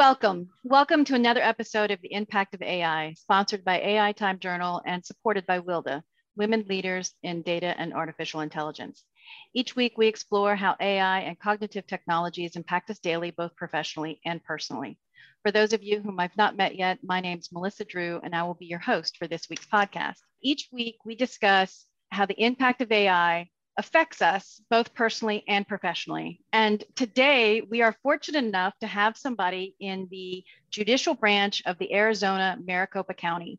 Welcome. 0.00 0.48
Welcome 0.64 1.04
to 1.04 1.14
another 1.14 1.42
episode 1.42 1.90
of 1.90 2.00
The 2.00 2.14
Impact 2.14 2.54
of 2.54 2.62
AI, 2.62 3.12
sponsored 3.18 3.62
by 3.62 3.80
AI 3.80 4.12
Time 4.12 4.38
Journal 4.38 4.80
and 4.86 5.04
supported 5.04 5.44
by 5.44 5.60
WILDA, 5.60 6.02
Women 6.36 6.64
Leaders 6.70 7.12
in 7.22 7.42
Data 7.42 7.74
and 7.76 7.92
Artificial 7.92 8.40
Intelligence. 8.40 9.04
Each 9.52 9.76
week, 9.76 9.98
we 9.98 10.06
explore 10.06 10.56
how 10.56 10.74
AI 10.80 11.20
and 11.20 11.38
cognitive 11.38 11.86
technologies 11.86 12.56
impact 12.56 12.88
us 12.88 12.98
daily, 12.98 13.30
both 13.30 13.54
professionally 13.56 14.22
and 14.24 14.42
personally. 14.42 14.98
For 15.42 15.52
those 15.52 15.74
of 15.74 15.82
you 15.82 16.00
whom 16.00 16.18
I've 16.18 16.34
not 16.34 16.56
met 16.56 16.76
yet, 16.76 17.00
my 17.04 17.20
name 17.20 17.38
is 17.38 17.52
Melissa 17.52 17.84
Drew, 17.84 18.22
and 18.24 18.34
I 18.34 18.42
will 18.44 18.54
be 18.54 18.64
your 18.64 18.78
host 18.78 19.18
for 19.18 19.28
this 19.28 19.50
week's 19.50 19.66
podcast. 19.66 20.16
Each 20.42 20.66
week, 20.72 20.96
we 21.04 21.14
discuss 21.14 21.84
how 22.10 22.24
the 22.24 22.42
impact 22.42 22.80
of 22.80 22.90
AI 22.90 23.50
affects 23.76 24.20
us 24.20 24.60
both 24.70 24.94
personally 24.94 25.44
and 25.48 25.66
professionally. 25.66 26.40
And 26.52 26.82
today 26.96 27.62
we 27.62 27.82
are 27.82 27.96
fortunate 28.02 28.44
enough 28.44 28.74
to 28.80 28.86
have 28.86 29.16
somebody 29.16 29.74
in 29.80 30.08
the 30.10 30.44
judicial 30.70 31.14
branch 31.14 31.62
of 31.66 31.78
the 31.78 31.94
Arizona 31.94 32.58
Maricopa 32.62 33.14
County. 33.14 33.58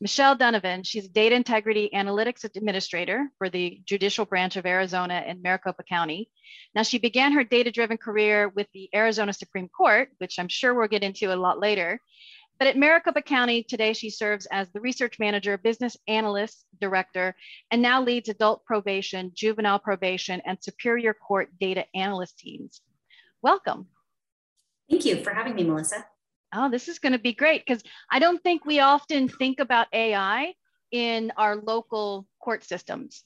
Michelle 0.00 0.36
Donovan, 0.36 0.82
she's 0.82 1.06
a 1.06 1.10
data 1.10 1.34
integrity 1.34 1.88
analytics 1.94 2.44
administrator 2.44 3.28
for 3.38 3.48
the 3.48 3.80
judicial 3.86 4.26
branch 4.26 4.56
of 4.56 4.66
Arizona 4.66 5.24
in 5.26 5.40
Maricopa 5.40 5.82
County. 5.84 6.28
Now, 6.74 6.82
she 6.82 6.98
began 6.98 7.32
her 7.32 7.44
data 7.44 7.70
driven 7.70 7.96
career 7.96 8.48
with 8.48 8.66
the 8.74 8.90
Arizona 8.94 9.32
Supreme 9.32 9.68
Court, 9.68 10.10
which 10.18 10.38
I'm 10.38 10.48
sure 10.48 10.74
we'll 10.74 10.88
get 10.88 11.02
into 11.02 11.32
a 11.32 11.36
lot 11.36 11.58
later. 11.58 11.98
But 12.58 12.68
at 12.68 12.76
Maricopa 12.76 13.20
County, 13.20 13.62
today 13.62 13.92
she 13.92 14.08
serves 14.08 14.46
as 14.46 14.70
the 14.70 14.80
research 14.80 15.18
manager, 15.18 15.58
business 15.58 15.96
analyst 16.08 16.64
director, 16.80 17.36
and 17.70 17.82
now 17.82 18.02
leads 18.02 18.30
adult 18.30 18.64
probation, 18.64 19.32
juvenile 19.34 19.78
probation, 19.78 20.40
and 20.46 20.56
superior 20.62 21.12
court 21.12 21.50
data 21.60 21.84
analyst 21.94 22.38
teams. 22.38 22.80
Welcome. 23.42 23.88
Thank 24.88 25.04
you 25.04 25.22
for 25.22 25.34
having 25.34 25.54
me, 25.54 25.64
Melissa. 25.64 26.06
Oh, 26.54 26.70
this 26.70 26.88
is 26.88 26.98
going 26.98 27.12
to 27.12 27.18
be 27.18 27.34
great 27.34 27.64
because 27.66 27.82
I 28.10 28.20
don't 28.20 28.42
think 28.42 28.64
we 28.64 28.80
often 28.80 29.28
think 29.28 29.60
about 29.60 29.88
AI 29.92 30.54
in 30.90 31.32
our 31.36 31.56
local 31.56 32.26
court 32.40 32.64
systems. 32.64 33.24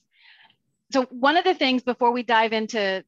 So, 0.91 1.03
one 1.03 1.37
of 1.37 1.45
the 1.45 1.53
things 1.53 1.83
before 1.83 2.11
we 2.11 2.23
dive 2.23 2.51
into 2.51 3.05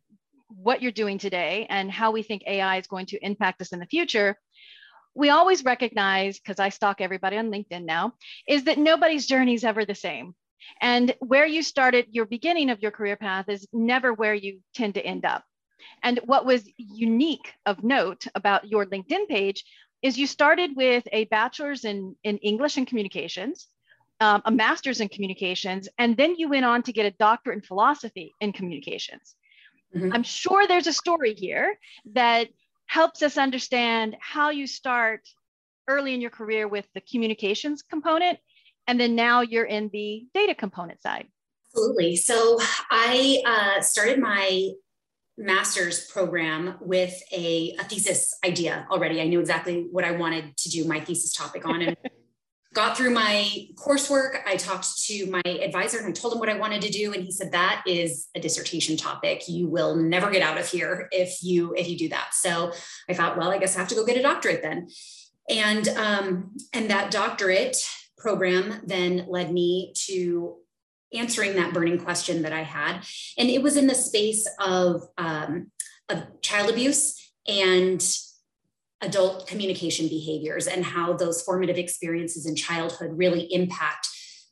what 0.47 0.81
you're 0.81 0.91
doing 0.91 1.17
today 1.17 1.67
and 1.69 1.91
how 1.91 2.11
we 2.11 2.23
think 2.23 2.43
AI 2.47 2.77
is 2.77 2.87
going 2.87 3.07
to 3.07 3.25
impact 3.25 3.61
us 3.61 3.73
in 3.73 3.79
the 3.79 3.85
future, 3.87 4.37
we 5.15 5.29
always 5.29 5.63
recognize, 5.63 6.39
because 6.39 6.59
I 6.59 6.69
stalk 6.69 7.01
everybody 7.01 7.37
on 7.37 7.51
LinkedIn 7.51 7.85
now, 7.85 8.13
is 8.47 8.63
that 8.65 8.77
nobody's 8.77 9.27
journey 9.27 9.53
is 9.53 9.63
ever 9.63 9.85
the 9.85 9.95
same. 9.95 10.35
And 10.81 11.13
where 11.19 11.45
you 11.45 11.61
started 11.61 12.07
your 12.11 12.25
beginning 12.25 12.69
of 12.69 12.81
your 12.81 12.91
career 12.91 13.17
path 13.17 13.49
is 13.49 13.67
never 13.73 14.13
where 14.13 14.33
you 14.33 14.59
tend 14.73 14.93
to 14.95 15.05
end 15.05 15.25
up. 15.25 15.43
And 16.01 16.19
what 16.25 16.45
was 16.45 16.69
unique 16.77 17.51
of 17.65 17.83
note 17.83 18.25
about 18.35 18.69
your 18.69 18.85
LinkedIn 18.85 19.27
page 19.27 19.63
is 20.01 20.17
you 20.17 20.27
started 20.27 20.71
with 20.75 21.03
a 21.11 21.25
bachelor's 21.25 21.85
in, 21.85 22.15
in 22.23 22.37
English 22.39 22.77
and 22.77 22.87
communications, 22.87 23.67
um, 24.19 24.41
a 24.45 24.51
master's 24.51 25.01
in 25.01 25.09
communications, 25.09 25.89
and 25.97 26.15
then 26.15 26.35
you 26.35 26.49
went 26.49 26.65
on 26.65 26.83
to 26.83 26.93
get 26.93 27.05
a 27.05 27.11
doctorate 27.11 27.57
in 27.57 27.61
philosophy 27.61 28.33
in 28.39 28.53
communications. 28.53 29.35
Mm-hmm. 29.95 30.11
I'm 30.13 30.23
sure 30.23 30.65
there's 30.65 30.87
a 30.87 30.93
story 30.93 31.33
here 31.33 31.77
that 32.13 32.47
helps 32.93 33.23
us 33.23 33.39
understand 33.39 34.15
how 34.19 34.51
you 34.51 34.67
start 34.67 35.27
early 35.87 36.13
in 36.13 36.21
your 36.21 36.29
career 36.29 36.67
with 36.67 36.85
the 36.93 37.01
communications 37.01 37.81
component 37.81 38.37
and 38.85 38.99
then 38.99 39.15
now 39.15 39.41
you're 39.41 39.65
in 39.65 39.89
the 39.91 40.27
data 40.35 40.53
component 40.53 41.01
side. 41.01 41.25
Absolutely. 41.65 42.15
So 42.15 42.59
i 42.91 43.41
uh, 43.47 43.81
started 43.81 44.19
my 44.19 44.69
master's 45.39 46.05
program 46.05 46.75
with 46.81 47.19
a, 47.31 47.75
a, 47.79 47.83
thesis 47.85 48.37
idea 48.45 48.85
already. 48.91 49.19
I 49.19 49.25
knew 49.25 49.39
exactly 49.39 49.87
what 49.89 50.05
i 50.05 50.11
wanted 50.11 50.55
to 50.57 50.69
do 50.69 50.87
my 50.87 50.99
thesis 50.99 51.33
topic 51.33 51.65
on 51.65 51.81
and 51.81 51.97
got 52.73 52.97
through 52.97 53.11
my 53.11 53.67
coursework. 53.75 54.41
I 54.45 54.55
talked 54.55 55.05
to 55.05 55.27
my 55.27 55.41
advisor 55.45 55.99
and 55.99 56.07
I 56.07 56.11
told 56.11 56.33
him 56.33 56.39
what 56.39 56.49
I 56.49 56.57
wanted 56.57 56.81
to 56.81 56.89
do. 56.89 57.13
And 57.13 57.23
he 57.23 57.31
said, 57.31 57.51
that 57.51 57.83
is 57.85 58.27
a 58.35 58.39
dissertation 58.39 58.97
topic. 58.97 59.43
You 59.47 59.67
will 59.67 59.95
never 59.95 60.31
get 60.31 60.41
out 60.41 60.57
of 60.57 60.67
here 60.67 61.07
if 61.11 61.43
you, 61.43 61.73
if 61.77 61.87
you 61.87 61.97
do 61.97 62.09
that. 62.09 62.29
So 62.33 62.71
I 63.07 63.13
thought, 63.13 63.37
well, 63.37 63.51
I 63.51 63.59
guess 63.59 63.75
I 63.75 63.79
have 63.79 63.87
to 63.89 63.95
go 63.95 64.05
get 64.05 64.17
a 64.17 64.21
doctorate 64.21 64.63
then. 64.63 64.87
And, 65.49 65.87
um, 65.89 66.55
and 66.73 66.89
that 66.89 67.11
doctorate 67.11 67.77
program 68.17 68.81
then 68.85 69.25
led 69.27 69.51
me 69.51 69.93
to 70.07 70.55
answering 71.13 71.55
that 71.55 71.73
burning 71.73 71.99
question 71.99 72.41
that 72.41 72.53
I 72.53 72.63
had. 72.63 73.01
And 73.37 73.49
it 73.49 73.61
was 73.61 73.77
in 73.77 73.87
the 73.87 73.95
space 73.95 74.47
of, 74.59 75.03
um, 75.17 75.71
of 76.09 76.41
child 76.41 76.71
abuse 76.71 77.31
and 77.47 78.03
adult 79.03 79.47
communication 79.47 80.07
behaviors 80.07 80.67
and 80.67 80.83
how 80.83 81.13
those 81.13 81.41
formative 81.41 81.77
experiences 81.77 82.45
in 82.45 82.55
childhood 82.55 83.11
really 83.13 83.53
impact 83.53 84.07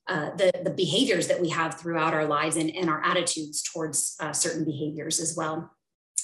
uh, 0.08 0.32
the, 0.36 0.52
the 0.64 0.72
behaviors 0.72 1.28
that 1.28 1.40
we 1.40 1.50
have 1.50 1.80
throughout 1.80 2.14
our 2.14 2.26
lives 2.26 2.58
and, 2.58 2.70
and 2.76 2.90
our 2.90 3.04
attitudes 3.04 3.64
towards 3.64 4.16
uh, 4.20 4.34
certain 4.34 4.66
behaviors 4.66 5.20
as 5.20 5.36
well. 5.38 5.72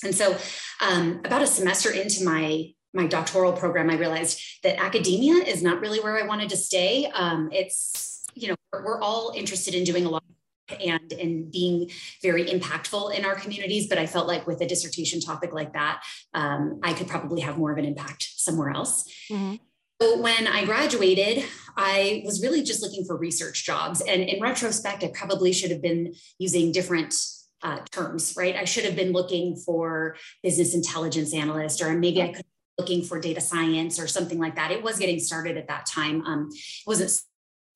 And 0.04 0.14
so, 0.14 0.38
um, 0.82 1.22
about 1.26 1.42
a 1.42 1.48
semester 1.48 1.92
into 1.92 2.24
my 2.24 2.74
my 2.94 3.06
doctoral 3.06 3.54
program, 3.54 3.90
I 3.90 3.96
realized 3.96 4.42
that 4.64 4.80
academia 4.80 5.36
is 5.36 5.62
not 5.62 5.80
really 5.82 6.00
where 6.00 6.22
I 6.22 6.26
wanted 6.26 6.50
to 6.50 6.58
stay. 6.58 7.10
Um, 7.14 7.50
it's 7.52 8.24
you 8.34 8.50
know 8.50 8.56
we're 8.74 9.02
all 9.02 9.34
interested 9.36 9.74
in 9.74 9.84
doing 9.84 10.06
a 10.06 10.10
lot 10.10 10.24
and 10.70 11.12
in 11.14 11.50
being 11.52 11.90
very 12.22 12.46
impactful 12.46 13.16
in 13.18 13.26
our 13.26 13.36
communities. 13.36 13.88
But 13.88 13.98
I 13.98 14.06
felt 14.06 14.28
like 14.28 14.48
with 14.48 14.62
a 14.62 14.68
dissertation 14.68 15.20
topic 15.20 15.54
like 15.54 15.74
that, 15.74 16.04
um, 16.34 16.80
I 16.84 16.94
could 16.94 17.08
probably 17.08 17.42
have 17.42 17.58
more 17.58 17.72
of 17.72 17.78
an 17.78 17.86
impact 17.86 18.28
somewhere 18.36 18.72
else. 18.72 19.06
Mm-hmm. 19.32 19.56
So 20.00 20.22
when 20.22 20.46
I 20.46 20.64
graduated, 20.64 21.44
I 21.76 22.22
was 22.24 22.44
really 22.44 22.62
just 22.62 22.84
looking 22.84 23.04
for 23.04 23.18
research 23.18 23.66
jobs. 23.66 24.02
And 24.02 24.22
in 24.22 24.40
retrospect, 24.42 25.04
I 25.04 25.08
probably 25.08 25.52
should 25.52 25.72
have 25.72 25.82
been 25.82 26.14
using 26.38 26.72
different 26.72 27.16
uh, 27.64 27.80
terms, 27.92 28.36
right? 28.38 28.56
I 28.56 28.66
should 28.66 28.86
have 28.86 28.96
been 28.96 29.12
looking 29.12 29.56
for 29.56 30.16
business 30.44 30.76
intelligence 30.76 31.34
analyst, 31.34 31.82
or 31.82 31.94
maybe 31.94 32.22
I 32.22 32.28
could 32.28 32.46
be 32.46 32.84
looking 32.84 33.04
for 33.04 33.20
data 33.20 33.42
science 33.42 34.00
or 34.00 34.06
something 34.06 34.38
like 34.38 34.56
that. 34.56 34.70
It 34.70 34.84
was 34.84 35.00
getting 35.00 35.20
started 35.20 35.58
at 35.58 35.68
that 35.68 35.88
time. 35.88 36.24
Um, 36.26 36.50
it 36.52 36.86
wasn't 36.86 37.20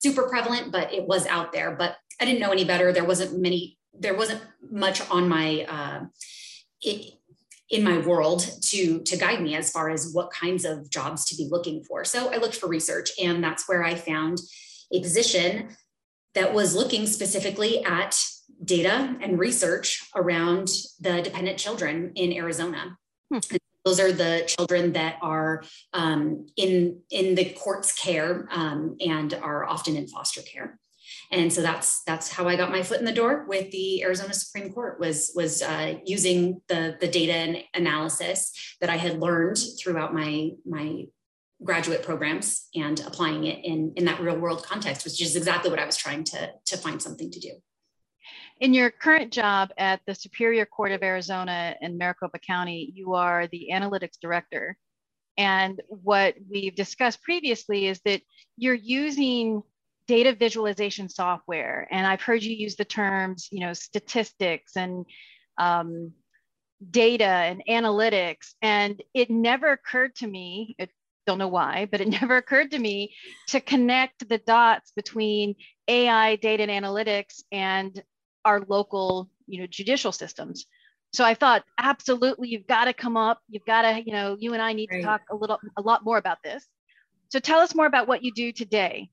super 0.00 0.28
prevalent, 0.28 0.70
but 0.70 0.92
it 0.92 1.08
was 1.08 1.26
out 1.26 1.52
there. 1.52 1.74
But 1.74 1.96
I 2.20 2.24
didn't 2.24 2.40
know 2.40 2.50
any 2.50 2.64
better. 2.64 2.92
There 2.92 3.04
wasn't 3.04 3.40
many, 3.40 3.78
there 3.92 4.14
wasn't 4.14 4.42
much 4.70 5.00
on 5.10 5.28
my, 5.28 5.66
uh, 5.68 6.04
it, 6.80 7.14
in 7.72 7.82
my 7.82 7.98
world 7.98 8.46
to 8.60 9.00
to 9.00 9.16
guide 9.16 9.40
me 9.40 9.56
as 9.56 9.70
far 9.70 9.88
as 9.88 10.12
what 10.12 10.30
kinds 10.30 10.64
of 10.64 10.90
jobs 10.90 11.24
to 11.24 11.34
be 11.34 11.48
looking 11.50 11.82
for. 11.82 12.04
So 12.04 12.32
I 12.32 12.36
looked 12.36 12.56
for 12.56 12.68
research, 12.68 13.10
and 13.20 13.42
that's 13.42 13.66
where 13.66 13.82
I 13.82 13.94
found 13.94 14.38
a 14.92 15.00
position 15.00 15.70
that 16.34 16.52
was 16.52 16.76
looking 16.76 17.06
specifically 17.06 17.82
at 17.84 18.16
data 18.64 19.16
and 19.20 19.38
research 19.38 20.06
around 20.14 20.68
the 21.00 21.22
dependent 21.22 21.58
children 21.58 22.12
in 22.14 22.32
Arizona. 22.32 22.96
Hmm. 23.32 23.38
Those 23.84 23.98
are 23.98 24.12
the 24.12 24.44
children 24.46 24.92
that 24.92 25.16
are 25.22 25.64
um, 25.92 26.46
in 26.56 27.00
in 27.10 27.34
the 27.34 27.50
court's 27.54 27.92
care 27.94 28.46
um, 28.52 28.96
and 29.00 29.34
are 29.34 29.66
often 29.66 29.96
in 29.96 30.06
foster 30.06 30.42
care 30.42 30.78
and 31.32 31.50
so 31.50 31.62
that's 31.62 32.02
that's 32.04 32.30
how 32.30 32.46
I 32.46 32.56
got 32.56 32.70
my 32.70 32.82
foot 32.82 32.98
in 32.98 33.06
the 33.06 33.12
door 33.12 33.46
with 33.48 33.70
the 33.70 34.02
Arizona 34.04 34.34
Supreme 34.34 34.72
Court 34.72 35.00
was 35.00 35.32
was 35.34 35.62
uh, 35.62 35.94
using 36.04 36.60
the 36.68 36.96
the 37.00 37.08
data 37.08 37.32
and 37.32 37.64
analysis 37.74 38.76
that 38.80 38.90
I 38.90 38.96
had 38.96 39.18
learned 39.18 39.58
throughout 39.80 40.14
my 40.14 40.50
my 40.66 41.04
graduate 41.64 42.02
programs 42.02 42.68
and 42.74 43.00
applying 43.00 43.44
it 43.44 43.64
in 43.64 43.94
in 43.96 44.04
that 44.04 44.20
real 44.20 44.38
world 44.38 44.62
context, 44.64 45.04
which 45.04 45.22
is 45.22 45.34
exactly 45.34 45.70
what 45.70 45.80
I 45.80 45.86
was 45.86 45.96
trying 45.96 46.24
to 46.24 46.52
to 46.66 46.76
find 46.76 47.00
something 47.00 47.30
to 47.30 47.40
do. 47.40 47.52
In 48.60 48.74
your 48.74 48.90
current 48.90 49.32
job 49.32 49.70
at 49.78 50.00
the 50.06 50.14
Superior 50.14 50.66
Court 50.66 50.92
of 50.92 51.02
Arizona 51.02 51.74
in 51.80 51.96
Maricopa 51.96 52.38
County, 52.38 52.92
you 52.94 53.14
are 53.14 53.46
the 53.48 53.70
analytics 53.72 54.20
director. 54.20 54.76
And 55.38 55.80
what 55.88 56.34
we've 56.48 56.74
discussed 56.74 57.22
previously 57.22 57.86
is 57.86 58.00
that 58.04 58.20
you're 58.58 58.74
using 58.74 59.62
data 60.06 60.34
visualization 60.34 61.08
software. 61.08 61.86
And 61.90 62.06
I've 62.06 62.22
heard 62.22 62.42
you 62.42 62.54
use 62.54 62.76
the 62.76 62.84
terms, 62.84 63.48
you 63.50 63.60
know, 63.60 63.72
statistics 63.72 64.76
and 64.76 65.06
um, 65.58 66.12
data 66.90 67.24
and 67.24 67.62
analytics. 67.68 68.54
And 68.60 69.02
it 69.14 69.30
never 69.30 69.72
occurred 69.72 70.14
to 70.16 70.26
me, 70.26 70.76
I 70.80 70.88
don't 71.26 71.38
know 71.38 71.48
why, 71.48 71.86
but 71.90 72.00
it 72.00 72.08
never 72.20 72.36
occurred 72.36 72.72
to 72.72 72.78
me 72.78 73.14
to 73.48 73.60
connect 73.60 74.28
the 74.28 74.38
dots 74.38 74.92
between 74.94 75.54
AI, 75.88 76.36
data 76.36 76.64
and 76.68 76.84
analytics 76.84 77.42
and 77.52 78.02
our 78.44 78.62
local, 78.68 79.30
you 79.46 79.60
know, 79.60 79.66
judicial 79.66 80.12
systems. 80.12 80.66
So 81.12 81.24
I 81.24 81.34
thought, 81.34 81.64
absolutely, 81.78 82.48
you've 82.48 82.66
got 82.66 82.86
to 82.86 82.94
come 82.94 83.16
up. 83.18 83.40
You've 83.48 83.66
got 83.66 83.82
to, 83.82 84.02
you 84.04 84.12
know, 84.12 84.36
you 84.38 84.54
and 84.54 84.62
I 84.62 84.72
need 84.72 84.88
right. 84.90 84.98
to 84.98 85.04
talk 85.04 85.20
a 85.30 85.36
little, 85.36 85.58
a 85.76 85.82
lot 85.82 86.04
more 86.04 86.16
about 86.16 86.38
this. 86.42 86.66
So 87.28 87.38
tell 87.38 87.60
us 87.60 87.74
more 87.74 87.86
about 87.86 88.08
what 88.08 88.22
you 88.24 88.32
do 88.32 88.50
today. 88.50 89.10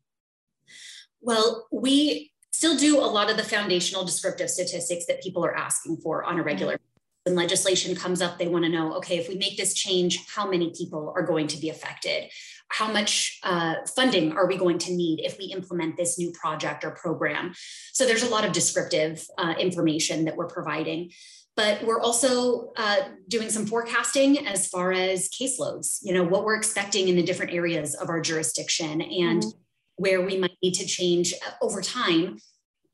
Well, 1.21 1.67
we 1.71 2.31
still 2.51 2.77
do 2.77 2.99
a 2.99 3.05
lot 3.05 3.29
of 3.29 3.37
the 3.37 3.43
foundational 3.43 4.03
descriptive 4.03 4.49
statistics 4.49 5.05
that 5.07 5.21
people 5.21 5.45
are 5.45 5.55
asking 5.55 5.97
for 5.97 6.23
on 6.23 6.39
a 6.39 6.43
regular 6.43 6.73
mm-hmm. 6.75 7.31
when 7.31 7.35
legislation 7.35 7.95
comes 7.95 8.21
up, 8.21 8.37
they 8.37 8.47
want 8.47 8.65
to 8.65 8.69
know 8.69 8.95
okay, 8.95 9.17
if 9.17 9.29
we 9.29 9.35
make 9.35 9.57
this 9.57 9.73
change, 9.73 10.25
how 10.27 10.49
many 10.49 10.73
people 10.77 11.13
are 11.15 11.25
going 11.25 11.47
to 11.47 11.57
be 11.57 11.69
affected? 11.69 12.29
How 12.69 12.91
much 12.91 13.39
uh, 13.43 13.75
funding 13.95 14.33
are 14.33 14.45
we 14.45 14.55
going 14.55 14.77
to 14.79 14.93
need 14.93 15.21
if 15.21 15.37
we 15.37 15.45
implement 15.45 15.97
this 15.97 16.19
new 16.19 16.31
project 16.31 16.83
or 16.83 16.91
program? 16.91 17.53
So 17.93 18.05
there's 18.05 18.23
a 18.23 18.29
lot 18.29 18.45
of 18.45 18.51
descriptive 18.51 19.25
uh, 19.37 19.55
information 19.57 20.25
that 20.25 20.37
we're 20.37 20.47
providing. 20.47 21.11
But 21.55 21.83
we're 21.83 21.99
also 21.99 22.71
uh, 22.77 23.09
doing 23.27 23.49
some 23.49 23.65
forecasting 23.65 24.47
as 24.47 24.67
far 24.67 24.93
as 24.93 25.29
caseloads, 25.29 25.99
you 26.01 26.13
know, 26.13 26.23
what 26.23 26.45
we're 26.45 26.55
expecting 26.55 27.09
in 27.09 27.15
the 27.17 27.23
different 27.23 27.53
areas 27.53 27.95
of 27.95 28.07
our 28.07 28.21
jurisdiction 28.21 29.01
and 29.01 29.43
mm-hmm. 29.43 29.59
Where 29.99 30.21
we 30.21 30.37
might 30.37 30.57
need 30.63 30.73
to 30.73 30.85
change 30.85 31.33
uh, 31.45 31.51
over 31.61 31.81
time 31.81 32.37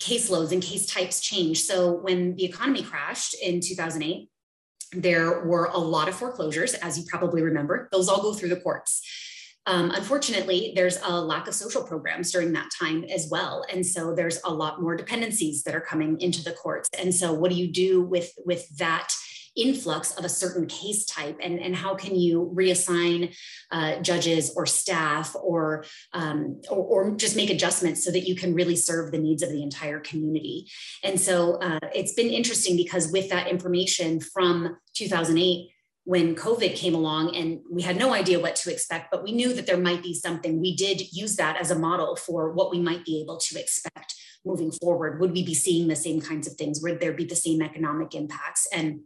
caseloads 0.02 0.52
and 0.52 0.62
case 0.62 0.86
types 0.86 1.22
change. 1.22 1.62
So 1.62 1.94
when 1.94 2.36
the 2.36 2.44
economy 2.44 2.84
crashed 2.84 3.36
in 3.42 3.62
2008, 3.62 4.30
there 4.92 5.46
were 5.46 5.66
a 5.66 5.78
lot 5.78 6.10
of 6.10 6.16
foreclosures, 6.16 6.74
as 6.74 6.98
you 6.98 7.06
probably 7.07 7.42
remember. 7.42 7.88
Those 7.92 8.10
all 8.10 8.22
go 8.22 8.34
through 8.34 8.50
the 8.50 8.60
courts. 8.60 9.02
Um, 9.68 9.92
unfortunately, 9.92 10.74
there's 10.75 11.00
a 11.04 11.19
lack 11.19 11.48
of 11.48 11.56
social 11.56 11.84
programs 11.84 12.31
during 12.31 12.52
that 12.54 12.69
time 12.78 13.04
as 13.06 13.28
well, 13.31 13.66
and 13.72 13.84
so 13.84 14.13
there's 14.13 14.40
a 14.46 14.54
lot 14.54 14.80
more 14.80 14.96
dependencies 14.96 15.63
that 15.63 15.74
are 15.74 15.81
coming 15.81 16.19
into 16.22 16.44
the 16.44 16.51
courts. 16.51 16.90
And 17.00 17.13
so, 17.13 17.34
what 17.34 17.50
do 17.50 17.58
you 17.58 17.72
do 17.72 18.01
with 18.01 18.31
with 18.46 18.68
that? 18.78 19.12
Influx 19.56 20.12
of 20.16 20.25
a 20.25 20.30
certain 20.30 20.68
case 20.68 21.06
type 21.06 21.38
and, 21.42 21.60
and 21.60 21.75
how 21.75 21.96
can 21.96 22.16
you 22.16 22.52
reassign 22.56 23.36
uh, 23.72 24.00
judges 24.00 24.54
or 24.56 24.66
staff 24.66 25.36
or, 25.42 25.86
um, 26.13 26.62
or, 26.69 27.10
or, 27.10 27.16
just 27.16 27.36
make 27.36 27.50
adjustments 27.50 28.04
so 28.04 28.12
that 28.12 28.28
you 28.28 28.36
can 28.36 28.54
really 28.54 28.75
serve 28.75 29.12
the 29.12 29.18
needs 29.18 29.42
of 29.42 29.50
the 29.50 29.63
entire 29.63 30.00
community 30.00 30.68
and 31.04 31.19
so 31.19 31.56
uh, 31.56 31.80
it's 31.94 32.13
been 32.13 32.30
interesting 32.30 32.75
because 32.75 33.12
with 33.12 33.30
that 33.30 33.48
information 33.48 34.19
from 34.19 34.78
2008 34.96 35.69
when 36.06 36.36
COVID 36.36 36.75
came 36.75 36.94
along 36.94 37.36
and 37.36 37.62
we 37.69 37.81
had 37.81 37.98
no 37.98 38.13
idea 38.13 38.40
what 38.40 38.56
to 38.58 38.72
expect, 38.72 39.10
but 39.12 39.24
we 39.24 39.31
knew 39.31 39.54
that 39.54 39.66
there 39.66 39.78
might 39.78 40.04
be 40.04 40.13
something. 40.13 40.62
We 40.62 40.75
did 40.75 41.01
use 41.12 41.36
that 41.38 41.60
as 41.60 41.72
a 41.72 41.80
model 41.80 42.16
for 42.16 42.54
what 42.54 42.69
we 42.69 42.80
might 42.80 43.04
be 43.04 43.19
able 43.22 43.38
to 43.38 43.60
expect 43.60 44.13
moving 44.46 44.72
forward. 44.72 45.19
Would 45.19 45.31
we 45.31 45.44
be 45.44 45.56
seeing 45.56 45.88
the 45.88 45.96
same 45.96 46.22
kinds 46.22 46.48
of 46.48 46.54
things? 46.54 46.80
Would 46.81 47.00
there 47.00 47.13
be 47.13 47.25
the 47.25 47.36
same 47.36 47.62
economic 47.62 48.13
impacts? 48.13 48.68
And 48.72 49.01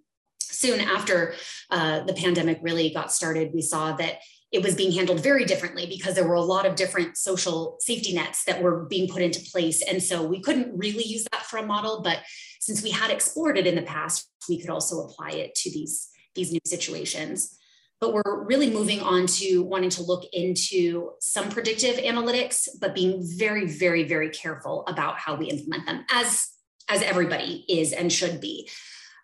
soon 0.51 0.79
after 0.79 1.35
uh, 1.69 2.03
the 2.03 2.13
pandemic 2.13 2.59
really 2.61 2.89
got 2.89 3.11
started, 3.11 3.51
we 3.53 3.61
saw 3.61 3.95
that 3.97 4.19
it 4.51 4.63
was 4.63 4.75
being 4.75 4.91
handled 4.91 5.21
very 5.21 5.45
differently 5.45 5.85
because 5.85 6.15
there 6.15 6.27
were 6.27 6.33
a 6.33 6.41
lot 6.41 6.65
of 6.65 6.75
different 6.75 7.17
social 7.17 7.77
safety 7.79 8.13
nets 8.13 8.43
that 8.45 8.61
were 8.61 8.85
being 8.85 9.07
put 9.07 9.21
into 9.21 9.39
place. 9.51 9.83
And 9.83 10.01
so 10.01 10.23
we 10.23 10.41
couldn't 10.41 10.75
really 10.75 11.03
use 11.03 11.25
that 11.31 11.45
for 11.45 11.57
a 11.57 11.65
model, 11.65 12.01
but 12.01 12.19
since 12.59 12.81
we 12.81 12.89
had 12.89 13.11
explored 13.11 13.57
it 13.57 13.67
in 13.67 13.75
the 13.75 13.83
past, 13.83 14.29
we 14.49 14.59
could 14.59 14.71
also 14.71 15.01
apply 15.01 15.31
it 15.31 15.53
to 15.55 15.71
these, 15.71 16.09
these 16.33 16.51
new 16.51 16.59
situations. 16.65 17.55
But 18.01 18.13
we're 18.13 18.45
really 18.45 18.71
moving 18.71 19.01
on 19.01 19.27
to 19.27 19.61
wanting 19.61 19.89
to 19.91 20.03
look 20.03 20.23
into 20.33 21.11
some 21.19 21.49
predictive 21.49 21.97
analytics, 21.97 22.67
but 22.79 22.95
being 22.95 23.21
very, 23.37 23.67
very, 23.67 24.03
very 24.03 24.29
careful 24.29 24.85
about 24.87 25.19
how 25.19 25.35
we 25.35 25.47
implement 25.47 25.85
them, 25.85 26.05
as, 26.09 26.47
as 26.87 27.03
everybody 27.03 27.65
is 27.67 27.91
and 27.91 28.11
should 28.11 28.41
be. 28.41 28.69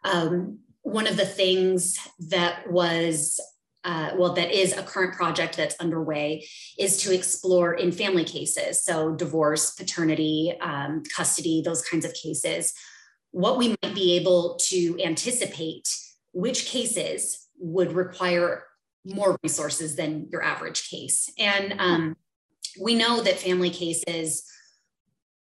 Um, 0.04 0.60
one 0.86 1.08
of 1.08 1.18
the 1.18 1.26
things 1.26 1.98
that 2.30 2.72
was 2.72 3.40
uh, 3.84 4.12
well, 4.18 4.34
that 4.34 4.52
is 4.52 4.76
a 4.76 4.82
current 4.82 5.14
project 5.14 5.56
that's 5.56 5.76
underway, 5.80 6.44
is 6.80 6.98
to 6.98 7.14
explore 7.14 7.74
in 7.74 7.92
family 7.92 8.24
cases, 8.24 8.84
so 8.84 9.14
divorce, 9.14 9.76
paternity, 9.76 10.56
um, 10.60 11.04
custody, 11.16 11.62
those 11.64 11.84
kinds 11.84 12.04
of 12.04 12.12
cases, 12.16 12.74
what 13.30 13.60
we 13.60 13.76
might 13.84 13.94
be 13.94 14.16
able 14.16 14.58
to 14.60 14.98
anticipate 15.04 15.88
which 16.34 16.66
cases 16.66 17.48
would 17.60 17.92
require 17.92 18.64
more 19.06 19.38
resources 19.44 19.96
than 19.96 20.28
your 20.32 20.42
average 20.42 20.90
case. 20.90 21.32
And 21.38 21.76
um, 21.78 22.18
we 22.82 22.96
know 22.96 23.22
that 23.22 23.38
family 23.38 23.70
cases 23.70 24.44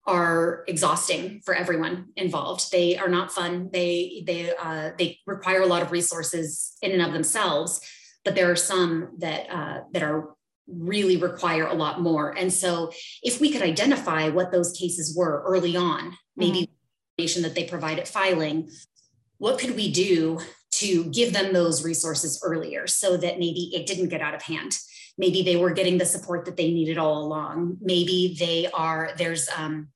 are 0.09 0.63
exhausting 0.67 1.39
for 1.45 1.53
everyone 1.53 2.07
involved. 2.15 2.71
They 2.71 2.97
are 2.97 3.07
not 3.07 3.31
fun. 3.31 3.69
They 3.71 4.23
they 4.25 4.51
uh, 4.59 4.91
they 4.97 5.19
require 5.27 5.61
a 5.61 5.67
lot 5.67 5.83
of 5.83 5.91
resources 5.91 6.75
in 6.81 6.91
and 6.91 7.01
of 7.01 7.13
themselves, 7.13 7.79
but 8.25 8.33
there 8.33 8.49
are 8.49 8.55
some 8.55 9.11
that 9.19 9.49
uh, 9.49 9.81
that 9.93 10.01
are 10.01 10.33
really 10.67 11.17
require 11.17 11.67
a 11.67 11.73
lot 11.73 12.01
more. 12.01 12.35
And 12.35 12.51
so, 12.51 12.91
if 13.21 13.39
we 13.39 13.51
could 13.51 13.61
identify 13.61 14.29
what 14.29 14.51
those 14.51 14.71
cases 14.71 15.15
were 15.15 15.43
early 15.45 15.77
on, 15.77 16.17
maybe 16.35 16.61
mm-hmm. 16.61 17.19
information 17.19 17.43
that 17.43 17.53
they 17.53 17.65
provide 17.65 17.99
at 17.99 18.07
filing, 18.07 18.69
what 19.37 19.59
could 19.59 19.75
we 19.75 19.91
do 19.91 20.39
to 20.71 21.05
give 21.11 21.33
them 21.33 21.53
those 21.53 21.85
resources 21.85 22.41
earlier 22.43 22.87
so 22.87 23.15
that 23.17 23.39
maybe 23.39 23.71
it 23.75 23.85
didn't 23.85 24.09
get 24.09 24.21
out 24.21 24.33
of 24.33 24.41
hand? 24.41 24.75
Maybe 25.19 25.43
they 25.43 25.55
were 25.55 25.71
getting 25.71 25.99
the 25.99 26.05
support 26.05 26.45
that 26.45 26.57
they 26.57 26.71
needed 26.71 26.97
all 26.97 27.23
along. 27.23 27.77
Maybe 27.81 28.35
they 28.39 28.67
are 28.73 29.11
there's 29.17 29.49
um, 29.55 29.89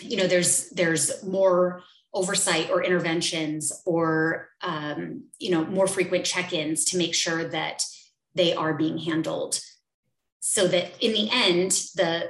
you 0.00 0.16
know 0.16 0.26
there's 0.26 0.70
there's 0.70 1.22
more 1.24 1.82
oversight 2.12 2.70
or 2.70 2.82
interventions 2.82 3.72
or 3.84 4.48
um, 4.62 5.24
you 5.38 5.50
know 5.50 5.64
more 5.64 5.86
frequent 5.86 6.24
check-ins 6.24 6.84
to 6.84 6.98
make 6.98 7.14
sure 7.14 7.44
that 7.48 7.82
they 8.34 8.54
are 8.54 8.74
being 8.74 8.98
handled 8.98 9.60
so 10.40 10.66
that 10.68 10.92
in 11.00 11.12
the 11.12 11.28
end 11.32 11.70
the 11.94 12.28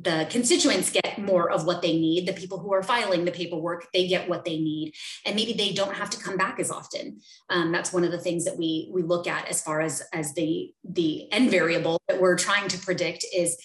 the 0.00 0.26
constituents 0.30 0.90
get 0.90 1.18
more 1.18 1.50
of 1.50 1.66
what 1.66 1.82
they 1.82 1.92
need. 1.92 2.26
The 2.26 2.32
people 2.32 2.58
who 2.58 2.72
are 2.72 2.82
filing 2.82 3.24
the 3.24 3.32
paperwork 3.32 3.88
they 3.92 4.06
get 4.06 4.28
what 4.28 4.44
they 4.44 4.58
need. 4.58 4.94
And 5.26 5.34
maybe 5.34 5.52
they 5.52 5.72
don't 5.72 5.94
have 5.94 6.10
to 6.10 6.22
come 6.22 6.36
back 6.36 6.60
as 6.60 6.70
often. 6.70 7.20
Um, 7.50 7.72
that's 7.72 7.92
one 7.92 8.04
of 8.04 8.12
the 8.12 8.20
things 8.20 8.44
that 8.44 8.56
we 8.56 8.90
we 8.92 9.02
look 9.02 9.26
at 9.26 9.48
as 9.48 9.62
far 9.62 9.80
as 9.80 10.02
as 10.12 10.34
the 10.34 10.72
the 10.84 11.30
end 11.32 11.50
variable 11.50 12.00
that 12.08 12.20
we're 12.20 12.36
trying 12.36 12.68
to 12.68 12.78
predict 12.78 13.24
is 13.34 13.56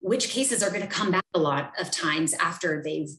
which 0.00 0.28
cases 0.28 0.62
are 0.62 0.70
going 0.70 0.82
to 0.82 0.86
come 0.86 1.10
back 1.10 1.24
a 1.34 1.38
lot 1.38 1.72
of 1.78 1.90
times 1.90 2.34
after 2.34 2.82
they've 2.82 3.10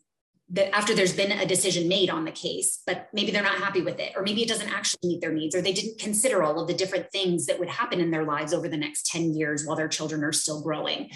that 0.52 0.76
after 0.76 0.96
there's 0.96 1.16
been 1.16 1.32
a 1.32 1.46
decision 1.46 1.88
made 1.88 2.10
on 2.10 2.26
the 2.26 2.32
case, 2.32 2.82
but 2.88 3.08
maybe 3.14 3.32
they're 3.32 3.44
not 3.44 3.60
happy 3.60 3.82
with 3.82 4.00
it, 4.00 4.14
or 4.16 4.24
maybe 4.24 4.42
it 4.42 4.50
doesn't 4.50 4.70
actually 4.70 5.08
meet 5.08 5.22
their 5.22 5.32
needs, 5.32 5.56
or 5.56 5.62
they 5.62 5.74
didn't 5.74 6.00
consider 6.00 6.42
all 6.42 6.60
of 6.60 6.68
the 6.68 6.74
different 6.74 7.12
things 7.12 7.46
that 7.46 7.60
would 7.60 7.70
happen 7.70 8.00
in 8.00 8.10
their 8.10 8.24
lives 8.24 8.52
over 8.52 8.68
the 8.68 8.78
next 8.78 9.06
10 9.06 9.36
years 9.36 9.66
while 9.66 9.76
their 9.76 9.88
children 9.88 10.24
are 10.24 10.32
still 10.32 10.64
growing 10.64 11.12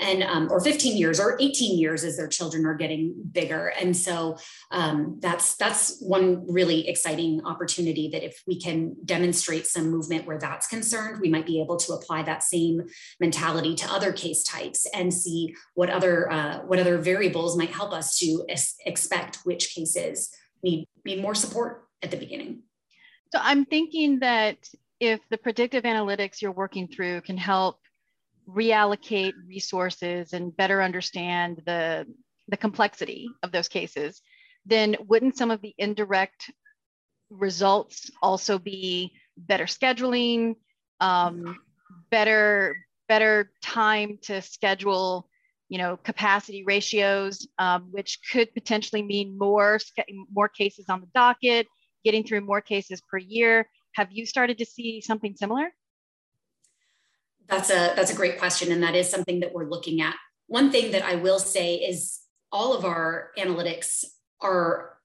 and 0.00 0.22
um, 0.22 0.48
or 0.50 0.60
15 0.60 0.96
years 0.96 1.20
or 1.20 1.36
18 1.40 1.78
years 1.78 2.04
as 2.04 2.16
their 2.16 2.28
children 2.28 2.64
are 2.66 2.74
getting 2.74 3.14
bigger. 3.32 3.72
And 3.80 3.96
so 3.96 4.38
um, 4.70 5.18
that's 5.20 5.56
that's 5.56 6.00
one 6.00 6.50
really 6.50 6.88
exciting 6.88 7.44
opportunity 7.44 8.08
that 8.10 8.24
if 8.24 8.42
we 8.46 8.60
can 8.60 8.96
demonstrate 9.04 9.66
some 9.66 9.90
movement 9.90 10.26
where 10.26 10.38
that's 10.38 10.66
concerned 10.66 11.20
we 11.20 11.28
might 11.28 11.46
be 11.46 11.60
able 11.60 11.76
to 11.76 11.92
apply 11.92 12.22
that 12.22 12.42
same 12.42 12.82
mentality 13.20 13.74
to 13.74 13.92
other 13.92 14.12
case 14.12 14.42
types 14.42 14.86
and 14.94 15.12
see 15.12 15.54
what 15.74 15.90
other 15.90 16.30
uh, 16.30 16.58
what 16.60 16.78
other 16.78 16.98
variables 16.98 17.56
might 17.56 17.70
help 17.70 17.92
us 17.92 18.18
to 18.18 18.44
es- 18.48 18.76
expect 18.86 19.38
which 19.44 19.74
cases 19.74 20.30
need 20.62 20.86
need 21.04 21.20
more 21.20 21.34
support 21.34 21.84
at 22.02 22.10
the 22.10 22.16
beginning. 22.16 22.62
So 23.32 23.40
i'm 23.42 23.64
thinking 23.64 24.20
that 24.20 24.56
if 25.00 25.20
the 25.30 25.38
predictive 25.38 25.84
analytics 25.84 26.42
you're 26.42 26.52
working 26.52 26.88
through 26.88 27.20
can 27.22 27.36
help 27.36 27.80
reallocate 28.48 29.34
resources 29.46 30.32
and 30.32 30.56
better 30.56 30.82
understand 30.82 31.62
the, 31.66 32.06
the 32.48 32.56
complexity 32.56 33.28
of 33.42 33.52
those 33.52 33.68
cases, 33.68 34.22
then 34.64 34.96
wouldn't 35.06 35.36
some 35.36 35.50
of 35.50 35.60
the 35.60 35.74
indirect 35.78 36.50
results 37.30 38.10
also 38.22 38.58
be 38.58 39.12
better 39.36 39.64
scheduling, 39.64 40.56
um, 41.00 41.58
better 42.10 42.76
better 43.08 43.50
time 43.62 44.18
to 44.20 44.42
schedule, 44.42 45.28
you 45.70 45.78
know, 45.78 45.96
capacity 45.96 46.62
ratios, 46.64 47.48
um, 47.58 47.88
which 47.90 48.18
could 48.30 48.52
potentially 48.52 49.02
mean 49.02 49.36
more 49.38 49.78
more 50.32 50.48
cases 50.48 50.86
on 50.88 51.00
the 51.00 51.08
docket, 51.14 51.66
getting 52.04 52.24
through 52.24 52.40
more 52.40 52.60
cases 52.60 53.00
per 53.10 53.18
year. 53.18 53.68
Have 53.94 54.08
you 54.10 54.26
started 54.26 54.58
to 54.58 54.66
see 54.66 55.00
something 55.00 55.34
similar? 55.36 55.72
That's 57.48 57.70
a 57.70 57.92
that's 57.96 58.10
a 58.10 58.16
great 58.16 58.38
question, 58.38 58.72
and 58.72 58.82
that 58.82 58.94
is 58.94 59.08
something 59.08 59.40
that 59.40 59.52
we're 59.52 59.68
looking 59.68 60.00
at. 60.00 60.14
One 60.46 60.70
thing 60.70 60.92
that 60.92 61.02
I 61.02 61.16
will 61.16 61.38
say 61.38 61.76
is 61.76 62.20
all 62.52 62.74
of 62.74 62.84
our 62.84 63.30
analytics 63.38 64.04
are 64.40 64.98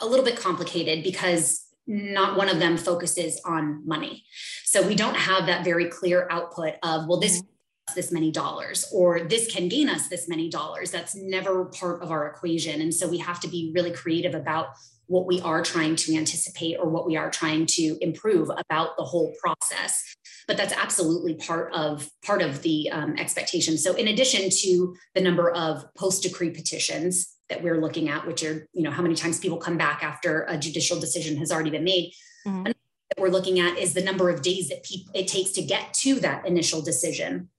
a 0.00 0.06
little 0.06 0.24
bit 0.24 0.36
complicated 0.36 1.04
because 1.04 1.66
not 1.86 2.36
one 2.36 2.48
of 2.48 2.58
them 2.58 2.76
focuses 2.76 3.40
on 3.44 3.86
money. 3.86 4.24
So 4.64 4.86
we 4.86 4.94
don't 4.94 5.16
have 5.16 5.46
that 5.46 5.64
very 5.64 5.86
clear 5.86 6.28
output 6.30 6.74
of 6.82 7.06
well 7.08 7.20
this 7.20 7.40
mm-hmm. 7.42 7.94
this 7.94 8.12
many 8.12 8.30
dollars 8.30 8.90
or 8.92 9.24
this 9.24 9.52
can 9.52 9.68
gain 9.68 9.88
us 9.88 10.08
this 10.08 10.28
many 10.28 10.48
dollars. 10.48 10.90
That's 10.90 11.14
never 11.14 11.66
part 11.66 12.02
of 12.02 12.10
our 12.10 12.26
equation. 12.26 12.80
And 12.80 12.94
so 12.94 13.08
we 13.08 13.18
have 13.18 13.40
to 13.40 13.48
be 13.48 13.72
really 13.74 13.92
creative 13.92 14.34
about 14.34 14.68
what 15.06 15.26
we 15.26 15.40
are 15.40 15.62
trying 15.62 15.96
to 15.96 16.16
anticipate 16.16 16.76
or 16.78 16.88
what 16.88 17.06
we 17.06 17.16
are 17.16 17.30
trying 17.30 17.66
to 17.66 17.98
improve 18.00 18.50
about 18.56 18.96
the 18.96 19.04
whole 19.04 19.34
process 19.40 20.14
but 20.48 20.56
that's 20.56 20.72
absolutely 20.72 21.34
part 21.34 21.72
of 21.72 22.10
part 22.24 22.42
of 22.42 22.62
the 22.62 22.90
um, 22.90 23.14
expectation 23.18 23.78
so 23.78 23.94
in 23.94 24.08
addition 24.08 24.50
to 24.50 24.94
the 25.14 25.20
number 25.20 25.50
of 25.50 25.84
post 25.94 26.22
decree 26.22 26.50
petitions 26.50 27.36
that 27.52 27.62
we're 27.62 27.80
looking 27.80 28.08
at, 28.08 28.26
which 28.26 28.42
are, 28.44 28.66
you 28.72 28.82
know, 28.82 28.90
how 28.90 29.02
many 29.02 29.14
times 29.14 29.38
people 29.38 29.58
come 29.58 29.76
back 29.76 30.02
after 30.02 30.46
a 30.48 30.56
judicial 30.56 30.98
decision 30.98 31.36
has 31.36 31.52
already 31.52 31.70
been 31.70 31.84
made. 31.84 32.12
Mm-hmm. 32.46 32.64
that 32.64 32.74
we're 33.18 33.28
looking 33.28 33.60
at 33.60 33.78
is 33.78 33.94
the 33.94 34.02
number 34.02 34.28
of 34.28 34.42
days 34.42 34.68
that 34.68 34.82
people 34.82 35.12
it 35.14 35.28
takes 35.28 35.50
to 35.50 35.62
get 35.62 35.94
to 35.94 36.18
that 36.20 36.44
initial 36.44 36.82
decision. 36.82 37.50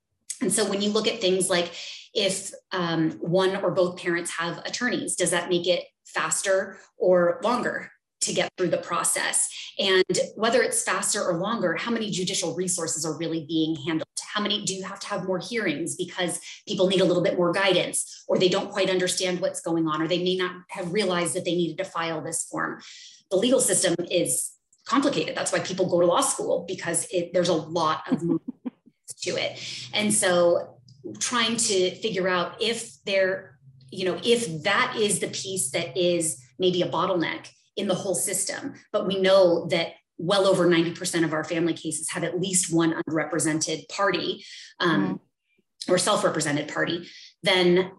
And 0.42 0.52
so 0.52 0.68
when 0.70 0.82
you 0.82 0.90
look 0.90 1.08
at 1.08 1.22
things 1.22 1.50
like 1.50 1.72
if 2.14 2.52
um, 2.74 3.12
one 3.22 3.56
or 3.56 3.72
both 3.72 3.98
parents 3.98 4.32
have 4.32 4.58
attorneys, 4.66 5.16
does 5.16 5.32
that 5.32 5.48
make 5.48 5.68
it 5.68 5.86
faster 6.14 6.78
or 6.98 7.40
longer 7.44 7.92
to 8.22 8.34
get 8.34 8.52
through 8.58 8.70
the 8.70 8.78
process? 8.78 9.50
And 9.80 10.04
whether 10.36 10.62
it's 10.62 10.84
faster 10.84 11.22
or 11.22 11.38
longer, 11.38 11.76
how 11.76 11.92
many 11.92 12.10
judicial 12.10 12.56
resources 12.56 13.06
are 13.06 13.18
really 13.18 13.46
being 13.48 13.76
handled? 13.76 14.08
How 14.34 14.42
many 14.42 14.64
do 14.64 14.74
you 14.74 14.84
have 14.84 15.00
to 15.02 15.08
have 15.08 15.26
more 15.26 15.40
hearings 15.40 15.96
because 15.96 16.40
people 16.68 16.88
need 16.88 17.02
a 17.02 17.06
little 17.06 17.24
bit 17.24 17.38
more 17.38 17.52
guidance 17.52 18.24
or 18.28 18.40
they 18.40 18.50
don't 18.50 18.72
quite 18.72 18.90
understand 18.90 19.42
what's 19.42 19.62
going 19.62 19.88
on 19.88 20.02
or 20.02 20.08
they 20.08 20.24
may 20.24 20.36
not 20.36 20.56
have 20.70 20.92
realized 20.92 21.36
that 21.36 21.46
they 21.46 21.56
needed 21.56 21.78
to 21.78 21.84
file 21.84 22.22
this 22.22 22.44
form? 22.46 22.82
The 23.30 23.38
legal 23.38 23.60
system 23.60 23.96
is 24.10 24.54
complicated. 24.86 25.36
That's 25.36 25.52
why 25.52 25.60
people 25.60 25.90
go 25.90 26.00
to 26.00 26.08
law 26.08 26.22
school 26.22 26.66
because 26.68 27.08
it, 27.12 27.32
there's 27.34 27.50
a 27.50 27.54
lot 27.54 28.04
of 28.12 28.22
to 29.24 29.32
it. 29.32 29.60
And 29.94 30.14
so 30.14 30.78
trying 31.20 31.58
to 31.58 31.96
figure 31.96 32.28
out 32.28 32.62
if 32.62 33.04
there, 33.06 33.53
you 33.94 34.06
know, 34.06 34.20
if 34.24 34.64
that 34.64 34.96
is 34.98 35.20
the 35.20 35.28
piece 35.28 35.72
that 35.72 35.98
is 35.98 36.42
maybe 36.60 36.82
a 36.82 36.90
bottleneck 36.90 37.48
in 37.76 37.88
the 37.88 37.96
whole 37.96 38.16
system, 38.16 38.74
but 38.92 39.08
we 39.08 39.20
know 39.20 39.68
that 39.68 39.94
well 40.18 40.46
over 40.48 40.68
90% 40.68 41.24
of 41.24 41.34
our 41.34 41.44
family 41.44 41.74
cases 41.74 42.10
have 42.12 42.24
at 42.24 42.40
least 42.40 42.74
one 42.74 42.96
unrepresented 43.08 43.82
party 43.90 44.46
um, 44.80 45.04
mm-hmm. 45.04 45.92
or 45.92 45.98
self-represented 45.98 46.68
party, 46.72 47.08
then 47.42 47.92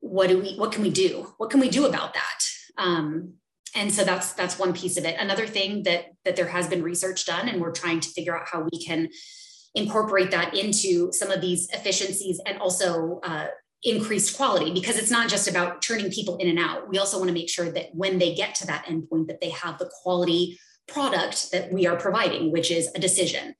what 0.00 0.28
do 0.28 0.40
we, 0.40 0.56
what 0.56 0.72
can 0.72 0.82
we 0.82 0.90
do? 0.90 1.32
What 1.38 1.50
can 1.50 1.60
we 1.60 1.68
do 1.68 1.86
about 1.86 2.14
that? 2.14 2.38
Um, 2.76 3.34
and 3.74 3.92
so 3.92 4.04
that's 4.04 4.34
that's 4.34 4.58
one 4.58 4.72
piece 4.72 4.96
of 4.96 5.04
it 5.04 5.16
another 5.18 5.48
thing 5.48 5.82
that 5.82 6.06
that 6.24 6.36
there 6.36 6.46
has 6.46 6.68
been 6.68 6.82
research 6.82 7.26
done 7.26 7.48
and 7.48 7.60
we're 7.60 7.72
trying 7.72 7.98
to 7.98 8.08
figure 8.10 8.36
out 8.36 8.46
how 8.46 8.64
we 8.70 8.84
can 8.84 9.08
incorporate 9.74 10.30
that 10.30 10.54
into 10.54 11.10
some 11.12 11.30
of 11.32 11.40
these 11.40 11.68
efficiencies 11.70 12.40
and 12.46 12.58
also 12.58 13.18
uh, 13.24 13.48
increased 13.84 14.36
quality 14.36 14.72
because 14.72 14.96
it's 14.96 15.10
not 15.10 15.28
just 15.28 15.48
about 15.48 15.82
turning 15.82 16.10
people 16.10 16.36
in 16.38 16.48
and 16.48 16.58
out. 16.58 16.88
We 16.88 16.98
also 16.98 17.18
want 17.18 17.28
to 17.28 17.34
make 17.34 17.50
sure 17.50 17.70
that 17.70 17.90
when 17.92 18.18
they 18.18 18.34
get 18.34 18.54
to 18.56 18.66
that 18.66 18.86
endpoint 18.86 19.28
that 19.28 19.40
they 19.40 19.50
have 19.50 19.78
the 19.78 19.90
quality 20.02 20.58
product 20.88 21.50
that 21.52 21.72
we 21.72 21.86
are 21.86 21.96
providing 21.96 22.52
which 22.52 22.70
is 22.70 22.90
a 22.94 22.98
decision. 22.98 23.54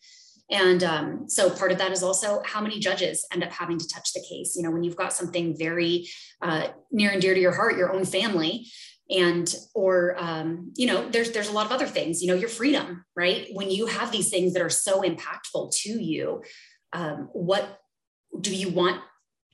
And 0.51 0.85
um, 0.85 1.25
so 1.29 1.49
part 1.49 1.73
of 1.73 1.79
that 1.79 1.91
is 1.91 2.03
also 2.03 2.43
how 2.45 2.61
many 2.61 2.79
judges 2.79 3.27
end 3.33 3.43
up 3.43 3.51
having 3.51 3.79
to 3.79 3.89
touch 3.89 4.13
the 4.13 4.25
case. 4.29 4.55
You 4.57 4.63
know 4.63 4.71
when 4.71 4.83
you've 4.83 4.97
got 4.97 5.13
something 5.13 5.57
very 5.57 6.09
uh, 6.43 6.69
near 6.91 7.11
and 7.11 7.21
dear 7.21 7.35
to 7.35 7.41
your 7.41 7.55
heart 7.55 7.77
your 7.77 7.93
own 7.93 8.05
family 8.05 8.67
and 9.11 9.55
or 9.75 10.17
um, 10.19 10.73
you 10.77 10.87
know 10.87 11.09
there's 11.09 11.33
there's 11.33 11.49
a 11.49 11.53
lot 11.53 11.67
of 11.67 11.73
other 11.73 11.87
things 11.87 12.23
you 12.23 12.29
know 12.29 12.35
your 12.35 12.49
freedom 12.49 13.05
right? 13.15 13.49
When 13.53 13.71
you 13.71 13.87
have 13.87 14.11
these 14.11 14.31
things 14.31 14.55
that 14.55 14.63
are 14.63 14.71
so 14.71 15.03
impactful 15.03 15.75
to 15.83 15.91
you 15.91 16.43
um, 16.93 17.29
what 17.33 17.81
do 18.41 18.55
you 18.55 18.71
want 18.71 19.01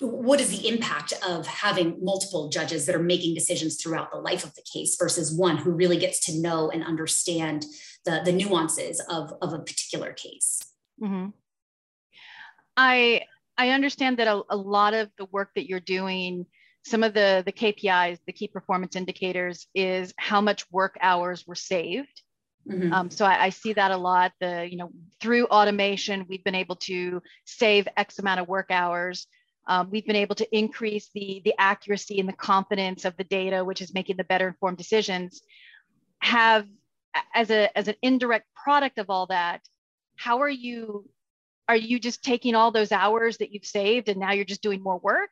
what 0.01 0.41
is 0.41 0.51
the 0.57 0.69
impact 0.69 1.13
of 1.27 1.47
having 1.47 1.99
multiple 2.03 2.49
judges 2.49 2.87
that 2.87 2.95
are 2.95 3.03
making 3.03 3.35
decisions 3.35 3.81
throughout 3.81 4.11
the 4.11 4.19
life 4.19 4.45
of 4.45 4.55
the 4.55 4.63
case 4.73 4.97
versus 4.99 5.33
one 5.33 5.59
who 5.59 5.71
really 5.71 5.99
gets 5.99 6.25
to 6.27 6.41
know 6.41 6.71
and 6.71 6.85
understand 6.85 7.67
the, 8.05 8.23
the 8.25 8.33
nuances 8.33 9.01
of, 9.11 9.33
of 9.43 9.53
a 9.53 9.59
particular 9.59 10.13
case 10.13 10.61
mm-hmm. 11.03 11.29
i 12.77 13.23
i 13.59 13.71
understand 13.71 14.19
that 14.19 14.27
a, 14.27 14.43
a 14.49 14.57
lot 14.57 14.95
of 14.95 15.11
the 15.19 15.27
work 15.27 15.51
that 15.55 15.69
you're 15.69 15.81
doing 15.81 16.47
some 16.85 17.03
of 17.03 17.15
the, 17.15 17.43
the 17.45 17.53
KPIs, 17.53 18.19
the 18.27 18.33
key 18.33 18.49
performance 18.49 18.97
indicators, 18.97 19.67
is 19.75 20.15
how 20.17 20.41
much 20.41 20.71
work 20.71 20.97
hours 21.01 21.47
were 21.47 21.55
saved. 21.55 22.23
Mm-hmm. 22.69 22.93
Um, 22.93 23.11
so 23.11 23.25
I, 23.25 23.45
I, 23.45 23.49
see 23.51 23.73
that 23.73 23.91
a 23.91 23.97
lot. 23.97 24.33
The 24.41 24.69
you 24.71 24.77
know 24.77 24.91
through 25.21 25.47
automation, 25.47 26.27
we've 26.29 26.45
been 26.45 26.55
able 26.55 26.77
to 26.77 27.23
save 27.47 27.89
X 27.97 28.19
amount 28.19 28.41
of 28.41 28.49
work 28.49 28.71
hours. 28.71 29.27
Um, 29.67 29.91
we've 29.91 30.07
been 30.07 30.17
able 30.17 30.35
to 30.37 30.57
increase 30.57 31.11
the 31.15 31.43
the 31.45 31.55
accuracy 31.59 32.19
and 32.19 32.29
the 32.29 32.35
confidence 32.35 33.05
of 33.05 33.17
the 33.17 33.25
data, 33.25 33.65
which 33.65 33.81
is 33.81 33.95
making 33.95 34.17
the 34.17 34.25
better 34.25 34.49
informed 34.49 34.79
decisions. 34.79 35.43
Have 36.21 36.67
as 37.35 37.51
a 37.51 37.77
as 37.77 37.89
an 37.89 37.97
indirect 38.03 38.47
product 38.55 38.99
of 38.99 39.11
all 39.11 39.27
that, 39.27 39.61
how 40.17 40.41
are 40.41 40.51
you? 40.51 41.09
Are 41.69 41.77
you 41.77 42.01
just 42.01 42.25
taking 42.25 42.55
all 42.57 42.73
those 42.73 42.91
hours 42.91 43.39
that 43.39 43.53
you've 43.53 43.65
saved 43.65 44.09
and 44.09 44.19
now 44.19 44.33
you're 44.33 44.45
just 44.45 44.63
doing 44.63 44.83
more 44.83 44.99
work? 44.99 45.31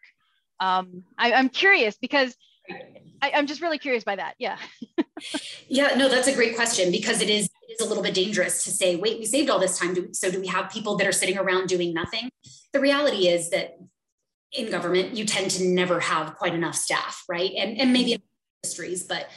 um, 0.61 1.05
I, 1.17 1.33
am 1.33 1.49
curious 1.49 1.97
because 1.97 2.37
I, 3.23 3.31
am 3.31 3.47
just 3.47 3.61
really 3.61 3.79
curious 3.79 4.05
by 4.05 4.17
that. 4.17 4.35
Yeah. 4.39 4.59
yeah, 5.69 5.95
no, 5.97 6.09
that's 6.09 6.29
a 6.29 6.35
great 6.35 6.57
question 6.57 6.91
because 6.91 7.23
it 7.23 7.31
is 7.31 7.47
it 7.69 7.73
is 7.73 7.87
a 7.87 7.89
little 7.89 8.03
bit 8.03 8.15
dangerous 8.15 8.65
to 8.65 8.71
say, 8.71 8.97
wait, 8.97 9.19
we 9.19 9.27
saved 9.27 9.51
all 9.51 9.59
this 9.59 9.79
time. 9.79 10.15
So 10.15 10.31
do 10.31 10.41
we 10.41 10.47
have 10.49 10.71
people 10.71 10.97
that 10.97 11.07
are 11.07 11.13
sitting 11.13 11.39
around 11.39 11.69
doing 11.69 11.95
nothing? 11.95 12.31
The 12.73 12.81
reality 12.81 13.29
is 13.29 13.51
that 13.51 13.79
in 14.53 14.71
government, 14.71 15.17
you 15.17 15.25
tend 15.25 15.51
to 15.53 15.65
never 15.65 16.01
have 16.01 16.35
quite 16.35 16.55
enough 16.55 16.75
staff, 16.75 17.25
right? 17.29 17.53
And 17.57 17.79
and 17.79 17.93
maybe 17.93 18.15
in 18.15 18.23
industries, 18.63 19.05
but 19.05 19.29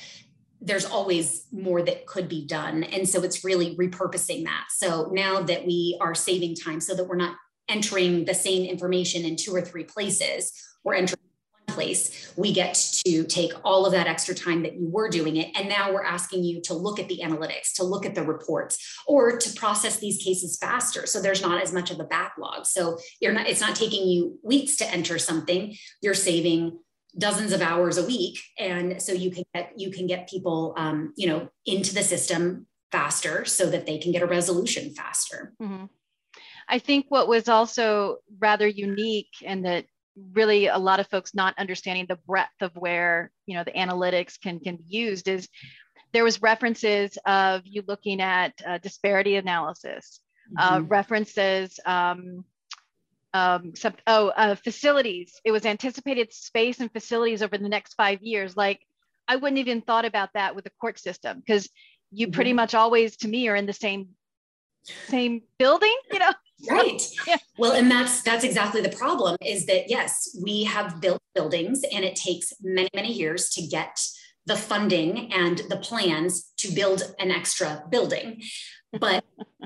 there's 0.64 0.86
always 0.86 1.48
more 1.52 1.82
that 1.82 2.06
could 2.06 2.30
be 2.30 2.46
done. 2.46 2.84
And 2.84 3.10
so 3.10 3.24
it's 3.24 3.44
really 3.44 3.76
repurposing 3.76 4.44
that. 4.44 4.66
So 4.70 5.10
now 5.12 5.42
that 5.42 5.66
we 5.66 5.98
are 6.00 6.14
saving 6.14 6.56
time 6.56 6.80
so 6.80 6.94
that 6.94 7.06
we're 7.06 7.16
not 7.16 7.36
entering 7.68 8.26
the 8.26 8.34
same 8.34 8.70
information 8.70 9.26
in 9.26 9.36
two 9.36 9.56
or 9.56 9.62
three 9.62 9.84
places 9.84 10.52
we're 10.84 10.96
entering 10.96 11.20
place, 11.72 12.34
we 12.38 12.54
get 12.54 12.74
to 13.06 13.24
take 13.24 13.52
all 13.64 13.86
of 13.86 13.92
that 13.94 14.08
extra 14.08 14.36
time 14.36 14.64
that 14.64 14.76
you 14.76 14.88
were 14.88 15.10
doing 15.10 15.38
it. 15.38 15.52
And 15.56 15.70
now 15.70 15.92
we're 15.94 16.04
asking 16.06 16.44
you 16.44 16.62
to 16.62 16.74
look 16.74 17.00
at 17.00 17.08
the 17.08 17.22
analytics, 17.24 17.74
to 17.76 17.84
look 17.84 18.06
at 18.06 18.16
the 18.16 18.24
reports, 18.24 18.78
or 19.08 19.38
to 19.38 19.54
process 19.54 19.98
these 19.98 20.22
cases 20.24 20.58
faster. 20.58 21.06
So 21.06 21.22
there's 21.22 21.42
not 21.42 21.62
as 21.62 21.74
much 21.74 21.92
of 21.92 22.00
a 22.00 22.04
backlog. 22.04 22.66
So 22.66 22.98
you're 23.20 23.34
not, 23.34 23.48
it's 23.48 23.62
not 23.62 23.76
taking 23.76 24.08
you 24.08 24.40
weeks 24.44 24.76
to 24.78 24.90
enter 24.90 25.18
something. 25.18 25.76
You're 26.02 26.14
saving 26.14 26.80
dozens 27.18 27.52
of 27.52 27.62
hours 27.62 27.98
a 27.98 28.06
week. 28.06 28.40
And 28.58 29.02
so 29.02 29.12
you 29.12 29.32
can 29.32 29.44
get, 29.54 29.74
you 29.76 29.92
can 29.92 30.08
get 30.08 30.30
people, 30.30 30.74
um, 30.78 31.14
you 31.18 31.28
know, 31.28 31.50
into 31.66 31.94
the 31.94 32.04
system 32.04 32.68
faster 32.92 33.46
so 33.46 33.70
that 33.70 33.86
they 33.86 33.98
can 33.98 34.12
get 34.12 34.22
a 34.22 34.28
resolution 34.28 34.94
faster. 34.94 35.54
Mm-hmm. 35.62 35.86
I 36.68 36.80
think 36.80 37.08
what 37.10 37.28
was 37.28 37.50
also 37.50 38.18
rather 38.40 38.68
unique 38.68 39.34
and 39.44 39.66
that 39.66 39.86
really 40.34 40.68
a 40.68 40.78
lot 40.78 41.00
of 41.00 41.08
folks 41.08 41.34
not 41.34 41.54
understanding 41.58 42.06
the 42.08 42.20
breadth 42.28 42.62
of 42.62 42.72
where 42.76 43.32
you 43.46 43.56
know 43.56 43.64
the 43.64 43.72
analytics 43.72 44.40
can 44.40 44.60
can 44.60 44.76
be 44.78 44.86
used 44.88 45.28
is 45.28 45.48
there 46.14 46.24
was 46.24 46.42
references 46.42 47.18
of 47.26 47.62
you 47.66 47.84
looking 47.88 48.22
at 48.22 48.54
uh, 48.68 48.78
disparity 48.80 49.36
analysis 49.36 50.20
uh, 50.58 50.78
mm-hmm. 50.78 50.88
references 50.88 51.80
um, 51.86 52.44
um, 53.34 53.74
some, 53.76 53.94
oh 54.08 54.30
uh, 54.30 54.56
facilities 54.56 55.40
it 55.46 55.52
was 55.52 55.66
anticipated 55.66 56.34
space 56.34 56.80
and 56.80 56.92
facilities 56.92 57.42
over 57.42 57.58
the 57.58 57.70
next 57.70 57.94
five 57.94 58.22
years 58.22 58.58
like 58.58 58.82
i 59.28 59.36
wouldn't 59.36 59.60
even 59.60 59.82
thought 59.82 60.06
about 60.06 60.30
that 60.34 60.56
with 60.56 60.64
the 60.64 60.72
court 60.82 61.00
system 61.00 61.40
because 61.40 61.70
you 62.12 62.28
mm-hmm. 62.28 62.34
pretty 62.34 62.54
much 62.54 62.76
always 62.76 63.18
to 63.18 63.28
me 63.28 63.48
are 63.48 63.56
in 63.56 63.66
the 63.66 63.74
same 63.74 64.10
same 64.84 65.42
building 65.58 65.96
you 66.12 66.20
know 66.20 66.34
right. 66.70 67.02
Yeah. 67.28 67.38
well 67.58 67.74
and 67.74 67.90
that's 67.90 68.22
that's 68.24 68.44
exactly 68.44 68.82
the 68.82 68.90
problem 68.90 69.38
is 69.46 69.66
that 69.68 69.90
yes 69.90 70.36
we 70.44 70.64
have 70.64 71.00
built 71.02 71.22
buildings 71.36 71.82
and 71.94 72.04
it 72.04 72.16
takes 72.16 72.54
many 72.62 72.90
many 72.94 73.14
years 73.14 73.50
to 73.52 73.62
get 73.62 74.00
the 74.46 74.56
funding 74.56 75.32
and 75.32 75.60
the 75.70 75.78
plans 75.78 76.52
to 76.58 76.72
build 76.72 77.04
an 77.20 77.30
extra 77.30 77.84
building. 77.92 78.42
But 79.00 79.24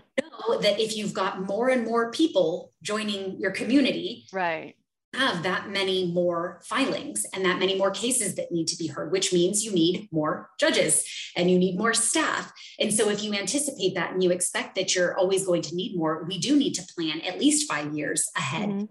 know 0.49 0.59
that 0.59 0.79
if 0.79 0.95
you've 0.95 1.13
got 1.13 1.45
more 1.45 1.69
and 1.69 1.85
more 1.85 2.11
people 2.11 2.71
joining 2.81 3.39
your 3.39 3.51
community 3.51 4.25
right 4.31 4.75
have 5.15 5.43
that 5.43 5.69
many 5.69 6.12
more 6.12 6.62
filings 6.65 7.25
and 7.34 7.43
that 7.45 7.60
many 7.60 7.77
more 7.77 7.91
cases 7.91 8.36
that 8.36 8.51
need 8.51 8.67
to 8.67 8.77
be 8.77 8.88
heard, 8.88 9.12
which 9.12 9.34
means 9.34 9.63
you 9.63 9.72
need 9.72 10.07
more 10.12 10.50
judges 10.60 11.03
and 11.36 11.50
you 11.50 11.57
need 11.57 11.77
more 11.77 11.93
staff. 11.93 12.51
And 12.79 12.93
so, 12.93 13.10
if 13.10 13.24
you 13.24 13.34
anticipate 13.34 13.95
that 13.95 14.13
and 14.13 14.24
you 14.24 14.31
expect 14.31 14.75
that 14.75 14.95
you're 14.95 15.17
always 15.17 15.45
going 15.45 15.62
to 15.63 15.75
need 15.75 15.98
more, 15.98 16.25
we 16.27 16.38
do 16.38 16.55
need 16.55 16.74
to 16.75 16.84
plan 16.95 17.22
at 17.22 17.39
least 17.39 17.69
five 17.69 17.93
years 17.93 18.29
ahead. 18.36 18.69
Mm-hmm. 18.69 18.86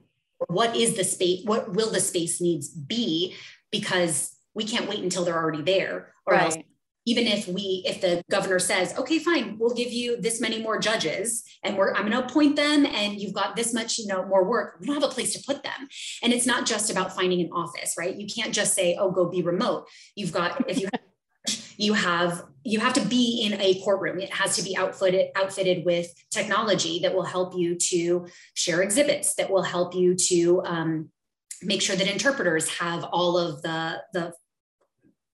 What 0.49 0.77
is 0.77 0.97
the 0.97 1.05
space? 1.05 1.45
What 1.45 1.75
will 1.75 1.91
the 1.91 2.01
space 2.01 2.41
needs 2.41 2.69
be? 2.69 3.35
Because 3.71 4.37
we 4.55 4.65
can't 4.65 4.89
wait 4.89 5.01
until 5.01 5.25
they're 5.25 5.41
already 5.41 5.63
there, 5.63 6.13
or 6.27 6.35
right. 6.35 6.43
else 6.45 6.57
even 7.07 7.27
if 7.27 7.47
we 7.49 7.83
if 7.87 8.01
the 8.01 8.23
governor 8.31 8.59
says 8.59 8.97
okay 8.99 9.19
fine 9.19 9.57
we'll 9.59 9.75
give 9.75 9.93
you 9.93 10.21
this 10.21 10.41
many 10.41 10.63
more 10.63 10.79
judges 10.79 11.43
and 11.63 11.77
we're 11.77 11.93
i'm 11.95 12.09
going 12.09 12.13
to 12.13 12.25
appoint 12.25 12.57
them 12.57 12.87
and 12.87 13.21
you've 13.21 13.35
got 13.35 13.57
this 13.57 13.73
much 13.75 13.99
you 13.99 14.07
know 14.07 14.25
more 14.27 14.45
work 14.45 14.77
we 14.81 14.87
don't 14.87 15.01
have 15.01 15.11
a 15.11 15.15
place 15.15 15.33
to 15.33 15.43
put 15.47 15.63
them. 15.63 15.89
And 16.23 16.33
it's 16.33 16.47
not 16.47 16.67
just 16.67 16.91
about 16.91 17.15
finding 17.15 17.41
an 17.41 17.51
office 17.53 17.95
right? 17.99 18.15
You 18.15 18.27
can't 18.27 18.53
just 18.53 18.75
say 18.75 18.97
oh 18.99 19.11
go 19.11 19.29
be 19.29 19.43
remote. 19.43 19.89
You've 20.15 20.33
got 20.33 20.69
if 20.69 20.81
you 20.81 20.89
you 21.77 21.95
have 21.95 22.45
you 22.63 22.81
have 22.81 22.95
to 22.95 23.05
be 23.05 23.43
in 23.45 23.61
a 23.61 23.81
courtroom. 23.81 24.21
It 24.21 24.33
has 24.33 24.57
to 24.57 24.63
be 24.63 24.77
outfitted 24.77 25.31
outfitted 25.37 25.85
with 25.85 26.13
technology 26.31 27.01
that 27.01 27.15
will 27.15 27.25
help 27.25 27.57
you 27.57 27.77
to 27.77 28.27
share 28.55 28.83
exhibits 28.83 29.35
that 29.37 29.51
will 29.51 29.63
help 29.63 29.95
you 29.95 30.15
to 30.15 30.63
um, 30.65 31.11
make 31.63 31.83
sure 31.83 31.97
that 31.97 32.11
interpreters 32.11 32.69
have 32.79 33.05
all 33.05 33.37
of 33.39 33.63
the 33.63 34.03
the 34.13 34.33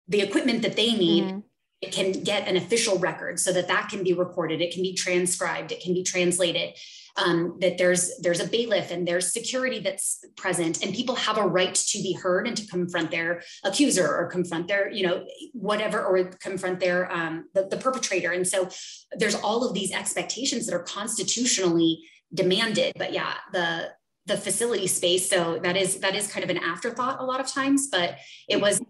the 0.09 0.21
equipment 0.21 0.63
that 0.63 0.75
they 0.75 0.93
need 0.93 1.25
mm-hmm. 1.25 1.39
It 1.81 1.93
can 1.93 2.13
get 2.13 2.47
an 2.47 2.57
official 2.57 2.99
record 2.99 3.41
so 3.41 3.53
that 3.53 3.69
that 3.69 3.89
can 3.89 4.03
be 4.03 4.13
recorded 4.13 4.61
it 4.61 4.73
can 4.73 4.83
be 4.83 4.95
transcribed 4.95 5.73
it 5.73 5.81
can 5.81 5.95
be 5.95 6.03
translated 6.03 6.75
um, 7.17 7.57
that 7.61 7.79
there's 7.79 8.17
there's 8.21 8.41
a 8.41 8.47
bailiff 8.47 8.91
and 8.91 9.07
there's 9.07 9.33
security 9.33 9.81
that's 9.81 10.25
present 10.37 10.83
and 10.83 10.95
people 10.95 11.15
have 11.15 11.39
a 11.39 11.47
right 11.47 11.75
to 11.75 11.99
be 11.99 12.13
heard 12.13 12.47
and 12.47 12.57
to 12.57 12.67
confront 12.67 13.11
their 13.11 13.43
accuser 13.65 14.07
or 14.07 14.27
confront 14.27 14.69
their 14.69 14.91
you 14.91 15.07
know 15.07 15.25
whatever 15.53 16.05
or 16.05 16.25
confront 16.41 16.81
their 16.81 17.11
um, 17.13 17.47
the, 17.55 17.67
the 17.67 17.77
perpetrator. 17.77 18.31
And 18.31 18.47
so 18.47 18.69
there's 19.17 19.35
all 19.35 19.67
of 19.67 19.75
these 19.75 19.93
expectations 19.93 20.67
that 20.67 20.75
are 20.75 20.83
constitutionally 20.83 22.01
demanded 22.33 22.93
but 22.97 23.13
yeah 23.13 23.35
the 23.53 23.89
the 24.27 24.37
facility 24.37 24.87
space 24.87 25.29
so 25.29 25.59
that 25.65 25.77
is 25.77 25.99
that 25.99 26.15
is 26.15 26.31
kind 26.31 26.45
of 26.45 26.51
an 26.51 26.59
afterthought 26.59 27.21
a 27.21 27.25
lot 27.25 27.41
of 27.41 27.49
times 27.49 27.89
but 27.91 28.19
it 28.49 28.61
was 28.61 28.81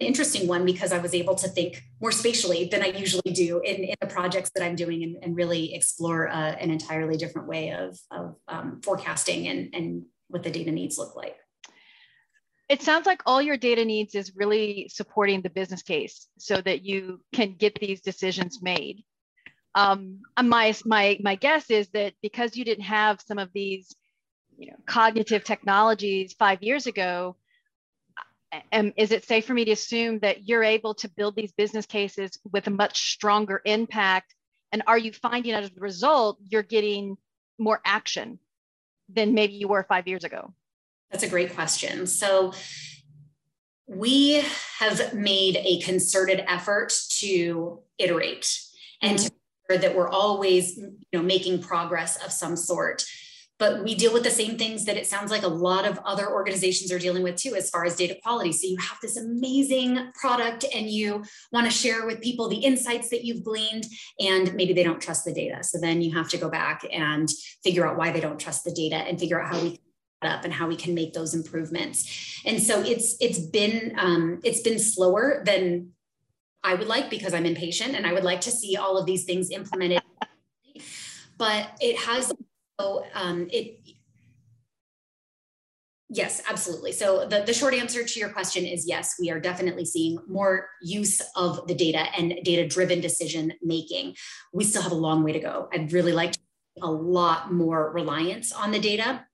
interesting 0.00 0.48
one 0.48 0.64
because 0.64 0.92
I 0.92 0.98
was 0.98 1.14
able 1.14 1.34
to 1.36 1.48
think 1.48 1.84
more 2.00 2.10
spatially 2.10 2.68
than 2.70 2.82
I 2.82 2.86
usually 2.86 3.32
do 3.32 3.60
in, 3.60 3.84
in 3.84 3.94
the 4.00 4.06
projects 4.06 4.50
that 4.54 4.64
I'm 4.64 4.74
doing 4.74 5.02
and, 5.02 5.16
and 5.22 5.36
really 5.36 5.74
explore 5.74 6.28
uh, 6.28 6.56
an 6.58 6.70
entirely 6.70 7.16
different 7.16 7.48
way 7.48 7.70
of, 7.70 7.98
of 8.10 8.36
um, 8.48 8.80
forecasting 8.82 9.48
and, 9.48 9.74
and 9.74 10.04
what 10.28 10.42
the 10.42 10.50
data 10.50 10.70
needs 10.70 10.98
look 10.98 11.14
like. 11.16 11.36
It 12.68 12.82
sounds 12.82 13.04
like 13.04 13.22
all 13.26 13.42
your 13.42 13.56
data 13.56 13.84
needs 13.84 14.14
is 14.14 14.32
really 14.36 14.88
supporting 14.92 15.42
the 15.42 15.50
business 15.50 15.82
case 15.82 16.28
so 16.38 16.60
that 16.60 16.84
you 16.84 17.20
can 17.32 17.56
get 17.56 17.74
these 17.74 18.00
decisions 18.00 18.62
made. 18.62 19.04
Um, 19.74 20.20
my, 20.42 20.74
my, 20.84 21.18
my 21.20 21.34
guess 21.34 21.68
is 21.70 21.88
that 21.90 22.14
because 22.22 22.56
you 22.56 22.64
didn't 22.64 22.84
have 22.84 23.20
some 23.20 23.38
of 23.38 23.50
these 23.52 23.94
you 24.56 24.70
know, 24.70 24.76
cognitive 24.86 25.42
technologies 25.44 26.34
five 26.38 26.62
years 26.62 26.86
ago, 26.86 27.36
um, 28.72 28.92
is 28.96 29.12
it 29.12 29.24
safe 29.24 29.46
for 29.46 29.54
me 29.54 29.64
to 29.64 29.72
assume 29.72 30.18
that 30.20 30.48
you're 30.48 30.64
able 30.64 30.94
to 30.94 31.08
build 31.08 31.36
these 31.36 31.52
business 31.52 31.86
cases 31.86 32.38
with 32.50 32.66
a 32.66 32.70
much 32.70 33.12
stronger 33.12 33.62
impact? 33.64 34.34
And 34.72 34.82
are 34.86 34.98
you 34.98 35.12
finding 35.12 35.52
as 35.52 35.68
a 35.68 35.80
result, 35.80 36.38
you're 36.48 36.62
getting 36.62 37.16
more 37.58 37.80
action 37.84 38.38
than 39.08 39.34
maybe 39.34 39.54
you 39.54 39.68
were 39.68 39.84
five 39.88 40.08
years 40.08 40.24
ago? 40.24 40.52
That's 41.10 41.24
a 41.24 41.28
great 41.28 41.54
question. 41.54 42.06
So, 42.06 42.52
we 43.90 44.44
have 44.78 45.12
made 45.14 45.56
a 45.56 45.80
concerted 45.80 46.44
effort 46.46 46.92
to 47.08 47.80
iterate 47.98 48.60
and 49.02 49.18
mm-hmm. 49.18 49.26
to 49.74 49.78
that 49.78 49.96
we're 49.96 50.08
always 50.08 50.76
you 50.76 50.96
know 51.12 51.22
making 51.22 51.60
progress 51.60 52.16
of 52.24 52.30
some 52.32 52.56
sort 52.56 53.04
but 53.60 53.84
we 53.84 53.94
deal 53.94 54.12
with 54.12 54.24
the 54.24 54.30
same 54.30 54.56
things 54.56 54.86
that 54.86 54.96
it 54.96 55.06
sounds 55.06 55.30
like 55.30 55.42
a 55.42 55.48
lot 55.48 55.86
of 55.86 55.98
other 55.98 56.32
organizations 56.32 56.90
are 56.90 56.98
dealing 56.98 57.22
with 57.22 57.36
too 57.36 57.54
as 57.54 57.68
far 57.68 57.84
as 57.84 57.94
data 57.94 58.16
quality. 58.22 58.52
So 58.52 58.66
you 58.66 58.78
have 58.78 58.96
this 59.02 59.18
amazing 59.18 60.10
product 60.14 60.64
and 60.74 60.88
you 60.88 61.22
want 61.52 61.66
to 61.66 61.70
share 61.70 62.06
with 62.06 62.22
people 62.22 62.48
the 62.48 62.56
insights 62.56 63.10
that 63.10 63.22
you've 63.22 63.44
gleaned 63.44 63.84
and 64.18 64.54
maybe 64.54 64.72
they 64.72 64.82
don't 64.82 65.00
trust 65.00 65.26
the 65.26 65.34
data. 65.34 65.62
So 65.62 65.78
then 65.78 66.00
you 66.00 66.14
have 66.16 66.30
to 66.30 66.38
go 66.38 66.48
back 66.48 66.86
and 66.90 67.28
figure 67.62 67.86
out 67.86 67.98
why 67.98 68.10
they 68.10 68.20
don't 68.20 68.40
trust 68.40 68.64
the 68.64 68.72
data 68.72 68.96
and 68.96 69.20
figure 69.20 69.40
out 69.40 69.54
how 69.54 69.62
we 69.62 69.78
up 70.22 70.44
and 70.44 70.52
how 70.52 70.68
we 70.68 70.76
can 70.76 70.94
make 70.94 71.12
those 71.12 71.34
improvements. 71.34 72.40
And 72.44 72.62
so 72.62 72.80
it's 72.80 73.16
it's 73.20 73.38
been 73.38 73.94
um, 73.98 74.40
it's 74.42 74.60
been 74.60 74.78
slower 74.78 75.42
than 75.44 75.90
i 76.62 76.74
would 76.74 76.88
like 76.88 77.08
because 77.08 77.32
i'm 77.32 77.46
impatient 77.46 77.94
and 77.94 78.06
i 78.06 78.12
would 78.12 78.22
like 78.22 78.42
to 78.42 78.50
see 78.50 78.76
all 78.76 78.98
of 78.98 79.06
these 79.06 79.24
things 79.24 79.50
implemented. 79.50 80.02
But 81.38 81.70
it 81.80 81.96
has 82.00 82.30
so 82.80 83.04
um, 83.14 83.48
it, 83.50 83.78
Yes, 86.12 86.42
absolutely. 86.50 86.90
So 86.90 87.24
the, 87.24 87.44
the 87.46 87.54
short 87.54 87.72
answer 87.72 88.02
to 88.02 88.18
your 88.18 88.30
question 88.30 88.66
is 88.66 88.84
yes, 88.84 89.14
we 89.20 89.30
are 89.30 89.38
definitely 89.38 89.84
seeing 89.84 90.18
more 90.26 90.68
use 90.82 91.22
of 91.36 91.68
the 91.68 91.74
data 91.74 92.06
and 92.18 92.34
data 92.42 92.66
driven 92.66 93.00
decision 93.00 93.52
making. 93.62 94.16
We 94.52 94.64
still 94.64 94.82
have 94.82 94.90
a 94.90 94.96
long 94.96 95.22
way 95.22 95.30
to 95.30 95.38
go. 95.38 95.68
I'd 95.72 95.92
really 95.92 96.10
like 96.10 96.34
a 96.82 96.90
lot 96.90 97.52
more 97.52 97.92
reliance 97.92 98.50
on 98.50 98.72
the 98.72 98.80
data 98.80 99.24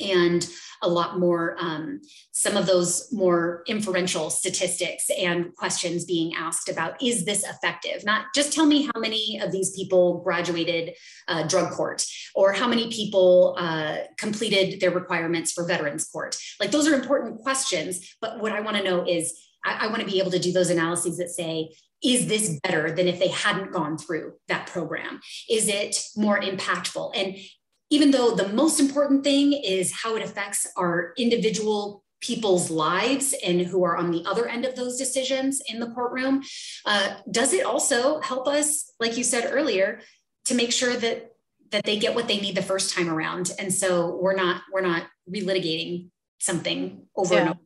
and 0.00 0.48
a 0.82 0.88
lot 0.88 1.18
more 1.18 1.56
um, 1.58 2.00
some 2.32 2.56
of 2.56 2.66
those 2.66 3.10
more 3.12 3.62
inferential 3.66 4.30
statistics 4.30 5.08
and 5.18 5.54
questions 5.56 6.04
being 6.04 6.34
asked 6.34 6.68
about 6.68 7.00
is 7.02 7.24
this 7.24 7.44
effective 7.44 8.04
not 8.04 8.26
just 8.34 8.52
tell 8.52 8.66
me 8.66 8.88
how 8.92 9.00
many 9.00 9.40
of 9.42 9.52
these 9.52 9.70
people 9.74 10.20
graduated 10.22 10.94
uh, 11.28 11.46
drug 11.46 11.72
court 11.72 12.04
or 12.34 12.52
how 12.52 12.68
many 12.68 12.90
people 12.90 13.54
uh, 13.58 13.98
completed 14.18 14.80
their 14.80 14.90
requirements 14.90 15.52
for 15.52 15.66
veterans 15.66 16.06
court 16.08 16.36
like 16.60 16.70
those 16.70 16.86
are 16.86 16.94
important 16.94 17.40
questions 17.40 18.14
but 18.20 18.40
what 18.40 18.52
i 18.52 18.60
want 18.60 18.76
to 18.76 18.84
know 18.84 19.06
is 19.06 19.40
I, 19.64 19.84
I 19.84 19.86
want 19.86 20.00
to 20.00 20.06
be 20.06 20.20
able 20.20 20.30
to 20.32 20.38
do 20.38 20.52
those 20.52 20.70
analyses 20.70 21.16
that 21.18 21.30
say 21.30 21.70
is 22.04 22.26
this 22.26 22.60
better 22.62 22.92
than 22.92 23.08
if 23.08 23.18
they 23.18 23.28
hadn't 23.28 23.72
gone 23.72 23.96
through 23.96 24.34
that 24.48 24.66
program? 24.66 25.20
Is 25.48 25.68
it 25.68 26.04
more 26.16 26.38
impactful? 26.38 27.12
And 27.16 27.36
even 27.94 28.10
though 28.10 28.34
the 28.34 28.48
most 28.48 28.80
important 28.80 29.22
thing 29.22 29.52
is 29.52 29.92
how 29.92 30.16
it 30.16 30.22
affects 30.22 30.66
our 30.76 31.12
individual 31.16 32.02
people's 32.20 32.68
lives 32.68 33.34
and 33.46 33.60
who 33.60 33.84
are 33.84 33.96
on 33.96 34.10
the 34.10 34.24
other 34.26 34.48
end 34.48 34.64
of 34.64 34.74
those 34.74 34.98
decisions 34.98 35.62
in 35.68 35.78
the 35.78 35.86
courtroom, 35.86 36.42
uh, 36.86 37.14
does 37.30 37.52
it 37.52 37.64
also 37.64 38.20
help 38.20 38.48
us, 38.48 38.92
like 38.98 39.16
you 39.16 39.22
said 39.22 39.48
earlier, 39.48 40.00
to 40.46 40.54
make 40.56 40.72
sure 40.72 40.94
that 40.96 41.30
that 41.70 41.84
they 41.84 41.98
get 41.98 42.14
what 42.14 42.26
they 42.26 42.40
need 42.40 42.56
the 42.56 42.62
first 42.62 42.94
time 42.94 43.08
around, 43.08 43.52
and 43.58 43.72
so 43.72 44.18
we're 44.20 44.34
not 44.34 44.62
we're 44.72 44.80
not 44.80 45.04
relitigating 45.32 46.08
something 46.40 47.06
over 47.16 47.34
yeah. 47.34 47.40
and 47.40 47.50
over. 47.50 47.58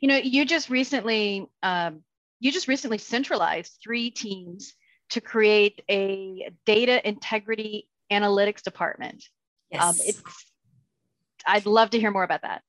You 0.00 0.08
know, 0.08 0.16
you 0.16 0.46
just 0.46 0.70
recently 0.70 1.46
um, 1.62 2.02
you 2.38 2.50
just 2.50 2.66
recently 2.66 2.98
centralized 2.98 3.78
three 3.82 4.10
teams 4.10 4.74
to 5.10 5.20
create 5.20 5.82
a 5.90 6.50
data 6.64 7.06
integrity 7.06 7.89
analytics 8.10 8.62
department. 8.62 9.24
Um, 9.78 9.94
yes. 9.96 10.18
Um, 10.18 10.32
I'd 11.46 11.66
love 11.66 11.90
to 11.90 11.98
hear 11.98 12.10
more 12.10 12.24
about 12.24 12.42
that. 12.42 12.62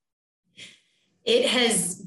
It 1.25 1.45
has, 1.47 2.05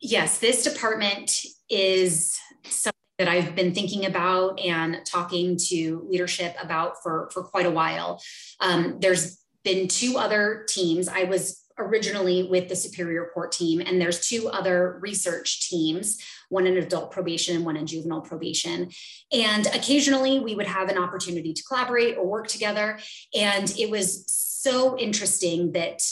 yes, 0.00 0.38
this 0.38 0.64
department 0.64 1.32
is 1.68 2.38
something 2.64 2.92
that 3.18 3.28
I've 3.28 3.54
been 3.54 3.74
thinking 3.74 4.06
about 4.06 4.58
and 4.60 5.04
talking 5.04 5.56
to 5.68 6.06
leadership 6.08 6.56
about 6.60 7.02
for, 7.02 7.30
for 7.32 7.42
quite 7.42 7.66
a 7.66 7.70
while. 7.70 8.20
Um, 8.60 8.98
there's 9.00 9.38
been 9.62 9.88
two 9.88 10.16
other 10.16 10.64
teams. 10.68 11.06
I 11.06 11.24
was 11.24 11.59
originally 11.80 12.44
with 12.44 12.68
the 12.68 12.76
Superior 12.76 13.30
Court 13.32 13.52
team, 13.52 13.80
and 13.80 14.00
there's 14.00 14.26
two 14.26 14.48
other 14.48 14.98
research 15.00 15.68
teams, 15.68 16.18
one 16.48 16.66
in 16.66 16.76
adult 16.76 17.10
probation 17.10 17.56
and 17.56 17.64
one 17.64 17.76
in 17.76 17.86
juvenile 17.86 18.20
probation. 18.20 18.90
And 19.32 19.66
occasionally 19.68 20.40
we 20.40 20.54
would 20.54 20.66
have 20.66 20.88
an 20.88 20.98
opportunity 20.98 21.52
to 21.52 21.62
collaborate 21.62 22.16
or 22.16 22.26
work 22.26 22.48
together. 22.48 22.98
And 23.34 23.72
it 23.78 23.90
was 23.90 24.24
so 24.28 24.98
interesting 24.98 25.72
that 25.72 26.02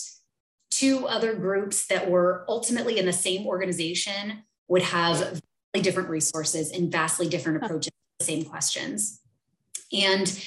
two 0.70 1.06
other 1.06 1.34
groups 1.34 1.86
that 1.88 2.10
were 2.10 2.44
ultimately 2.48 2.98
in 2.98 3.06
the 3.06 3.12
same 3.12 3.46
organization 3.46 4.44
would 4.68 4.82
have 4.82 5.18
vastly 5.18 5.82
different 5.82 6.08
resources 6.08 6.70
and 6.70 6.90
vastly 6.90 7.28
different 7.28 7.62
approaches 7.62 7.90
to 7.90 8.18
the 8.20 8.24
same 8.24 8.44
questions. 8.44 9.20
And 9.92 10.44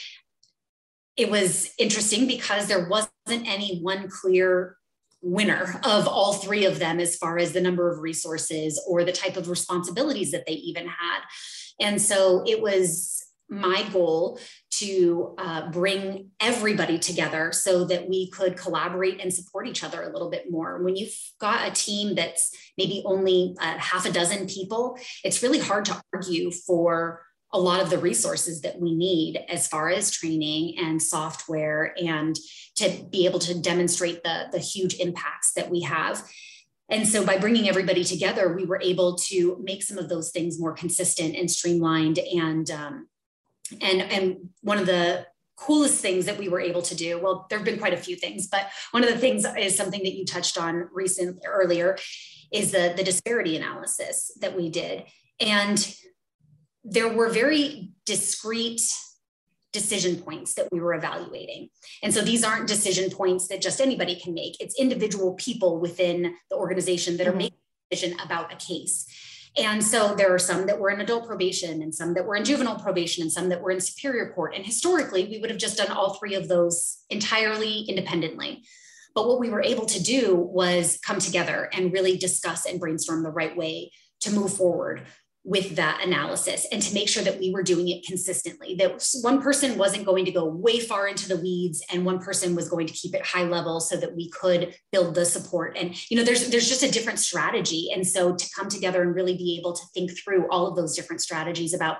it 1.17 1.29
was 1.29 1.73
interesting 1.77 2.27
because 2.27 2.67
there 2.67 2.87
wasn't 2.87 3.11
any 3.27 3.79
one 3.79 4.09
clear 4.09 4.77
winner 5.21 5.79
of 5.83 6.07
all 6.07 6.33
three 6.33 6.65
of 6.65 6.79
them 6.79 6.99
as 6.99 7.15
far 7.15 7.37
as 7.37 7.51
the 7.51 7.61
number 7.61 7.91
of 7.91 7.99
resources 7.99 8.81
or 8.87 9.03
the 9.03 9.11
type 9.11 9.37
of 9.37 9.49
responsibilities 9.49 10.31
that 10.31 10.45
they 10.45 10.53
even 10.53 10.87
had. 10.87 11.21
And 11.79 12.01
so 12.01 12.43
it 12.47 12.61
was 12.61 13.21
my 13.51 13.83
goal 13.91 14.39
to 14.69 15.35
uh, 15.37 15.69
bring 15.69 16.29
everybody 16.39 16.97
together 16.97 17.51
so 17.51 17.83
that 17.83 18.07
we 18.07 18.29
could 18.31 18.55
collaborate 18.55 19.19
and 19.19 19.31
support 19.31 19.67
each 19.67 19.83
other 19.83 20.01
a 20.01 20.11
little 20.11 20.29
bit 20.29 20.49
more. 20.49 20.81
When 20.81 20.95
you've 20.95 21.13
got 21.39 21.67
a 21.67 21.71
team 21.71 22.15
that's 22.15 22.55
maybe 22.77 23.03
only 23.05 23.55
uh, 23.59 23.77
half 23.77 24.05
a 24.05 24.11
dozen 24.11 24.47
people, 24.47 24.97
it's 25.25 25.43
really 25.43 25.59
hard 25.59 25.83
to 25.85 26.01
argue 26.13 26.49
for 26.49 27.21
a 27.53 27.59
lot 27.59 27.81
of 27.81 27.89
the 27.89 27.97
resources 27.97 28.61
that 28.61 28.79
we 28.79 28.95
need 28.95 29.43
as 29.49 29.67
far 29.67 29.89
as 29.89 30.09
training 30.09 30.77
and 30.77 31.01
software 31.01 31.93
and 32.01 32.37
to 32.75 32.89
be 33.11 33.25
able 33.25 33.39
to 33.39 33.59
demonstrate 33.59 34.23
the, 34.23 34.45
the 34.51 34.59
huge 34.59 34.95
impacts 34.99 35.53
that 35.53 35.69
we 35.69 35.81
have. 35.81 36.23
And 36.89 37.07
so 37.07 37.25
by 37.25 37.37
bringing 37.37 37.69
everybody 37.69 38.03
together, 38.03 38.53
we 38.53 38.65
were 38.65 38.79
able 38.81 39.15
to 39.15 39.57
make 39.63 39.83
some 39.83 39.97
of 39.97 40.09
those 40.09 40.31
things 40.31 40.59
more 40.59 40.73
consistent 40.73 41.35
and 41.35 41.49
streamlined. 41.49 42.19
And, 42.19 42.69
um, 42.71 43.07
and, 43.81 44.01
and 44.01 44.49
one 44.61 44.77
of 44.77 44.85
the 44.85 45.25
coolest 45.55 46.01
things 46.01 46.25
that 46.25 46.37
we 46.37 46.49
were 46.49 46.59
able 46.59 46.81
to 46.81 46.95
do, 46.95 47.19
well, 47.19 47.45
there 47.49 47.59
have 47.59 47.65
been 47.65 47.79
quite 47.79 47.93
a 47.93 47.97
few 47.97 48.15
things, 48.15 48.47
but 48.47 48.69
one 48.91 49.03
of 49.03 49.09
the 49.09 49.17
things 49.17 49.45
is 49.57 49.77
something 49.77 50.03
that 50.03 50.15
you 50.15 50.25
touched 50.25 50.57
on 50.57 50.89
recent 50.91 51.41
earlier 51.45 51.97
is 52.51 52.71
the, 52.71 52.93
the 52.97 53.03
disparity 53.03 53.55
analysis 53.55 54.31
that 54.41 54.55
we 54.55 54.69
did. 54.69 55.03
And 55.39 55.95
there 56.83 57.09
were 57.09 57.29
very 57.29 57.91
discrete 58.05 58.81
decision 59.71 60.17
points 60.17 60.53
that 60.55 60.67
we 60.71 60.79
were 60.79 60.93
evaluating. 60.93 61.69
And 62.03 62.13
so 62.13 62.21
these 62.21 62.43
aren't 62.43 62.67
decision 62.67 63.09
points 63.09 63.47
that 63.47 63.61
just 63.61 63.79
anybody 63.79 64.19
can 64.19 64.33
make. 64.33 64.59
It's 64.59 64.79
individual 64.79 65.33
people 65.35 65.79
within 65.79 66.35
the 66.49 66.57
organization 66.57 67.17
that 67.17 67.27
are 67.27 67.31
mm-hmm. 67.31 67.37
making 67.37 67.57
a 67.57 67.95
decision 67.95 68.19
about 68.19 68.51
a 68.51 68.57
case. 68.57 69.07
And 69.57 69.83
so 69.83 70.15
there 70.15 70.33
are 70.33 70.39
some 70.39 70.65
that 70.67 70.79
were 70.79 70.89
in 70.89 71.01
adult 71.01 71.27
probation 71.27 71.81
and 71.81 71.93
some 71.93 72.13
that 72.13 72.25
were 72.25 72.35
in 72.35 72.45
juvenile 72.45 72.79
probation 72.79 73.21
and 73.21 73.31
some 73.31 73.49
that 73.49 73.61
were 73.61 73.71
in 73.71 73.81
superior 73.81 74.31
court. 74.33 74.55
And 74.55 74.65
historically, 74.65 75.25
we 75.25 75.39
would 75.39 75.49
have 75.49 75.59
just 75.59 75.77
done 75.77 75.91
all 75.91 76.13
three 76.13 76.35
of 76.35 76.47
those 76.47 76.99
entirely 77.09 77.81
independently. 77.81 78.63
But 79.13 79.27
what 79.27 79.39
we 79.39 79.49
were 79.49 79.61
able 79.61 79.85
to 79.87 80.01
do 80.01 80.35
was 80.35 80.99
come 81.05 81.19
together 81.19 81.69
and 81.73 81.91
really 81.91 82.17
discuss 82.17 82.65
and 82.65 82.79
brainstorm 82.79 83.23
the 83.23 83.29
right 83.29 83.55
way 83.55 83.91
to 84.21 84.31
move 84.31 84.53
forward 84.53 85.05
with 85.43 85.75
that 85.75 86.03
analysis 86.05 86.67
and 86.71 86.83
to 86.83 86.93
make 86.93 87.09
sure 87.09 87.23
that 87.23 87.39
we 87.39 87.51
were 87.51 87.63
doing 87.63 87.87
it 87.87 88.05
consistently 88.05 88.75
that 88.75 89.03
one 89.23 89.41
person 89.41 89.75
wasn't 89.75 90.05
going 90.05 90.23
to 90.23 90.31
go 90.31 90.45
way 90.45 90.79
far 90.79 91.07
into 91.07 91.27
the 91.27 91.37
weeds 91.37 91.83
and 91.91 92.05
one 92.05 92.19
person 92.19 92.55
was 92.55 92.69
going 92.69 92.85
to 92.85 92.93
keep 92.93 93.15
it 93.15 93.25
high 93.25 93.43
level 93.43 93.79
so 93.79 93.97
that 93.97 94.15
we 94.15 94.29
could 94.29 94.75
build 94.91 95.15
the 95.15 95.25
support. 95.25 95.75
And 95.77 95.95
you 96.11 96.17
know 96.17 96.23
there's 96.23 96.49
there's 96.49 96.69
just 96.69 96.83
a 96.83 96.91
different 96.91 97.17
strategy. 97.17 97.89
And 97.93 98.05
so 98.05 98.35
to 98.35 98.49
come 98.55 98.69
together 98.69 99.01
and 99.01 99.15
really 99.15 99.35
be 99.35 99.57
able 99.57 99.73
to 99.73 99.83
think 99.95 100.11
through 100.11 100.47
all 100.51 100.67
of 100.67 100.75
those 100.75 100.95
different 100.95 101.21
strategies 101.21 101.73
about 101.73 101.97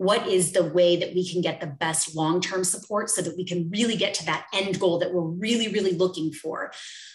what 0.00 0.26
is 0.26 0.52
the 0.52 0.64
way 0.64 0.96
that 0.96 1.14
we 1.14 1.28
can 1.30 1.42
get 1.42 1.60
the 1.60 1.66
best 1.66 2.16
long-term 2.16 2.64
support 2.64 3.10
so 3.10 3.20
that 3.20 3.36
we 3.36 3.44
can 3.44 3.68
really 3.68 3.96
get 3.96 4.14
to 4.14 4.24
that 4.24 4.46
end 4.54 4.80
goal 4.80 4.98
that 4.98 5.12
we're 5.12 5.20
really 5.20 5.68
really 5.68 5.92
looking 5.92 6.32
for. 6.32 6.72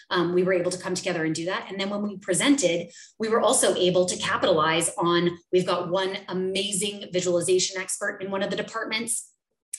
Um, 0.08 0.32
we 0.32 0.44
were 0.44 0.52
able 0.52 0.70
to 0.70 0.78
come 0.78 0.94
together 0.94 1.24
and 1.24 1.34
do 1.34 1.46
that. 1.46 1.68
And 1.68 1.80
then 1.80 1.90
when 1.90 2.02
we 2.02 2.16
presented 2.18 2.92
we 3.18 3.28
were 3.28 3.40
also 3.40 3.74
able 3.74 4.06
to 4.06 4.16
capitalize 4.18 4.88
on 4.98 5.36
we've 5.52 5.66
got 5.66 5.90
one 5.90 6.16
amazing 6.28 7.06
visualization 7.12 7.80
expert 7.80 8.22
in 8.22 8.30
one 8.30 8.44
of 8.44 8.50
the 8.50 8.56
departments 8.56 9.32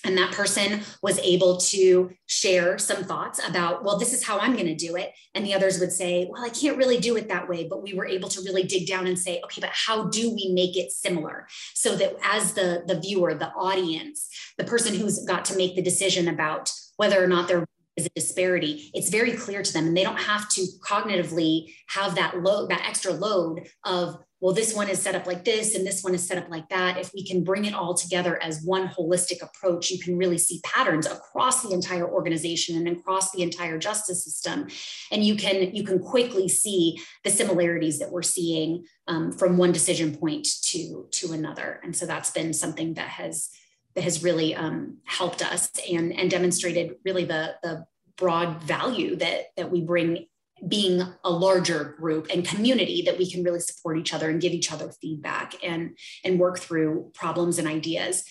and 0.04 0.18
that 0.18 0.34
person 0.34 0.82
was 1.02 1.20
able 1.20 1.58
to 1.58 2.12
share 2.26 2.78
some 2.78 3.04
thoughts 3.04 3.40
about 3.48 3.84
well 3.84 3.98
this 3.98 4.14
is 4.14 4.24
how 4.24 4.40
i'm 4.40 4.54
going 4.54 4.66
to 4.66 4.76
do 4.76 4.96
it. 4.96 5.12
And 5.34 5.46
the 5.46 5.54
others 5.54 5.80
would 5.80 5.92
say 5.92 6.28
well 6.30 6.44
i 6.44 6.50
can't 6.50 6.78
really 6.78 7.00
do 7.00 7.16
it 7.16 7.28
that 7.30 7.48
way 7.48 7.68
but 7.70 7.84
we 7.84 7.94
were 7.94 8.06
able 8.06 8.30
to 8.30 8.42
really 8.42 8.64
dig 8.64 8.88
down 8.88 9.08
and 9.08 9.18
say 9.18 9.42
okay 9.44 9.62
but 9.62 9.72
how 9.74 10.06
do 10.06 10.34
we 10.34 10.52
make 10.54 10.78
it 10.78 10.92
similar? 10.92 11.48
So 11.74 11.96
that 11.96 12.16
as 12.24 12.54
the 12.54 12.84
the 12.88 13.00
viewer 13.00 13.34
the 13.34 13.52
audience 13.52 14.30
the 14.58 14.64
person 14.64 14.96
who's 14.96 15.24
got 15.26 15.46
to 15.46 15.58
make 15.58 15.76
the 15.76 15.82
decision 15.82 16.28
about 16.28 16.72
whether 16.98 17.24
or 17.24 17.28
not 17.28 17.48
there 17.48 17.66
is 17.96 18.06
a 18.06 18.10
disparity 18.16 18.92
it's 18.94 19.10
very 19.10 19.32
clear 19.32 19.64
to 19.64 19.74
them. 19.74 19.88
And 19.88 19.98
they 19.98 20.04
don't 20.04 20.20
have 20.20 20.50
to 20.50 20.62
cognitively 20.82 21.74
have 21.90 22.16
that 22.16 22.42
load 22.42 22.70
that 22.70 22.86
extra 22.88 23.12
load 23.12 23.68
of 23.84 24.18
well, 24.40 24.54
this 24.54 24.76
one 24.76 24.88
is 24.88 25.02
set 25.02 25.16
up 25.16 25.26
like 25.26 25.44
this 25.44 25.74
and 25.74 25.86
this 25.86 26.04
one 26.04 26.14
is 26.14 26.26
set 26.26 26.38
up 26.38 26.48
like 26.50 26.70
that. 26.70 27.00
If 27.00 27.12
we 27.14 27.26
can 27.26 27.44
bring 27.44 27.66
it 27.66 27.74
all 27.74 27.96
together 27.96 28.42
as 28.42 28.62
one 28.62 28.88
holistic 28.88 29.42
approach, 29.42 29.90
you 29.90 29.98
can 29.98 30.16
really 30.16 30.38
see 30.38 30.62
patterns 30.64 31.08
across 31.08 31.64
the 31.64 31.74
entire 31.74 32.08
organization 32.08 32.76
and 32.78 32.98
across 32.98 33.32
the 33.32 33.42
entire 33.42 33.80
justice 33.80 34.24
system. 34.24 34.68
And 35.12 35.24
you 35.24 35.36
can 35.36 35.74
you 35.76 35.84
can 35.84 35.98
quickly 36.00 36.48
see 36.48 37.00
the 37.24 37.32
similarities 37.32 37.98
that 37.98 38.12
we're 38.12 38.22
seeing 38.22 38.86
um, 39.08 39.32
from 39.32 39.58
one 39.58 39.72
decision 39.72 40.16
point 40.16 40.48
to 40.66 41.08
to 41.12 41.34
another. 41.34 41.80
And 41.84 41.96
so 41.96 42.06
that's 42.06 42.30
been 42.30 42.54
something 42.54 42.94
that 42.94 43.10
has 43.10 43.50
that 43.96 44.04
has 44.04 44.24
really 44.24 44.54
um, 44.54 44.98
helped 45.06 45.42
us 45.42 45.72
and 45.92 46.14
and 46.14 46.30
demonstrated 46.30 46.92
really 47.04 47.26
the 47.26 47.56
the 47.64 47.86
broad 48.18 48.62
value 48.62 49.16
that 49.16 49.46
that 49.56 49.72
we 49.72 49.82
bring 49.82 50.28
being 50.68 51.02
a 51.24 51.30
larger 51.30 51.96
group 52.00 52.28
and 52.34 52.48
community 52.48 53.02
that 53.06 53.18
we 53.18 53.30
can 53.30 53.44
really 53.44 53.60
support 53.60 53.98
each 53.98 54.14
other 54.14 54.30
and 54.30 54.42
give 54.42 54.54
each 54.54 54.72
other 54.72 54.92
feedback 55.02 55.56
and 55.64 55.98
and 56.24 56.40
work 56.40 56.60
through 56.60 57.12
problems 57.14 57.60
and 57.60 57.68
ideas. 57.68 58.24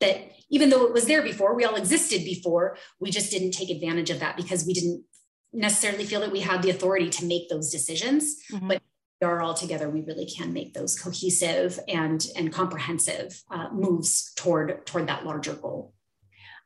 That 0.00 0.32
even 0.50 0.70
though 0.70 0.84
it 0.86 0.92
was 0.92 1.06
there 1.06 1.22
before 1.22 1.54
we 1.54 1.64
all 1.64 1.76
existed 1.76 2.24
before 2.24 2.76
we 3.00 3.10
just 3.10 3.30
didn't 3.30 3.52
take 3.52 3.70
advantage 3.70 4.10
of 4.10 4.20
that 4.20 4.36
because 4.36 4.66
we 4.66 4.74
didn't 4.74 5.04
necessarily 5.52 6.04
feel 6.04 6.20
that 6.20 6.32
we 6.32 6.40
had 6.40 6.62
the 6.62 6.70
authority 6.70 7.08
to 7.10 7.24
make 7.24 7.48
those 7.48 7.70
decisions. 7.70 8.36
Mm-hmm. 8.50 8.68
but 8.68 8.82
we 9.20 9.26
are 9.26 9.40
all 9.40 9.54
together. 9.54 9.88
We 9.88 10.02
really 10.02 10.26
can 10.26 10.52
make 10.52 10.74
those 10.74 10.98
cohesive 10.98 11.78
and 11.88 12.26
and 12.36 12.52
comprehensive 12.52 13.42
uh, 13.50 13.68
moves 13.72 14.32
toward 14.34 14.84
toward 14.86 15.06
that 15.06 15.24
larger 15.24 15.54
goal. 15.54 15.94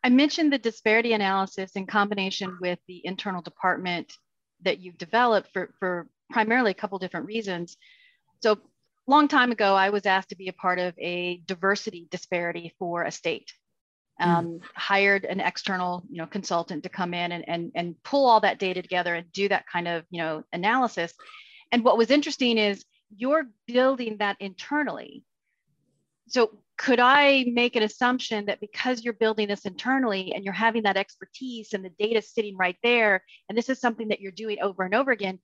I 0.04 0.11
mentioned 0.11 0.52
the 0.52 0.59
disparity 0.59 1.12
analysis 1.12 1.72
in 1.74 1.87
combination 1.87 2.57
with 2.61 2.78
the 2.87 3.04
internal 3.04 3.42
department 3.42 4.12
that 4.62 4.81
you've 4.81 4.99
developed 4.99 5.53
for, 5.53 5.75
for 5.79 6.09
primarily 6.31 6.71
a 6.71 6.75
couple 6.75 6.99
different 6.99 7.27
reasons. 7.27 7.77
So 8.42 8.59
long 9.07 9.29
time 9.29 9.51
ago, 9.53 9.75
I 9.75 9.90
was 9.90 10.07
asked 10.07 10.29
to 10.29 10.37
be 10.37 10.49
a 10.49 10.53
part 10.53 10.79
of 10.79 10.94
a 10.99 11.42
diversity 11.47 12.07
disparity 12.11 12.75
for 12.79 13.03
a 13.03 13.11
state. 13.11 13.53
Hmm. 14.21 14.29
Um, 14.29 14.47
mm. 14.47 14.61
Hired 14.75 15.25
an 15.25 15.40
external, 15.40 16.05
you 16.11 16.18
know, 16.18 16.27
consultant 16.27 16.83
to 16.83 16.88
come 16.88 17.14
in 17.14 17.33
and, 17.33 17.49
and, 17.49 17.73
and 17.75 18.03
pull 18.03 18.29
all 18.29 18.40
that 18.40 18.59
data 18.59 18.83
together 18.83 19.14
and 19.14 19.31
do 19.33 19.49
that 19.49 19.66
kind 19.73 19.88
of, 19.88 20.05
you 20.11 20.18
know, 20.18 20.42
analysis. 20.53 21.14
And 21.73 21.85
what 21.85 21.99
was 21.99 22.11
interesting 22.11 22.59
is 22.59 22.85
you're 23.16 23.47
building 23.66 24.16
that 24.18 24.37
internally. 24.40 25.23
So 26.28 26.58
could 26.76 27.00
I 27.00 27.44
make 27.52 27.74
an 27.74 27.82
assumption 27.82 28.46
that 28.46 28.60
because 28.60 29.02
you're 29.02 29.12
building 29.14 29.48
this 29.48 29.64
internally 29.64 30.32
and 30.32 30.44
you're 30.44 30.54
having 30.54 30.84
that 30.84 30.96
expertise 30.96 31.72
and 31.72 31.84
the 31.84 31.90
data 31.98 32.22
sitting 32.22 32.56
right 32.56 32.76
there, 32.82 33.24
and 33.48 33.58
this 33.58 33.68
is 33.68 33.80
something 33.80 34.08
that 34.08 34.20
you're 34.20 34.32
doing 34.32 34.58
over 34.62 34.84
and 34.84 34.94
over 34.94 35.10
again, 35.10 35.40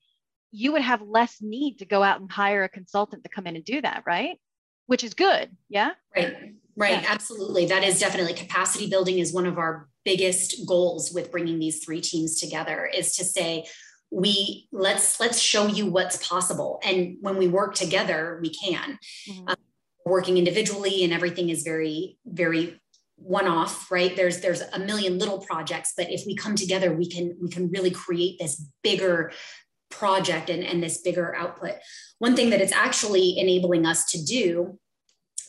you 0.52 0.72
would 0.72 0.82
have 0.82 1.02
less 1.02 1.38
need 1.40 1.78
to 1.80 1.84
go 1.84 2.02
out 2.02 2.20
and 2.20 2.30
hire 2.30 2.62
a 2.62 2.68
consultant 2.68 3.24
to 3.24 3.28
come 3.28 3.46
in 3.46 3.56
and 3.56 3.64
do 3.64 3.82
that, 3.82 4.04
right? 4.06 4.38
Which 4.86 5.02
is 5.02 5.14
good. 5.14 5.50
Yeah. 5.68 5.92
Right. 6.14 6.36
Right. 6.76 7.02
Yeah. 7.02 7.08
Absolutely. 7.08 7.66
That 7.66 7.82
is 7.82 7.98
definitely 7.98 8.34
capacity 8.34 8.88
building 8.88 9.18
is 9.18 9.32
one 9.32 9.46
of 9.46 9.58
our 9.58 9.88
biggest 10.04 10.66
goals 10.66 11.12
with 11.12 11.32
bringing 11.32 11.58
these 11.58 11.84
three 11.84 12.00
teams 12.00 12.38
together 12.38 12.86
is 12.86 13.16
to 13.16 13.24
say, 13.24 13.66
we 14.10 14.68
let's 14.70 15.18
let's 15.18 15.40
show 15.40 15.66
you 15.66 15.86
what's 15.86 16.24
possible 16.28 16.78
and 16.84 17.16
when 17.20 17.36
we 17.36 17.48
work 17.48 17.74
together 17.74 18.38
we 18.40 18.48
can 18.48 18.96
mm-hmm. 19.28 19.48
um, 19.48 19.56
working 20.04 20.38
individually 20.38 21.04
and 21.04 21.12
everything 21.12 21.48
is 21.48 21.62
very 21.62 22.18
very 22.26 22.80
one 23.16 23.46
off 23.46 23.90
right? 23.90 24.16
There's 24.16 24.40
there's 24.40 24.60
a 24.60 24.78
million 24.78 25.18
little 25.18 25.38
projects 25.38 25.92
but 25.96 26.10
if 26.10 26.24
we 26.26 26.34
come 26.34 26.56
together 26.56 26.92
we 26.92 27.08
can 27.08 27.36
we 27.40 27.48
can 27.48 27.70
really 27.70 27.90
create 27.90 28.38
this 28.38 28.62
bigger 28.82 29.32
project 29.90 30.50
and, 30.50 30.64
and 30.64 30.82
this 30.82 30.98
bigger 30.98 31.34
output. 31.36 31.74
One 32.18 32.34
thing 32.34 32.50
that 32.50 32.60
it's 32.60 32.72
actually 32.72 33.38
enabling 33.38 33.86
us 33.86 34.10
to 34.12 34.22
do 34.22 34.78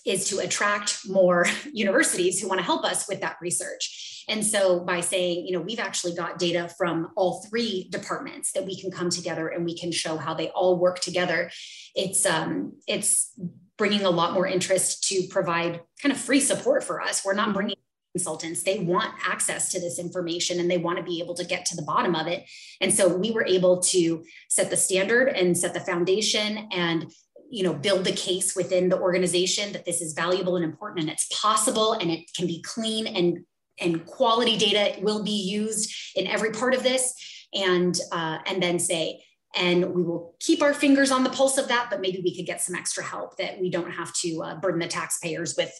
is 0.05 0.29
to 0.29 0.37
attract 0.37 0.99
more 1.07 1.47
universities 1.73 2.39
who 2.39 2.47
want 2.47 2.59
to 2.59 2.65
help 2.65 2.85
us 2.85 3.07
with 3.09 3.21
that 3.21 3.37
research. 3.41 4.23
And 4.27 4.45
so 4.45 4.79
by 4.79 5.01
saying 5.01 5.45
you 5.47 5.53
know 5.53 5.61
we've 5.61 5.79
actually 5.79 6.13
got 6.15 6.39
data 6.39 6.69
from 6.77 7.11
all 7.15 7.43
three 7.49 7.87
departments 7.89 8.51
that 8.53 8.65
we 8.65 8.79
can 8.79 8.91
come 8.91 9.09
together 9.09 9.47
and 9.47 9.65
we 9.65 9.77
can 9.77 9.91
show 9.91 10.17
how 10.17 10.33
they 10.33 10.49
all 10.49 10.77
work 10.77 10.99
together 10.99 11.51
it's 11.95 12.25
um 12.25 12.73
it's 12.87 13.31
bringing 13.77 14.05
a 14.05 14.09
lot 14.09 14.33
more 14.33 14.47
interest 14.47 15.07
to 15.09 15.27
provide 15.29 15.81
kind 16.01 16.11
of 16.13 16.19
free 16.19 16.39
support 16.39 16.83
for 16.83 17.01
us. 17.01 17.23
We're 17.25 17.33
not 17.33 17.47
mm-hmm. 17.47 17.53
bringing 17.53 17.75
consultants. 18.13 18.63
They 18.63 18.79
want 18.79 19.13
access 19.27 19.71
to 19.73 19.79
this 19.79 19.99
information 19.99 20.59
and 20.61 20.71
they 20.71 20.77
want 20.77 20.97
to 20.97 21.03
be 21.03 21.19
able 21.19 21.35
to 21.35 21.43
get 21.43 21.65
to 21.65 21.75
the 21.75 21.81
bottom 21.81 22.15
of 22.15 22.27
it. 22.27 22.45
And 22.79 22.93
so 22.93 23.13
we 23.13 23.31
were 23.31 23.45
able 23.45 23.81
to 23.81 24.23
set 24.49 24.69
the 24.69 24.77
standard 24.77 25.27
and 25.27 25.57
set 25.57 25.73
the 25.73 25.81
foundation 25.81 26.69
and 26.71 27.11
you 27.49 27.63
know 27.63 27.73
build 27.73 28.05
the 28.05 28.11
case 28.11 28.55
within 28.55 28.89
the 28.89 28.99
organization 28.99 29.71
that 29.73 29.85
this 29.85 30.01
is 30.01 30.13
valuable 30.13 30.55
and 30.55 30.65
important 30.65 31.01
and 31.01 31.09
it's 31.09 31.27
possible 31.39 31.93
and 31.93 32.09
it 32.09 32.21
can 32.35 32.47
be 32.47 32.61
clean 32.63 33.05
and 33.05 33.45
and 33.79 34.05
quality 34.05 34.57
data 34.57 34.99
will 35.01 35.23
be 35.23 35.43
used 35.43 35.93
in 36.15 36.25
every 36.25 36.51
part 36.51 36.73
of 36.73 36.81
this 36.81 37.13
and 37.53 37.99
uh, 38.11 38.39
and 38.47 38.63
then 38.63 38.79
say 38.79 39.23
and 39.55 39.93
we 39.93 40.03
will 40.03 40.35
keep 40.39 40.61
our 40.61 40.73
fingers 40.73 41.11
on 41.11 41.23
the 41.23 41.29
pulse 41.29 41.57
of 41.57 41.67
that 41.67 41.87
but 41.89 42.01
maybe 42.01 42.21
we 42.23 42.35
could 42.35 42.45
get 42.45 42.61
some 42.61 42.75
extra 42.75 43.03
help 43.03 43.37
that 43.37 43.59
we 43.59 43.69
don't 43.69 43.91
have 43.91 44.13
to 44.13 44.41
uh, 44.43 44.55
burden 44.55 44.79
the 44.79 44.87
taxpayers 44.87 45.55
with 45.57 45.71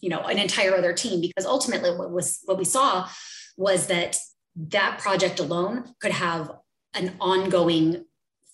you 0.00 0.08
know 0.08 0.20
an 0.20 0.38
entire 0.38 0.74
other 0.74 0.92
team. 0.92 1.20
Because 1.20 1.46
ultimately 1.46 1.90
what 1.90 2.10
was 2.10 2.40
what 2.44 2.58
we 2.58 2.64
saw 2.64 3.08
was 3.56 3.86
that 3.86 4.16
that 4.56 4.98
project 4.98 5.40
alone 5.40 5.94
could 6.00 6.12
have 6.12 6.50
an 6.94 7.16
ongoing 7.20 8.04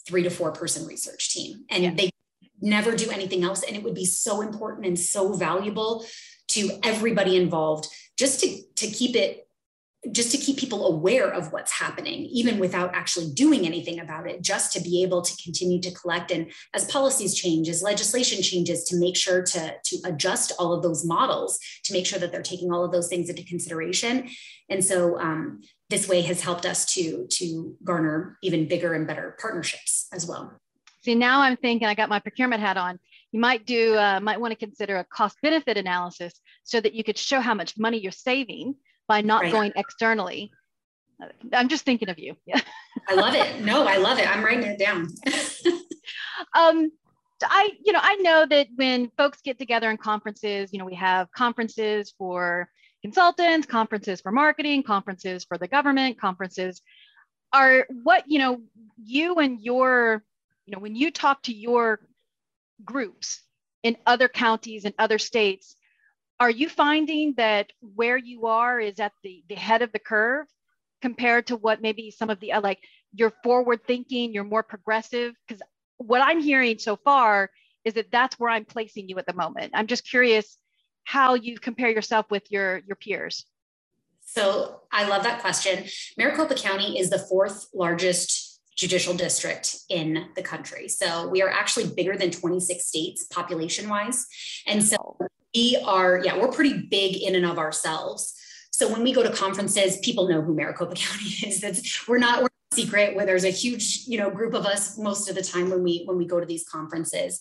three 0.06 0.22
to 0.22 0.30
four 0.30 0.52
person 0.52 0.86
research 0.86 1.32
team. 1.32 1.64
And 1.70 1.82
yeah. 1.82 1.94
they 1.94 2.10
never 2.60 2.94
do 2.94 3.10
anything 3.10 3.44
else. 3.44 3.62
And 3.62 3.76
it 3.76 3.82
would 3.82 3.94
be 3.94 4.04
so 4.04 4.40
important 4.40 4.86
and 4.86 4.98
so 4.98 5.32
valuable 5.32 6.04
to 6.48 6.70
everybody 6.82 7.36
involved 7.36 7.88
just 8.16 8.40
to 8.40 8.62
to 8.76 8.86
keep 8.86 9.16
it 9.16 9.46
just 10.10 10.32
to 10.32 10.38
keep 10.38 10.56
people 10.56 10.88
aware 10.88 11.28
of 11.32 11.52
what's 11.52 11.70
happening, 11.70 12.24
even 12.24 12.58
without 12.58 12.92
actually 12.92 13.30
doing 13.34 13.64
anything 13.64 14.00
about 14.00 14.28
it, 14.28 14.42
just 14.42 14.72
to 14.72 14.80
be 14.80 15.02
able 15.02 15.22
to 15.22 15.42
continue 15.42 15.80
to 15.80 15.92
collect. 15.92 16.32
And 16.32 16.50
as 16.74 16.84
policies 16.86 17.36
change, 17.36 17.68
as 17.68 17.82
legislation 17.82 18.42
changes, 18.42 18.82
to 18.84 18.96
make 18.96 19.16
sure 19.16 19.42
to, 19.42 19.74
to 19.84 19.98
adjust 20.04 20.52
all 20.58 20.72
of 20.72 20.82
those 20.82 21.04
models 21.04 21.58
to 21.84 21.92
make 21.92 22.04
sure 22.04 22.18
that 22.18 22.32
they're 22.32 22.42
taking 22.42 22.72
all 22.72 22.84
of 22.84 22.90
those 22.90 23.08
things 23.08 23.28
into 23.28 23.44
consideration. 23.44 24.28
And 24.68 24.84
so 24.84 25.20
um, 25.20 25.60
this 25.88 26.08
way 26.08 26.22
has 26.22 26.40
helped 26.40 26.66
us 26.66 26.84
to, 26.94 27.26
to 27.30 27.76
garner 27.84 28.38
even 28.42 28.66
bigger 28.66 28.94
and 28.94 29.06
better 29.06 29.36
partnerships 29.40 30.08
as 30.12 30.26
well. 30.26 30.58
See, 31.04 31.14
now 31.14 31.40
I'm 31.42 31.56
thinking 31.56 31.86
I 31.86 31.94
got 31.94 32.08
my 32.08 32.18
procurement 32.18 32.60
hat 32.60 32.76
on. 32.76 32.98
You 33.30 33.40
might 33.40 33.66
do, 33.66 33.96
uh, 33.96 34.18
might 34.20 34.40
want 34.40 34.50
to 34.52 34.56
consider 34.56 34.96
a 34.96 35.04
cost 35.04 35.36
benefit 35.42 35.76
analysis 35.76 36.34
so 36.64 36.80
that 36.80 36.92
you 36.92 37.04
could 37.04 37.18
show 37.18 37.40
how 37.40 37.54
much 37.54 37.78
money 37.78 37.98
you're 37.98 38.12
saving 38.12 38.74
by 39.12 39.20
not 39.20 39.42
right. 39.42 39.52
going 39.52 39.72
externally. 39.76 40.50
I'm 41.52 41.68
just 41.68 41.84
thinking 41.84 42.08
of 42.08 42.18
you. 42.18 42.34
Yeah. 42.46 42.62
I 43.10 43.14
love 43.14 43.34
it. 43.34 43.60
No, 43.60 43.86
I 43.86 43.98
love 43.98 44.18
it. 44.18 44.26
I'm 44.26 44.42
writing 44.42 44.64
it 44.64 44.78
down. 44.78 45.08
um, 46.56 46.90
I, 47.44 47.72
you 47.84 47.92
know, 47.92 47.98
I 48.02 48.14
know 48.16 48.46
that 48.48 48.68
when 48.74 49.10
folks 49.18 49.42
get 49.42 49.58
together 49.58 49.90
in 49.90 49.98
conferences, 49.98 50.72
you 50.72 50.78
know, 50.78 50.86
we 50.86 50.94
have 50.94 51.30
conferences 51.32 52.14
for 52.16 52.70
consultants, 53.02 53.66
conferences 53.66 54.22
for 54.22 54.32
marketing, 54.32 54.82
conferences 54.82 55.44
for 55.44 55.58
the 55.58 55.68
government, 55.68 56.18
conferences 56.18 56.80
are 57.52 57.86
what, 58.02 58.24
you 58.26 58.38
know, 58.38 58.62
you 59.04 59.34
and 59.40 59.60
your, 59.60 60.24
you 60.64 60.72
know, 60.72 60.78
when 60.78 60.96
you 60.96 61.10
talk 61.10 61.42
to 61.42 61.54
your 61.54 62.00
groups 62.82 63.42
in 63.82 63.94
other 64.06 64.28
counties 64.28 64.86
and 64.86 64.94
other 64.98 65.18
states, 65.18 65.76
are 66.42 66.50
you 66.50 66.68
finding 66.68 67.34
that 67.36 67.70
where 67.94 68.16
you 68.16 68.46
are 68.46 68.80
is 68.80 68.98
at 68.98 69.12
the, 69.22 69.44
the 69.48 69.54
head 69.54 69.80
of 69.80 69.92
the 69.92 70.00
curve 70.00 70.48
compared 71.00 71.46
to 71.46 71.56
what 71.56 71.80
maybe 71.80 72.10
some 72.10 72.30
of 72.30 72.40
the 72.40 72.52
uh, 72.54 72.60
like 72.60 72.80
you're 73.14 73.32
forward 73.44 73.86
thinking, 73.86 74.32
you're 74.32 74.42
more 74.42 74.64
progressive? 74.64 75.34
Because 75.46 75.62
what 75.98 76.20
I'm 76.20 76.40
hearing 76.40 76.80
so 76.80 76.96
far 76.96 77.48
is 77.84 77.94
that 77.94 78.10
that's 78.10 78.40
where 78.40 78.50
I'm 78.50 78.64
placing 78.64 79.08
you 79.08 79.18
at 79.18 79.26
the 79.26 79.34
moment. 79.34 79.70
I'm 79.72 79.86
just 79.86 80.04
curious 80.04 80.58
how 81.04 81.34
you 81.34 81.60
compare 81.60 81.90
yourself 81.90 82.26
with 82.28 82.50
your 82.50 82.78
your 82.88 82.96
peers. 82.96 83.46
So 84.24 84.80
I 84.90 85.06
love 85.06 85.22
that 85.22 85.42
question. 85.42 85.84
Maricopa 86.18 86.56
County 86.56 86.98
is 86.98 87.08
the 87.08 87.20
fourth 87.20 87.68
largest 87.72 88.60
judicial 88.76 89.14
district 89.14 89.76
in 89.88 90.26
the 90.34 90.42
country. 90.42 90.88
So 90.88 91.28
we 91.28 91.40
are 91.40 91.50
actually 91.50 91.94
bigger 91.94 92.16
than 92.16 92.32
26 92.32 92.84
states 92.84 93.26
population 93.26 93.88
wise. 93.88 94.26
And 94.66 94.82
so 94.82 95.18
we 95.54 95.76
are, 95.84 96.20
yeah, 96.24 96.38
we're 96.38 96.48
pretty 96.48 96.78
big 96.78 97.22
in 97.22 97.34
and 97.34 97.46
of 97.46 97.58
ourselves. 97.58 98.34
So 98.70 98.90
when 98.90 99.02
we 99.02 99.12
go 99.12 99.22
to 99.22 99.30
conferences, 99.30 99.98
people 99.98 100.28
know 100.28 100.42
who 100.42 100.54
Maricopa 100.54 100.94
County 100.96 101.30
is. 101.46 101.60
That's 101.60 102.08
we're 102.08 102.18
not 102.18 102.42
we're 102.42 102.48
secret 102.72 103.14
where 103.14 103.26
there's 103.26 103.44
a 103.44 103.50
huge, 103.50 104.04
you 104.06 104.18
know, 104.18 104.30
group 104.30 104.54
of 104.54 104.64
us 104.64 104.98
most 104.98 105.28
of 105.28 105.34
the 105.34 105.42
time 105.42 105.70
when 105.70 105.82
we 105.82 106.04
when 106.06 106.16
we 106.16 106.26
go 106.26 106.40
to 106.40 106.46
these 106.46 106.66
conferences. 106.68 107.38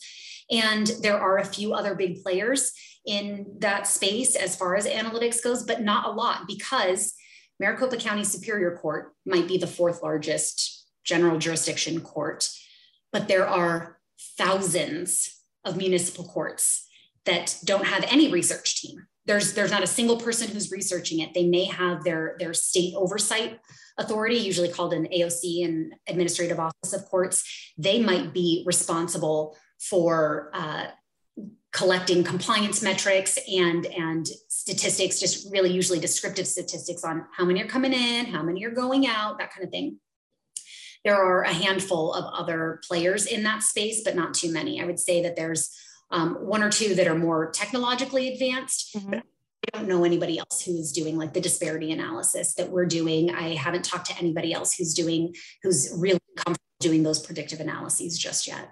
And 0.49 0.87
there 1.01 1.19
are 1.19 1.37
a 1.37 1.45
few 1.45 1.73
other 1.73 1.95
big 1.95 2.21
players 2.21 2.73
in 3.05 3.55
that 3.59 3.87
space 3.87 4.35
as 4.35 4.55
far 4.55 4.75
as 4.75 4.85
analytics 4.85 5.41
goes, 5.41 5.63
but 5.63 5.81
not 5.81 6.05
a 6.05 6.11
lot 6.11 6.41
because 6.47 7.13
Maricopa 7.59 7.97
County 7.97 8.23
Superior 8.23 8.77
Court 8.77 9.13
might 9.25 9.47
be 9.47 9.57
the 9.57 9.67
fourth 9.67 10.03
largest 10.03 10.85
general 11.03 11.39
jurisdiction 11.39 12.01
court, 12.01 12.49
but 13.11 13.27
there 13.27 13.47
are 13.47 13.97
thousands 14.37 15.41
of 15.63 15.77
municipal 15.77 16.25
courts 16.25 16.87
that 17.25 17.57
don't 17.65 17.85
have 17.85 18.05
any 18.09 18.31
research 18.31 18.81
team. 18.81 19.05
There's, 19.25 19.53
there's 19.53 19.71
not 19.71 19.83
a 19.83 19.87
single 19.87 20.17
person 20.17 20.47
who's 20.47 20.71
researching 20.71 21.19
it. 21.19 21.33
They 21.33 21.47
may 21.47 21.65
have 21.65 22.03
their, 22.03 22.35
their 22.39 22.53
state 22.53 22.93
oversight 22.95 23.59
authority, 23.97 24.37
usually 24.37 24.69
called 24.69 24.93
an 24.93 25.07
AOC, 25.07 25.65
an 25.65 25.91
Administrative 26.07 26.59
Office 26.59 26.93
of 26.93 27.05
Courts. 27.05 27.73
They 27.77 28.01
might 28.01 28.33
be 28.33 28.63
responsible 28.65 29.55
for 29.79 30.49
uh, 30.53 30.87
collecting 31.71 32.23
compliance 32.23 32.81
metrics 32.81 33.39
and 33.47 33.85
and 33.85 34.27
statistics 34.49 35.19
just 35.19 35.51
really 35.51 35.71
usually 35.71 35.99
descriptive 35.99 36.45
statistics 36.45 37.03
on 37.03 37.25
how 37.35 37.45
many 37.45 37.61
are 37.61 37.67
coming 37.67 37.93
in 37.93 38.25
how 38.25 38.43
many 38.43 38.63
are 38.65 38.71
going 38.71 39.07
out 39.07 39.37
that 39.37 39.53
kind 39.53 39.63
of 39.63 39.71
thing 39.71 39.97
there 41.05 41.15
are 41.15 41.43
a 41.43 41.53
handful 41.53 42.13
of 42.13 42.25
other 42.33 42.81
players 42.87 43.25
in 43.25 43.43
that 43.43 43.63
space 43.63 44.01
but 44.03 44.15
not 44.15 44.33
too 44.33 44.51
many 44.51 44.81
i 44.81 44.85
would 44.85 44.99
say 44.99 45.23
that 45.23 45.35
there's 45.37 45.73
um, 46.11 46.35
one 46.35 46.61
or 46.63 46.69
two 46.69 46.95
that 46.95 47.07
are 47.07 47.17
more 47.17 47.51
technologically 47.51 48.33
advanced 48.33 48.95
mm-hmm. 48.95 49.11
but 49.11 49.23
I 49.73 49.77
don't 49.77 49.87
know 49.87 50.03
anybody 50.03 50.39
else 50.39 50.63
who's 50.65 50.91
doing 50.91 51.17
like 51.17 51.33
the 51.33 51.41
disparity 51.41 51.91
analysis 51.91 52.55
that 52.55 52.69
we're 52.69 52.87
doing. 52.87 53.29
I 53.29 53.53
haven't 53.55 53.85
talked 53.85 54.07
to 54.07 54.17
anybody 54.17 54.53
else 54.53 54.73
who's 54.73 54.93
doing, 54.95 55.35
who's 55.61 55.93
really 55.95 56.19
comfortable 56.35 56.65
doing 56.79 57.03
those 57.03 57.19
predictive 57.19 57.59
analyses 57.59 58.17
just 58.17 58.47
yet. 58.47 58.71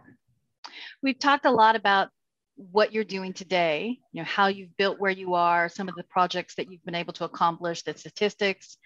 We've 1.04 1.20
talked 1.20 1.46
a 1.46 1.52
lot 1.52 1.76
about 1.76 2.10
what 2.56 2.92
you're 2.92 3.06
doing 3.06 3.34
today, 3.34 4.00
you 4.12 4.22
know, 4.22 4.26
how 4.26 4.48
you've 4.48 4.76
built 4.76 5.00
where 5.00 5.12
you 5.12 5.36
are, 5.36 5.70
some 5.70 5.88
of 5.88 5.96
the 5.96 6.04
projects 6.04 6.56
that 6.56 6.70
you've 6.72 6.84
been 6.84 6.96
able 6.96 7.14
to 7.14 7.24
accomplish, 7.24 7.84
the 7.84 7.96
statistics. 7.96 8.78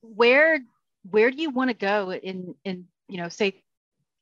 Where 0.00 0.60
where 1.08 1.30
do 1.30 1.40
you 1.40 1.50
want 1.50 1.70
to 1.70 1.74
go 1.74 2.10
in 2.12 2.54
in 2.64 2.86
you 3.08 3.18
know 3.18 3.28
say 3.28 3.62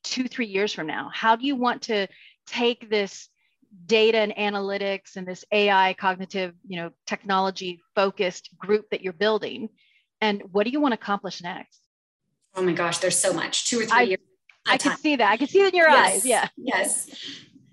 two 0.03 0.29
three 0.29 0.47
years 0.47 0.75
from 0.75 0.87
now? 0.87 1.11
How 1.13 1.37
do 1.37 1.47
you 1.47 1.57
want 1.57 1.83
to 1.83 2.09
take 2.47 2.91
this 2.91 3.29
data 3.85 4.19
and 4.19 4.35
analytics 4.37 5.17
and 5.17 5.27
this 5.27 5.45
AI 5.53 5.95
cognitive 5.95 6.55
you 6.67 6.77
know 6.77 6.91
technology 7.07 7.83
focused 7.95 8.51
group 8.59 8.87
that 8.91 9.03
you're 9.03 9.13
building, 9.13 9.69
and 10.21 10.43
what 10.53 10.65
do 10.65 10.71
you 10.71 10.81
want 10.81 10.93
to 10.93 11.01
accomplish 11.01 11.43
next? 11.43 11.81
Oh 12.55 12.63
my 12.63 12.73
gosh, 12.73 12.99
there's 12.99 13.19
so 13.19 13.33
much. 13.33 13.69
Two 13.69 13.81
or 13.81 13.85
three 13.85 13.99
I, 13.99 14.03
years. 14.03 14.21
I 14.67 14.79
can 14.79 14.97
see 14.97 15.17
that. 15.17 15.31
I 15.31 15.37
can 15.37 15.47
see 15.47 15.61
it 15.61 15.73
in 15.73 15.79
your 15.79 15.89
yes, 15.89 16.15
eyes. 16.15 16.27
Yeah. 16.27 16.49
Yes. 16.57 17.11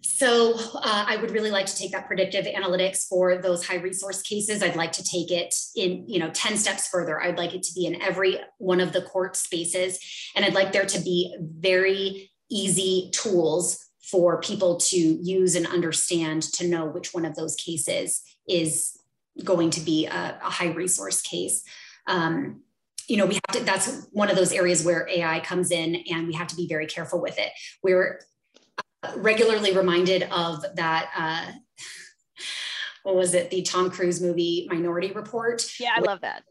So 0.01 0.53
uh, 0.75 1.05
I 1.07 1.17
would 1.17 1.31
really 1.31 1.49
like 1.49 1.65
to 1.65 1.75
take 1.75 1.91
that 1.93 2.05
predictive 2.05 2.45
analytics 2.45 3.07
for 3.07 3.37
those 3.41 3.65
high 3.65 3.77
resource 3.77 4.21
cases. 4.21 4.61
I'd 4.61 4.75
like 4.75 4.91
to 4.93 5.03
take 5.03 5.31
it 5.31 5.55
in, 5.75 6.07
you 6.07 6.19
know, 6.19 6.29
10 6.29 6.55
steps 6.57 6.87
further. 6.87 7.21
I'd 7.21 7.37
like 7.37 7.55
it 7.55 7.63
to 7.63 7.73
be 7.73 7.87
in 7.87 8.01
every 8.01 8.39
one 8.57 8.79
of 8.79 8.93
the 8.93 9.01
court 9.01 9.35
spaces. 9.35 9.99
And 10.35 10.45
I'd 10.45 10.53
like 10.53 10.71
there 10.71 10.85
to 10.85 10.99
be 10.99 11.35
very 11.39 12.31
easy 12.51 13.09
tools 13.11 13.83
for 14.03 14.39
people 14.41 14.77
to 14.77 14.97
use 14.97 15.55
and 15.55 15.65
understand 15.65 16.43
to 16.43 16.67
know 16.67 16.85
which 16.85 17.13
one 17.13 17.25
of 17.25 17.35
those 17.35 17.55
cases 17.55 18.21
is 18.47 18.97
going 19.43 19.69
to 19.71 19.79
be 19.79 20.05
a, 20.05 20.39
a 20.43 20.49
high 20.49 20.71
resource 20.71 21.21
case. 21.21 21.63
Um, 22.05 22.61
you 23.07 23.17
know, 23.17 23.25
we 23.25 23.35
have 23.35 23.59
to, 23.59 23.63
that's 23.63 24.07
one 24.11 24.29
of 24.29 24.35
those 24.35 24.51
areas 24.51 24.85
where 24.85 25.07
AI 25.09 25.39
comes 25.39 25.71
in 25.71 26.03
and 26.09 26.27
we 26.27 26.33
have 26.33 26.47
to 26.47 26.55
be 26.55 26.67
very 26.67 26.85
careful 26.85 27.21
with 27.21 27.39
it. 27.39 27.51
We're 27.81 28.19
regularly 29.15 29.75
reminded 29.75 30.23
of 30.23 30.63
that. 30.75 31.09
Uh, 31.15 31.51
what 33.03 33.15
was 33.15 33.33
it? 33.33 33.49
The 33.49 33.61
Tom 33.61 33.89
Cruise 33.89 34.21
movie 34.21 34.67
Minority 34.69 35.11
Report. 35.11 35.65
Yeah, 35.79 35.93
I 35.95 36.01
love 36.01 36.21
that. 36.21 36.43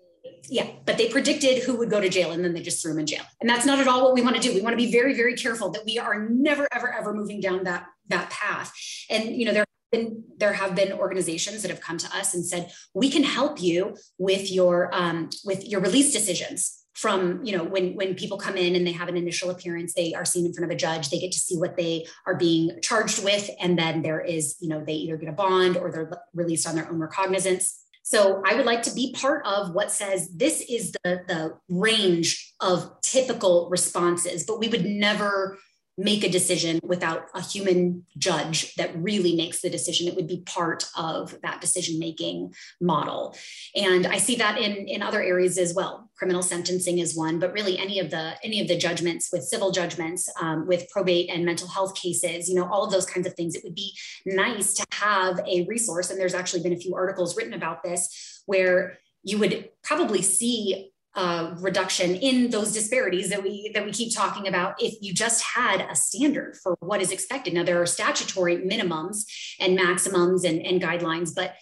Yeah, 0.48 0.68
but 0.84 0.98
they 0.98 1.08
predicted 1.08 1.62
who 1.62 1.76
would 1.76 1.90
go 1.90 2.00
to 2.00 2.08
jail 2.08 2.32
and 2.32 2.44
then 2.44 2.52
they 2.52 2.62
just 2.62 2.82
threw 2.82 2.92
him 2.92 2.98
in 2.98 3.06
jail. 3.06 3.22
And 3.40 3.48
that's 3.48 3.64
not 3.64 3.78
at 3.78 3.88
all 3.88 4.02
what 4.02 4.14
we 4.14 4.22
want 4.22 4.36
to 4.36 4.42
do. 4.42 4.52
We 4.52 4.60
want 4.60 4.72
to 4.72 4.84
be 4.84 4.90
very, 4.90 5.14
very 5.14 5.34
careful 5.34 5.70
that 5.70 5.84
we 5.84 5.98
are 5.98 6.28
never, 6.28 6.66
ever, 6.72 6.92
ever 6.92 7.14
moving 7.14 7.40
down 7.40 7.64
that 7.64 7.86
that 8.08 8.30
path. 8.30 8.72
And 9.08 9.36
you 9.36 9.44
know, 9.44 9.52
there 9.52 9.64
been, 9.92 10.24
there 10.38 10.54
have 10.54 10.74
been 10.74 10.92
organizations 10.92 11.62
that 11.62 11.70
have 11.70 11.80
come 11.80 11.98
to 11.98 12.16
us 12.16 12.34
and 12.34 12.44
said 12.44 12.72
we 12.94 13.10
can 13.10 13.22
help 13.22 13.62
you 13.62 13.94
with 14.18 14.50
your 14.50 14.90
um, 14.92 15.30
with 15.44 15.68
your 15.68 15.80
release 15.80 16.12
decisions 16.12 16.78
from 16.94 17.42
you 17.44 17.56
know 17.56 17.64
when 17.64 17.94
when 17.94 18.14
people 18.14 18.36
come 18.36 18.56
in 18.56 18.74
and 18.74 18.86
they 18.86 18.92
have 18.92 19.08
an 19.08 19.16
initial 19.16 19.50
appearance 19.50 19.94
they 19.94 20.12
are 20.12 20.24
seen 20.24 20.44
in 20.44 20.52
front 20.52 20.70
of 20.70 20.74
a 20.74 20.78
judge 20.78 21.08
they 21.08 21.18
get 21.18 21.32
to 21.32 21.38
see 21.38 21.56
what 21.56 21.76
they 21.76 22.06
are 22.26 22.34
being 22.34 22.70
charged 22.82 23.24
with 23.24 23.48
and 23.60 23.78
then 23.78 24.02
there 24.02 24.20
is 24.20 24.56
you 24.60 24.68
know 24.68 24.84
they 24.84 24.92
either 24.92 25.16
get 25.16 25.28
a 25.28 25.32
bond 25.32 25.76
or 25.76 25.90
they're 25.90 26.10
released 26.34 26.66
on 26.66 26.74
their 26.74 26.88
own 26.90 26.98
recognizance 26.98 27.81
so 28.02 28.42
i 28.46 28.54
would 28.54 28.66
like 28.66 28.82
to 28.82 28.94
be 28.94 29.12
part 29.12 29.44
of 29.46 29.72
what 29.72 29.90
says 29.90 30.28
this 30.34 30.60
is 30.68 30.92
the 31.04 31.22
the 31.28 31.54
range 31.68 32.52
of 32.60 32.90
typical 33.02 33.68
responses 33.70 34.44
but 34.44 34.58
we 34.58 34.68
would 34.68 34.84
never 34.84 35.58
make 35.98 36.24
a 36.24 36.28
decision 36.28 36.80
without 36.82 37.26
a 37.34 37.42
human 37.42 38.06
judge 38.16 38.74
that 38.76 38.90
really 38.96 39.36
makes 39.36 39.60
the 39.60 39.68
decision. 39.68 40.08
It 40.08 40.16
would 40.16 40.26
be 40.26 40.42
part 40.46 40.84
of 40.96 41.38
that 41.42 41.60
decision 41.60 41.98
making 41.98 42.54
model. 42.80 43.36
And 43.76 44.06
i 44.06 44.18
see 44.18 44.36
that 44.36 44.58
in 44.58 44.88
in 44.88 45.02
other 45.02 45.22
areas 45.22 45.58
as 45.58 45.74
well. 45.74 46.10
Criminal 46.16 46.42
sentencing 46.42 46.98
is 46.98 47.16
one 47.16 47.38
but 47.38 47.52
really 47.52 47.78
any 47.78 47.98
of 47.98 48.10
the 48.10 48.34
any 48.42 48.60
of 48.60 48.68
the 48.68 48.76
judgments 48.76 49.30
with 49.32 49.44
civil 49.44 49.70
judgments 49.70 50.28
um, 50.40 50.66
with 50.66 50.88
probate 50.90 51.28
and 51.30 51.44
mental 51.44 51.68
health 51.68 51.94
cases 51.94 52.48
you 52.48 52.54
know 52.54 52.66
all 52.66 52.84
of 52.84 52.92
those 52.92 53.06
kinds 53.06 53.26
of 53.26 53.34
things 53.34 53.54
it 53.54 53.64
would 53.64 53.74
be 53.74 53.92
nice 54.26 54.74
to 54.74 54.84
have 54.92 55.40
a 55.46 55.66
resource. 55.66 56.10
And 56.10 56.18
there's 56.18 56.34
actually 56.34 56.62
been 56.62 56.72
a 56.72 56.76
few 56.76 56.94
articles 56.94 57.36
written 57.36 57.54
about 57.54 57.82
this 57.82 58.42
where 58.46 58.98
you 59.22 59.38
would 59.38 59.70
probably 59.82 60.22
see 60.22 60.92
uh, 61.14 61.54
reduction 61.58 62.14
in 62.16 62.50
those 62.50 62.72
disparities 62.72 63.28
that 63.28 63.42
we 63.42 63.70
that 63.74 63.84
we 63.84 63.92
keep 63.92 64.14
talking 64.14 64.48
about 64.48 64.74
if 64.82 64.94
you 65.02 65.12
just 65.12 65.42
had 65.42 65.80
a 65.80 65.94
standard 65.94 66.56
for 66.62 66.76
what 66.80 67.02
is 67.02 67.12
expected. 67.12 67.52
Now 67.52 67.64
there 67.64 67.80
are 67.82 67.86
statutory 67.86 68.58
minimums 68.58 69.24
and 69.60 69.74
maximums 69.76 70.44
and, 70.44 70.64
and 70.64 70.80
guidelines 70.80 71.34
but 71.34 71.54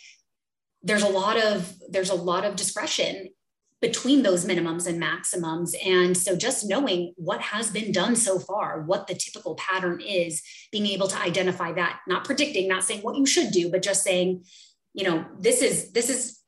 there's 0.83 1.03
a 1.03 1.09
lot 1.09 1.37
of 1.37 1.75
there's 1.89 2.11
a 2.11 2.15
lot 2.15 2.45
of 2.45 2.57
discretion 2.57 3.31
between 3.81 4.23
those 4.23 4.45
minimums 4.45 4.87
and 4.87 5.01
maximums. 5.01 5.75
And 5.85 6.15
so 6.17 6.37
just 6.37 6.69
knowing 6.69 7.15
what 7.17 7.41
has 7.41 7.71
been 7.71 7.93
done 7.93 8.15
so 8.15 8.39
far 8.39 8.83
what 8.83 9.07
the 9.07 9.15
typical 9.15 9.55
pattern 9.57 10.01
is 10.01 10.43
being 10.71 10.87
able 10.87 11.09
to 11.09 11.19
identify 11.19 11.73
that 11.73 12.01
not 12.07 12.25
predicting 12.25 12.69
not 12.69 12.85
saying 12.85 13.01
what 13.01 13.17
you 13.17 13.27
should 13.27 13.51
do 13.51 13.71
but 13.71 13.83
just 13.83 14.05
saying 14.05 14.45
you 14.93 15.05
know 15.05 15.25
this 15.39 15.63
is 15.63 15.93
this 15.93 16.11
is 16.11 16.40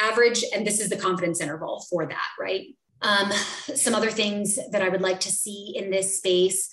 average, 0.00 0.44
and 0.54 0.66
this 0.66 0.80
is 0.80 0.88
the 0.88 0.96
confidence 0.96 1.40
interval 1.40 1.84
for 1.88 2.06
that, 2.06 2.28
right? 2.38 2.66
Um, 3.02 3.30
some 3.74 3.94
other 3.94 4.10
things 4.10 4.58
that 4.70 4.82
I 4.82 4.88
would 4.88 5.02
like 5.02 5.20
to 5.20 5.30
see 5.30 5.74
in 5.76 5.90
this 5.90 6.18
space 6.18 6.70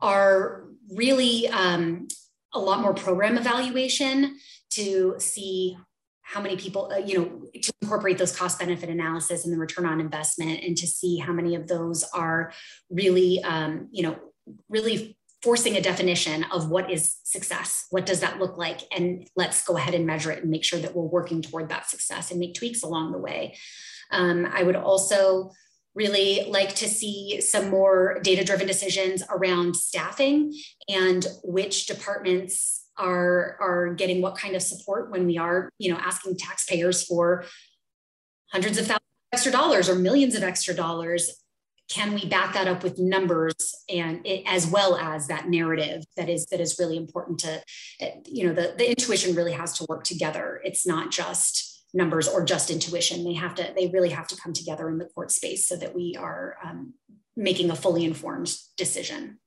are 0.00 0.64
really 0.90 1.48
um, 1.48 2.08
a 2.52 2.58
lot 2.58 2.80
more 2.80 2.94
program 2.94 3.38
evaluation 3.38 4.36
to 4.70 5.14
see 5.18 5.76
how 6.22 6.40
many 6.40 6.56
people, 6.56 6.90
uh, 6.92 6.98
you 6.98 7.18
know, 7.18 7.60
to 7.60 7.72
incorporate 7.82 8.18
those 8.18 8.34
cost 8.34 8.58
benefit 8.58 8.88
analysis 8.88 9.44
and 9.44 9.52
the 9.52 9.58
return 9.58 9.86
on 9.86 10.00
investment 10.00 10.62
and 10.62 10.76
to 10.76 10.86
see 10.86 11.18
how 11.18 11.32
many 11.32 11.54
of 11.54 11.68
those 11.68 12.04
are 12.14 12.52
really, 12.90 13.42
um, 13.44 13.88
you 13.90 14.02
know, 14.02 14.16
really 14.68 15.16
forcing 15.42 15.76
a 15.76 15.80
definition 15.80 16.44
of 16.52 16.70
what 16.70 16.90
is 16.90 17.16
success. 17.24 17.86
What 17.90 18.06
does 18.06 18.20
that 18.20 18.38
look 18.38 18.56
like? 18.56 18.80
And 18.96 19.28
let's 19.36 19.64
go 19.64 19.76
ahead 19.76 19.94
and 19.94 20.06
measure 20.06 20.30
it 20.30 20.42
and 20.42 20.50
make 20.50 20.64
sure 20.64 20.78
that 20.78 20.94
we're 20.94 21.04
working 21.04 21.42
toward 21.42 21.68
that 21.68 21.90
success 21.90 22.30
and 22.30 22.38
make 22.38 22.54
tweaks 22.54 22.82
along 22.82 23.12
the 23.12 23.18
way. 23.18 23.56
Um, 24.10 24.46
i 24.52 24.62
would 24.62 24.76
also 24.76 25.52
really 25.94 26.44
like 26.48 26.74
to 26.76 26.88
see 26.88 27.40
some 27.40 27.68
more 27.68 28.18
data 28.22 28.44
driven 28.44 28.66
decisions 28.66 29.22
around 29.30 29.76
staffing 29.76 30.54
and 30.88 31.26
which 31.44 31.86
departments 31.86 32.86
are 32.98 33.56
are 33.60 33.94
getting 33.94 34.20
what 34.20 34.36
kind 34.36 34.54
of 34.54 34.62
support 34.62 35.10
when 35.10 35.26
we 35.26 35.38
are 35.38 35.70
you 35.78 35.90
know 35.90 35.98
asking 35.98 36.36
taxpayers 36.36 37.02
for 37.02 37.44
hundreds 38.52 38.78
of 38.78 38.86
thousands 38.86 39.00
of 39.00 39.34
extra 39.34 39.52
dollars 39.52 39.88
or 39.88 39.94
millions 39.94 40.34
of 40.34 40.42
extra 40.42 40.74
dollars 40.74 41.41
can 41.92 42.14
we 42.14 42.26
back 42.26 42.54
that 42.54 42.66
up 42.66 42.82
with 42.82 42.98
numbers 42.98 43.74
and 43.88 44.24
it, 44.26 44.42
as 44.46 44.66
well 44.66 44.96
as 44.96 45.26
that 45.28 45.48
narrative 45.48 46.02
that 46.16 46.28
is 46.28 46.46
that 46.46 46.60
is 46.60 46.78
really 46.78 46.96
important 46.96 47.38
to 47.40 47.62
you 48.26 48.46
know 48.46 48.54
the, 48.54 48.74
the 48.78 48.88
intuition 48.88 49.34
really 49.34 49.52
has 49.52 49.76
to 49.78 49.86
work 49.88 50.04
together. 50.04 50.60
It's 50.64 50.86
not 50.86 51.10
just 51.10 51.84
numbers 51.92 52.26
or 52.26 52.44
just 52.44 52.70
intuition. 52.70 53.24
They 53.24 53.34
have 53.34 53.54
to 53.56 53.72
they 53.76 53.88
really 53.88 54.10
have 54.10 54.26
to 54.28 54.36
come 54.36 54.52
together 54.52 54.88
in 54.88 54.98
the 54.98 55.04
court 55.04 55.30
space 55.30 55.66
so 55.66 55.76
that 55.76 55.94
we 55.94 56.16
are 56.18 56.56
um, 56.64 56.94
making 57.36 57.70
a 57.70 57.76
fully 57.76 58.04
informed 58.04 58.54
decision. 58.76 59.38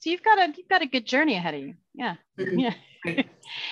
So 0.00 0.10
you've 0.10 0.24
got 0.24 0.38
a 0.38 0.52
you've 0.56 0.68
got 0.68 0.82
a 0.82 0.86
good 0.86 1.06
journey 1.06 1.36
ahead 1.36 1.54
of 1.54 1.60
you. 1.60 1.74
Yeah. 1.94 2.16
Mm-hmm. 2.38 2.58
yeah. 2.58 2.74
yeah. 3.04 3.22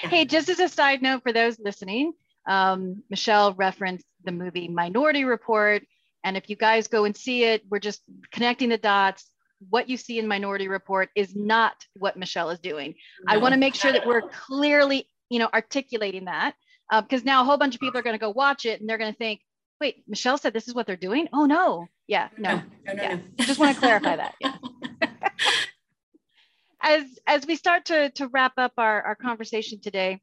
hey 0.02 0.24
just 0.24 0.48
as 0.48 0.60
a 0.60 0.68
side 0.68 1.02
note 1.02 1.22
for 1.24 1.32
those 1.32 1.58
listening 1.58 2.12
um, 2.46 3.02
michelle 3.10 3.52
referenced 3.54 4.06
the 4.22 4.30
movie 4.30 4.68
minority 4.68 5.24
report 5.24 5.82
and 6.24 6.38
if 6.38 6.48
you 6.48 6.56
guys 6.56 6.88
go 6.88 7.04
and 7.04 7.14
see 7.16 7.44
it, 7.44 7.62
we're 7.70 7.78
just 7.78 8.02
connecting 8.32 8.70
the 8.70 8.78
dots. 8.78 9.30
What 9.68 9.88
you 9.88 9.96
see 9.96 10.18
in 10.18 10.26
Minority 10.26 10.68
Report 10.68 11.10
is 11.14 11.36
not 11.36 11.74
what 11.94 12.16
Michelle 12.16 12.50
is 12.50 12.58
doing. 12.58 12.94
No, 13.26 13.34
I 13.34 13.36
want 13.36 13.52
to 13.52 13.60
make 13.60 13.74
sure 13.74 13.92
that 13.92 14.06
we're 14.06 14.22
clearly, 14.22 15.06
you 15.28 15.38
know, 15.38 15.48
articulating 15.52 16.24
that 16.24 16.54
because 16.90 17.20
uh, 17.22 17.26
now 17.26 17.42
a 17.42 17.44
whole 17.44 17.58
bunch 17.58 17.74
of 17.74 17.80
people 17.80 17.98
are 17.98 18.02
going 18.02 18.14
to 18.14 18.20
go 18.20 18.30
watch 18.30 18.64
it 18.64 18.80
and 18.80 18.88
they're 18.88 18.98
going 18.98 19.12
to 19.12 19.18
think, 19.18 19.40
wait, 19.80 20.02
Michelle 20.08 20.38
said 20.38 20.52
this 20.52 20.66
is 20.66 20.74
what 20.74 20.86
they're 20.86 20.96
doing. 20.96 21.28
Oh 21.32 21.44
no, 21.44 21.86
yeah, 22.06 22.28
no, 22.38 22.56
no, 22.86 22.94
no, 22.94 23.02
yeah. 23.02 23.14
no. 23.16 23.20
just 23.44 23.60
want 23.60 23.74
to 23.74 23.80
clarify 23.80 24.16
that. 24.16 24.34
Yeah. 24.40 24.56
as 26.82 27.04
as 27.26 27.46
we 27.46 27.56
start 27.56 27.86
to 27.86 28.10
to 28.10 28.28
wrap 28.28 28.54
up 28.56 28.72
our 28.78 29.02
our 29.02 29.14
conversation 29.14 29.80
today, 29.80 30.20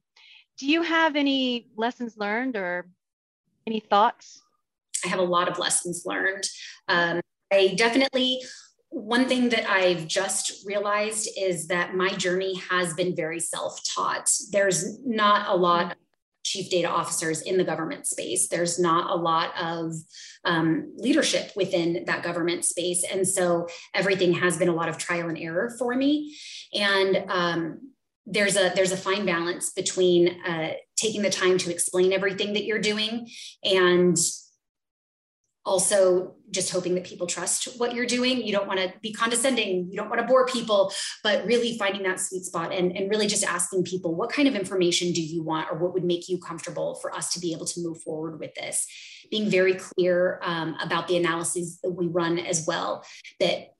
do 0.57 0.67
you 0.67 0.81
have 0.81 1.15
any 1.15 1.67
lessons 1.75 2.15
learned 2.17 2.55
or 2.55 2.87
any 3.67 3.79
thoughts 3.79 4.41
I 5.05 5.09
have 5.09 5.19
a 5.19 5.23
lot 5.23 5.49
of 5.49 5.59
lessons 5.59 6.03
learned. 6.05 6.43
Um, 6.87 7.21
I 7.51 7.73
definitely, 7.75 8.41
one 8.89 9.27
thing 9.27 9.49
that 9.49 9.69
I've 9.69 10.07
just 10.07 10.65
realized 10.65 11.29
is 11.37 11.67
that 11.67 11.95
my 11.95 12.09
journey 12.09 12.55
has 12.69 12.93
been 12.93 13.15
very 13.15 13.39
self 13.39 13.81
taught. 13.95 14.29
There's 14.51 14.99
not 15.05 15.49
a 15.49 15.55
lot 15.55 15.91
of 15.91 15.97
chief 16.43 16.69
data 16.69 16.89
officers 16.89 17.41
in 17.41 17.57
the 17.57 17.63
government 17.63 18.07
space. 18.07 18.47
There's 18.47 18.79
not 18.79 19.11
a 19.11 19.15
lot 19.15 19.51
of 19.61 19.93
um, 20.43 20.93
leadership 20.97 21.51
within 21.55 22.03
that 22.05 22.23
government 22.23 22.65
space. 22.65 23.03
And 23.09 23.27
so 23.27 23.67
everything 23.93 24.33
has 24.33 24.57
been 24.57 24.69
a 24.69 24.73
lot 24.73 24.89
of 24.89 24.97
trial 24.97 25.29
and 25.29 25.37
error 25.37 25.73
for 25.77 25.93
me. 25.95 26.35
And 26.73 27.25
um, 27.29 27.91
there's 28.25 28.55
a 28.55 28.71
there's 28.75 28.91
a 28.91 28.97
fine 28.97 29.25
balance 29.25 29.71
between 29.71 30.41
uh, 30.45 30.71
taking 30.95 31.21
the 31.21 31.29
time 31.29 31.57
to 31.59 31.71
explain 31.71 32.13
everything 32.13 32.53
that 32.53 32.65
you're 32.65 32.79
doing 32.79 33.27
and 33.63 34.17
also 35.65 36.35
just 36.49 36.71
hoping 36.71 36.95
that 36.95 37.03
people 37.03 37.27
trust 37.27 37.79
what 37.79 37.93
you're 37.93 38.05
doing. 38.05 38.41
You 38.41 38.51
don't 38.51 38.67
want 38.67 38.79
to 38.79 38.93
be 39.01 39.13
condescending, 39.13 39.87
you 39.89 39.95
don't 39.95 40.09
want 40.09 40.19
to 40.19 40.27
bore 40.27 40.45
people, 40.47 40.91
but 41.23 41.45
really 41.45 41.77
finding 41.77 42.03
that 42.03 42.19
sweet 42.19 42.43
spot 42.43 42.73
and, 42.73 42.95
and 42.95 43.09
really 43.09 43.27
just 43.27 43.43
asking 43.43 43.83
people 43.83 44.15
what 44.15 44.31
kind 44.31 44.47
of 44.47 44.55
information 44.55 45.11
do 45.11 45.21
you 45.21 45.43
want 45.43 45.71
or 45.71 45.77
what 45.77 45.93
would 45.93 46.03
make 46.03 46.27
you 46.27 46.39
comfortable 46.39 46.95
for 46.95 47.13
us 47.15 47.31
to 47.33 47.39
be 47.39 47.53
able 47.53 47.65
to 47.65 47.81
move 47.81 48.01
forward 48.01 48.39
with 48.39 48.53
this. 48.55 48.87
Being 49.29 49.49
very 49.49 49.75
clear 49.75 50.39
um, 50.43 50.75
about 50.81 51.07
the 51.07 51.17
analyses 51.17 51.79
that 51.83 51.91
we 51.91 52.07
run 52.07 52.39
as 52.39 52.65
well, 52.65 53.05
that 53.39 53.73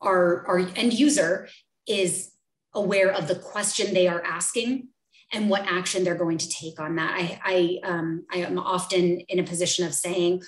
our, 0.00 0.46
our 0.46 0.58
end 0.58 0.92
user 0.92 1.48
is 1.88 2.30
aware 2.72 3.10
of 3.10 3.26
the 3.26 3.34
question 3.34 3.94
they 3.94 4.06
are 4.06 4.22
asking 4.24 4.88
and 5.32 5.50
what 5.50 5.66
action 5.66 6.04
they're 6.04 6.14
going 6.14 6.38
to 6.38 6.48
take 6.48 6.78
on 6.78 6.96
that. 6.96 7.12
I, 7.12 7.40
I, 7.44 7.88
um, 7.88 8.24
I 8.30 8.38
am 8.38 8.58
often 8.58 9.20
in 9.20 9.40
a 9.40 9.44
position 9.44 9.84
of 9.84 9.92
saying, 9.92 10.42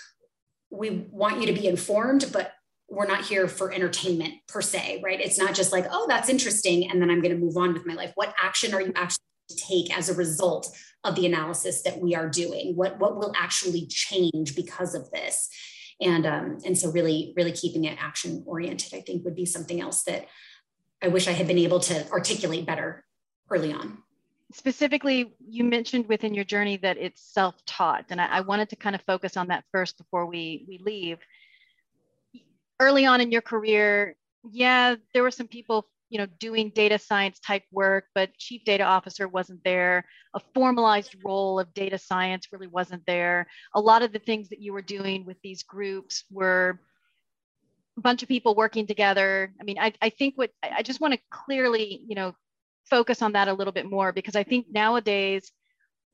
we 0.70 1.07
want 1.11 1.40
you 1.40 1.46
to 1.46 1.52
be 1.52 1.66
informed, 1.66 2.31
but 2.33 2.52
we're 2.88 3.07
not 3.07 3.24
here 3.24 3.48
for 3.48 3.72
entertainment 3.72 4.35
per 4.46 4.62
se, 4.62 5.00
right? 5.04 5.20
It's 5.20 5.38
not 5.38 5.54
just 5.54 5.72
like, 5.72 5.87
oh, 5.90 6.07
that's 6.09 6.28
interesting. 6.28 6.90
And 6.90 7.00
then 7.00 7.11
I'm 7.11 7.20
going 7.20 7.35
to 7.35 7.40
move 7.40 7.57
on 7.57 7.74
with 7.74 7.87
my 7.87 7.94
life. 7.94 8.12
What 8.14 8.35
action 8.42 8.74
are 8.74 8.81
you 8.81 8.92
actually 8.96 9.24
to 9.50 9.57
take 9.57 9.96
as 9.96 10.09
a 10.09 10.14
result 10.14 10.74
of 11.04 11.14
the 11.14 11.26
analysis 11.26 11.83
that 11.83 12.00
we 12.00 12.14
are 12.14 12.28
doing? 12.28 12.74
What, 12.76 12.98
what 12.98 13.16
will 13.16 13.33
actually 13.37 13.87
change 13.87 14.57
because 14.57 14.94
of 14.94 15.11
this? 15.11 15.48
And, 16.00 16.26
um, 16.26 16.59
and 16.64 16.78
so 16.78 16.90
really, 16.90 17.35
really 17.37 17.52
keeping 17.52 17.85
it 17.85 17.98
action 18.00 18.42
oriented, 18.46 18.94
I 18.94 19.00
think 19.00 19.24
would 19.24 19.35
be 19.35 19.46
something 19.46 19.81
else 19.81 20.04
that 20.04 20.26
I 21.02 21.09
wish 21.09 21.28
I 21.28 21.33
had 21.33 21.46
been 21.46 21.59
able 21.59 21.81
to 21.81 22.09
articulate 22.11 22.66
better 22.66 23.04
early 23.50 23.72
on 23.72 23.98
specifically 24.52 25.34
you 25.46 25.64
mentioned 25.64 26.08
within 26.08 26.34
your 26.34 26.44
journey 26.44 26.76
that 26.78 26.96
it's 26.96 27.22
self-taught 27.22 28.06
and 28.11 28.20
I, 28.20 28.26
I, 28.26 28.40
wanted 28.40 28.70
to 28.70 28.76
kind 28.76 28.94
of 28.94 29.02
focus 29.02 29.37
on 29.37 29.48
that 29.48 29.64
first 29.72 29.98
before 29.98 30.26
we 30.26 30.64
we 30.68 30.78
leave. 30.78 31.18
Early 32.80 33.06
on 33.06 33.20
in 33.20 33.30
your 33.30 33.42
career 33.42 34.16
yeah 34.52 34.94
there 35.12 35.22
were 35.22 35.30
some 35.30 35.48
people 35.48 35.87
you 36.08 36.16
know 36.16 36.26
doing 36.38 36.70
data 36.74 36.98
science 36.98 37.40
type 37.40 37.64
work 37.72 38.04
but 38.14 38.32
chief 38.38 38.64
data 38.64 38.84
officer 38.84 39.28
wasn't 39.28 39.62
there. 39.64 40.06
A 40.34 40.40
formalized 40.54 41.16
role 41.22 41.61
of 41.61 41.74
data 41.74 41.98
science 41.98 42.48
really 42.50 42.68
wasn't 42.68 43.04
there. 43.06 43.46
A 43.74 43.80
lot 43.80 44.02
of 44.02 44.12
the 44.12 44.18
things 44.18 44.48
that 44.48 44.62
you 44.62 44.72
were 44.72 44.82
doing 44.82 45.26
with 45.26 45.37
these 45.42 45.62
groups 45.62 46.24
were 46.30 46.80
a 47.98 48.00
bunch 48.00 48.22
of 48.22 48.28
people 48.28 48.54
working 48.54 48.87
together. 48.87 49.52
I 49.61 49.64
mean 49.64 49.78
i, 49.78 49.92
I 50.00 50.08
think 50.08 50.38
what 50.38 50.50
i 50.62 50.82
just 50.82 51.02
want 51.02 51.12
to 51.12 51.20
clearly 51.30 52.00
you 52.08 52.14
know 52.14 52.34
focus 52.88 53.22
on 53.22 53.33
that 53.33 53.48
a 53.48 53.53
little 53.53 53.72
bit 53.72 53.88
more 53.88 54.12
because 54.12 54.37
I 54.37 54.44
think 54.44 54.66
nowadays, 54.70 55.51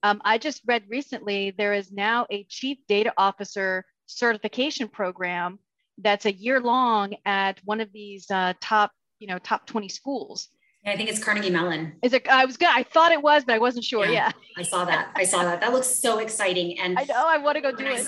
um, 0.02 0.20
I 0.24 0.38
just 0.38 0.62
read 0.66 0.84
recently 0.88 1.52
there 1.56 1.74
is 1.74 1.90
now 1.90 2.26
a 2.30 2.44
chief 2.44 2.78
data 2.88 3.12
officer 3.16 3.84
certification 4.06 4.88
program 4.88 5.58
that's 5.98 6.26
a 6.26 6.32
year 6.32 6.60
long 6.60 7.14
at 7.24 7.60
one 7.64 7.80
of 7.80 7.92
these 7.92 8.30
uh, 8.30 8.52
top, 8.60 8.92
you 9.18 9.26
know, 9.26 9.38
top 9.38 9.66
20 9.66 9.88
schools. 9.88 10.48
Yeah, 10.84 10.92
I 10.92 10.96
think 10.96 11.08
it's 11.08 11.22
Carnegie 11.22 11.50
Mellon. 11.50 11.94
Is 12.02 12.12
it? 12.12 12.28
I 12.28 12.44
was 12.44 12.58
good. 12.58 12.68
I 12.70 12.82
thought 12.82 13.12
it 13.12 13.22
was, 13.22 13.44
but 13.44 13.54
I 13.54 13.58
wasn't 13.58 13.84
sure. 13.84 14.04
Yeah, 14.04 14.12
yeah. 14.12 14.32
I 14.58 14.62
saw 14.62 14.84
that. 14.84 15.10
I 15.16 15.24
saw 15.24 15.42
that. 15.44 15.62
That 15.62 15.72
looks 15.72 15.86
so 15.86 16.18
exciting. 16.18 16.78
And 16.78 16.98
I 16.98 17.04
know 17.04 17.26
I 17.26 17.38
want 17.38 17.56
to 17.56 17.62
go 17.62 17.74
do 17.74 17.86
it. 17.86 18.06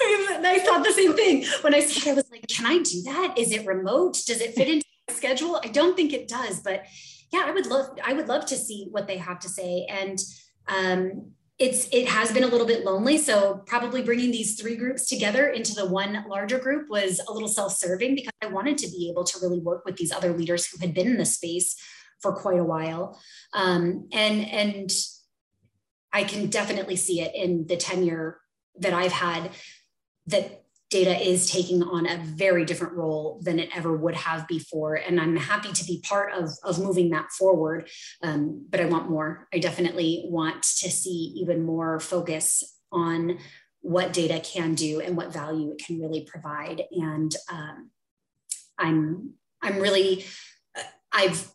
I, 0.00 0.42
I 0.44 0.58
thought 0.58 0.84
the 0.84 0.92
same 0.92 1.14
thing 1.14 1.46
when 1.62 1.74
I 1.74 1.80
saw 1.80 2.10
it. 2.10 2.12
I 2.12 2.14
was 2.16 2.30
like, 2.30 2.46
"Can 2.48 2.66
I 2.66 2.82
do 2.82 3.02
that? 3.04 3.38
Is 3.38 3.52
it 3.52 3.66
remote? 3.66 4.18
Does 4.26 4.42
it 4.42 4.54
fit 4.54 4.68
into 4.68 4.84
my 5.08 5.14
schedule?" 5.14 5.60
I 5.64 5.68
don't 5.68 5.96
think 5.96 6.12
it 6.12 6.28
does, 6.28 6.60
but 6.60 6.84
yeah, 7.32 7.44
I 7.46 7.52
would 7.52 7.66
love 7.66 7.98
I 8.04 8.12
would 8.12 8.28
love 8.28 8.46
to 8.46 8.56
see 8.56 8.88
what 8.90 9.06
they 9.06 9.18
have 9.18 9.38
to 9.40 9.48
say. 9.48 9.86
And 9.88 10.18
um, 10.68 11.32
it's 11.58 11.88
it 11.92 12.08
has 12.08 12.32
been 12.32 12.42
a 12.42 12.48
little 12.48 12.66
bit 12.66 12.84
lonely. 12.84 13.18
So 13.18 13.62
probably 13.66 14.02
bringing 14.02 14.30
these 14.30 14.60
three 14.60 14.76
groups 14.76 15.06
together 15.06 15.48
into 15.48 15.74
the 15.74 15.86
one 15.86 16.24
larger 16.28 16.58
group 16.58 16.88
was 16.88 17.20
a 17.28 17.32
little 17.32 17.48
self-serving 17.48 18.14
because 18.14 18.32
I 18.42 18.46
wanted 18.46 18.78
to 18.78 18.88
be 18.88 19.10
able 19.10 19.24
to 19.24 19.38
really 19.42 19.60
work 19.60 19.84
with 19.84 19.96
these 19.96 20.12
other 20.12 20.32
leaders 20.32 20.66
who 20.66 20.78
had 20.80 20.94
been 20.94 21.06
in 21.06 21.18
the 21.18 21.24
space 21.24 21.76
for 22.20 22.34
quite 22.34 22.58
a 22.58 22.64
while. 22.64 23.20
Um, 23.52 24.08
and 24.12 24.48
and 24.48 24.90
I 26.12 26.24
can 26.24 26.48
definitely 26.48 26.96
see 26.96 27.20
it 27.20 27.34
in 27.34 27.66
the 27.66 27.76
tenure 27.76 28.40
that 28.78 28.94
I've 28.94 29.12
had 29.12 29.50
that 30.26 30.59
data 30.90 31.16
is 31.16 31.48
taking 31.48 31.82
on 31.84 32.06
a 32.06 32.18
very 32.18 32.64
different 32.64 32.94
role 32.94 33.40
than 33.42 33.60
it 33.60 33.70
ever 33.74 33.96
would 33.96 34.16
have 34.16 34.46
before. 34.48 34.96
And 34.96 35.20
I'm 35.20 35.36
happy 35.36 35.72
to 35.72 35.84
be 35.84 36.02
part 36.02 36.32
of, 36.32 36.50
of 36.64 36.80
moving 36.80 37.10
that 37.10 37.30
forward. 37.30 37.88
Um, 38.22 38.66
but 38.68 38.80
I 38.80 38.86
want 38.86 39.08
more. 39.08 39.46
I 39.54 39.60
definitely 39.60 40.24
want 40.26 40.64
to 40.64 40.90
see 40.90 41.32
even 41.36 41.64
more 41.64 42.00
focus 42.00 42.64
on 42.90 43.38
what 43.82 44.12
data 44.12 44.40
can 44.40 44.74
do 44.74 45.00
and 45.00 45.16
what 45.16 45.32
value 45.32 45.70
it 45.70 45.82
can 45.84 46.00
really 46.00 46.22
provide. 46.22 46.82
And 46.90 47.34
um, 47.50 47.90
I'm, 48.76 49.34
I'm 49.62 49.78
really, 49.78 50.24
I've 51.12 51.52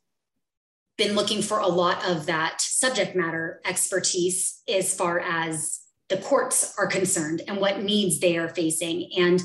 been 0.98 1.14
looking 1.14 1.42
for 1.42 1.60
a 1.60 1.68
lot 1.68 2.08
of 2.08 2.26
that 2.28 2.62
subject 2.62 3.18
matter 3.18 3.60
expertise 3.66 4.62
as 4.68 4.96
far 4.96 5.20
as 5.20 5.82
the 6.10 6.18
courts 6.18 6.74
are 6.78 6.88
concerned 6.88 7.42
and 7.48 7.58
what 7.58 7.82
needs 7.82 8.20
they 8.20 8.38
are 8.38 8.50
facing. 8.50 9.10
And 9.18 9.42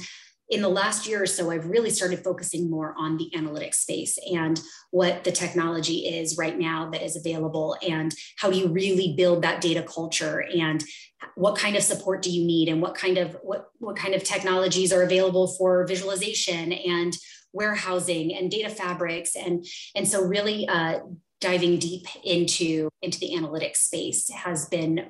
in 0.50 0.62
the 0.62 0.68
last 0.68 1.06
year 1.06 1.22
or 1.22 1.26
so, 1.26 1.50
I've 1.50 1.66
really 1.66 1.90
started 1.90 2.24
focusing 2.24 2.68
more 2.68 2.94
on 2.98 3.16
the 3.16 3.30
analytics 3.36 3.76
space 3.76 4.18
and 4.32 4.60
what 4.90 5.22
the 5.22 5.30
technology 5.30 6.08
is 6.08 6.36
right 6.36 6.58
now 6.58 6.90
that 6.90 7.02
is 7.02 7.16
available, 7.16 7.76
and 7.86 8.12
how 8.36 8.50
do 8.50 8.58
you 8.58 8.66
really 8.66 9.14
build 9.16 9.42
that 9.42 9.60
data 9.60 9.82
culture, 9.82 10.44
and 10.52 10.82
what 11.36 11.56
kind 11.56 11.76
of 11.76 11.84
support 11.84 12.22
do 12.22 12.30
you 12.30 12.44
need, 12.44 12.68
and 12.68 12.82
what 12.82 12.96
kind 12.96 13.16
of 13.16 13.36
what 13.42 13.70
what 13.78 13.94
kind 13.94 14.12
of 14.12 14.24
technologies 14.24 14.92
are 14.92 15.02
available 15.02 15.46
for 15.46 15.86
visualization 15.86 16.72
and 16.72 17.16
warehousing 17.52 18.34
and 18.34 18.50
data 18.50 18.70
fabrics 18.70 19.36
and 19.36 19.64
and 19.94 20.06
so 20.08 20.22
really 20.24 20.68
uh, 20.68 20.98
diving 21.40 21.78
deep 21.78 22.06
into 22.24 22.88
into 23.02 23.18
the 23.20 23.34
analytics 23.36 23.76
space 23.76 24.28
has 24.30 24.66
been 24.66 25.06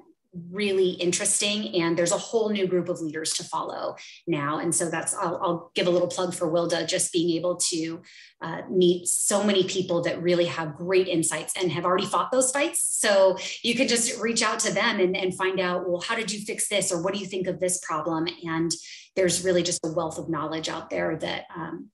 really 0.51 0.91
interesting 0.91 1.74
and 1.74 1.97
there's 1.97 2.12
a 2.12 2.18
whole 2.18 2.51
new 2.51 2.66
group 2.66 2.89
of 2.89 3.01
leaders 3.01 3.33
to 3.35 3.45
follow 3.45 3.97
now. 4.26 4.59
And 4.59 4.74
so 4.74 4.89
that's 4.89 5.14
i'll, 5.14 5.41
I'll 5.43 5.70
give 5.74 5.87
a 5.87 5.91
little 5.91 6.09
plug 6.09 6.35
for 6.35 6.49
wilda 6.49 6.87
just 6.87 7.12
being 7.12 7.37
able 7.37 7.57
to 7.57 8.03
uh, 8.41 8.62
meet 8.70 9.07
so 9.07 9.43
many 9.43 9.64
people 9.64 10.03
that 10.03 10.22
really 10.22 10.47
have 10.47 10.76
great 10.76 11.09
insights 11.09 11.55
and 11.61 11.70
have 11.72 11.85
already 11.85 12.07
fought 12.07 12.31
those 12.31 12.53
fights. 12.53 12.87
So 13.01 13.39
you 13.62 13.74
could 13.74 13.89
just 13.89 14.20
reach 14.20 14.43
out 14.43 14.61
to 14.61 14.72
them 14.72 15.01
and, 15.01 15.16
and 15.16 15.35
find 15.35 15.59
out 15.59 15.89
well 15.89 16.01
how 16.01 16.14
did 16.14 16.31
you 16.31 16.41
fix 16.41 16.68
this 16.68 16.93
or 16.93 17.03
what 17.03 17.12
do 17.12 17.20
you 17.20 17.26
think 17.26 17.47
of 17.47 17.59
this 17.59 17.81
problem? 17.83 18.28
And 18.45 18.70
there's 19.16 19.45
really 19.45 19.62
just 19.62 19.85
a 19.85 19.93
wealth 19.93 20.18
of 20.18 20.28
knowledge 20.28 20.68
out 20.68 20.91
there 20.91 21.16
that 21.16 21.45
um, 21.55 21.91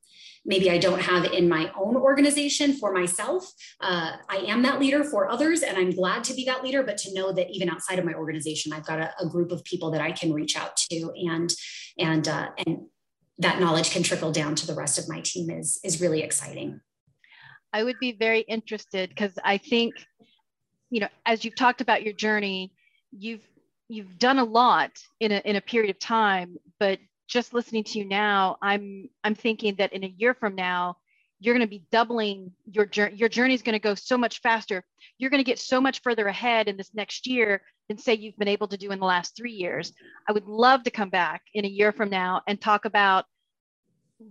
maybe 0.46 0.70
I 0.70 0.78
don't 0.78 1.00
have 1.02 1.24
in 1.32 1.48
my 1.48 1.70
own 1.78 1.96
organization 1.96 2.72
for 2.72 2.92
myself. 2.92 3.52
Uh, 3.80 4.12
I 4.28 4.36
am 4.48 4.62
that 4.62 4.80
leader 4.80 5.04
for 5.04 5.28
others, 5.28 5.62
and 5.62 5.76
I'm 5.76 5.90
glad 5.90 6.24
to 6.24 6.34
be 6.34 6.44
that 6.44 6.62
leader. 6.64 6.82
But 6.82 6.96
to 6.98 7.12
know 7.12 7.32
that 7.32 7.50
even 7.50 7.68
outside 7.68 7.98
of 7.98 8.04
my 8.04 8.14
organization, 8.14 8.72
I've 8.72 8.86
got 8.86 9.00
a, 9.00 9.12
a 9.20 9.28
group 9.28 9.50
of 9.50 9.64
people 9.64 9.90
that 9.90 10.00
I 10.00 10.12
can 10.12 10.32
reach 10.32 10.56
out 10.56 10.76
to, 10.76 11.12
and 11.16 11.52
and 11.98 12.28
uh, 12.28 12.50
and 12.64 12.86
that 13.38 13.60
knowledge 13.60 13.90
can 13.90 14.02
trickle 14.02 14.32
down 14.32 14.54
to 14.54 14.66
the 14.66 14.74
rest 14.74 14.98
of 14.98 15.08
my 15.08 15.20
team 15.20 15.50
is 15.50 15.78
is 15.84 16.00
really 16.00 16.22
exciting. 16.22 16.80
I 17.72 17.82
would 17.82 17.98
be 18.00 18.12
very 18.12 18.40
interested 18.40 19.10
because 19.10 19.38
I 19.44 19.58
think, 19.58 19.94
you 20.88 21.00
know, 21.00 21.08
as 21.26 21.44
you've 21.44 21.56
talked 21.56 21.80
about 21.80 22.04
your 22.04 22.14
journey, 22.14 22.72
you've 23.10 23.42
you've 23.88 24.18
done 24.18 24.38
a 24.38 24.44
lot 24.44 24.92
in 25.20 25.32
a, 25.32 25.38
in 25.44 25.56
a 25.56 25.60
period 25.60 25.90
of 25.90 25.98
time, 25.98 26.56
but 26.80 26.98
just 27.26 27.54
listening 27.54 27.84
to 27.84 27.98
you 27.98 28.04
now, 28.04 28.56
I'm 28.62 29.08
I'm 29.24 29.34
thinking 29.34 29.76
that 29.76 29.92
in 29.92 30.04
a 30.04 30.14
year 30.16 30.34
from 30.34 30.54
now, 30.54 30.96
you're 31.40 31.54
going 31.54 31.66
to 31.66 31.70
be 31.70 31.84
doubling 31.90 32.52
your 32.64 32.86
journey. 32.86 33.16
Your 33.16 33.28
journey 33.28 33.54
is 33.54 33.62
going 33.62 33.74
to 33.74 33.78
go 33.78 33.94
so 33.94 34.16
much 34.16 34.40
faster. 34.40 34.84
You're 35.18 35.30
going 35.30 35.42
to 35.42 35.50
get 35.50 35.58
so 35.58 35.80
much 35.80 36.02
further 36.02 36.26
ahead 36.26 36.68
in 36.68 36.76
this 36.76 36.94
next 36.94 37.26
year 37.26 37.62
than 37.88 37.98
say 37.98 38.14
you've 38.14 38.36
been 38.38 38.48
able 38.48 38.68
to 38.68 38.76
do 38.76 38.90
in 38.90 38.98
the 38.98 39.06
last 39.06 39.36
three 39.36 39.52
years. 39.52 39.92
I 40.28 40.32
would 40.32 40.46
love 40.46 40.84
to 40.84 40.90
come 40.90 41.10
back 41.10 41.42
in 41.54 41.64
a 41.64 41.68
year 41.68 41.92
from 41.92 42.10
now 42.10 42.42
and 42.46 42.60
talk 42.60 42.84
about 42.84 43.26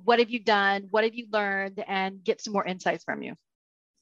what 0.04 0.20
have 0.20 0.30
you 0.30 0.40
done, 0.40 0.88
what 0.90 1.04
have 1.04 1.14
you 1.14 1.28
learned, 1.32 1.84
and 1.88 2.24
get 2.24 2.42
some 2.42 2.54
more 2.54 2.66
insights 2.66 3.04
from 3.04 3.22
you. 3.22 3.36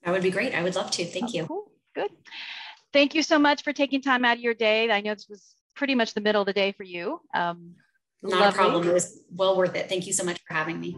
That 0.03 0.11
would 0.11 0.23
be 0.23 0.31
great. 0.31 0.53
I 0.53 0.63
would 0.63 0.75
love 0.75 0.91
to. 0.91 1.05
Thank 1.05 1.25
oh, 1.25 1.33
you. 1.33 1.45
Cool. 1.45 1.71
Good. 1.95 2.11
Thank 2.93 3.15
you 3.15 3.23
so 3.23 3.39
much 3.39 3.63
for 3.63 3.73
taking 3.73 4.01
time 4.01 4.23
out 4.23 4.37
of 4.37 4.43
your 4.43 4.53
day. 4.53 4.89
I 4.89 5.01
know 5.01 5.13
this 5.13 5.27
was 5.29 5.55
pretty 5.75 5.95
much 5.95 6.13
the 6.13 6.21
middle 6.21 6.41
of 6.41 6.45
the 6.45 6.53
day 6.53 6.71
for 6.71 6.83
you. 6.83 7.19
Um, 7.33 7.75
not 8.23 8.39
Lovely. 8.39 8.47
a 8.47 8.51
problem. 8.53 8.89
It 8.89 8.93
was 8.93 9.19
well 9.35 9.57
worth 9.57 9.75
it. 9.75 9.89
Thank 9.89 10.07
you 10.07 10.13
so 10.13 10.23
much 10.23 10.39
for 10.47 10.53
having 10.53 10.79
me. 10.79 10.95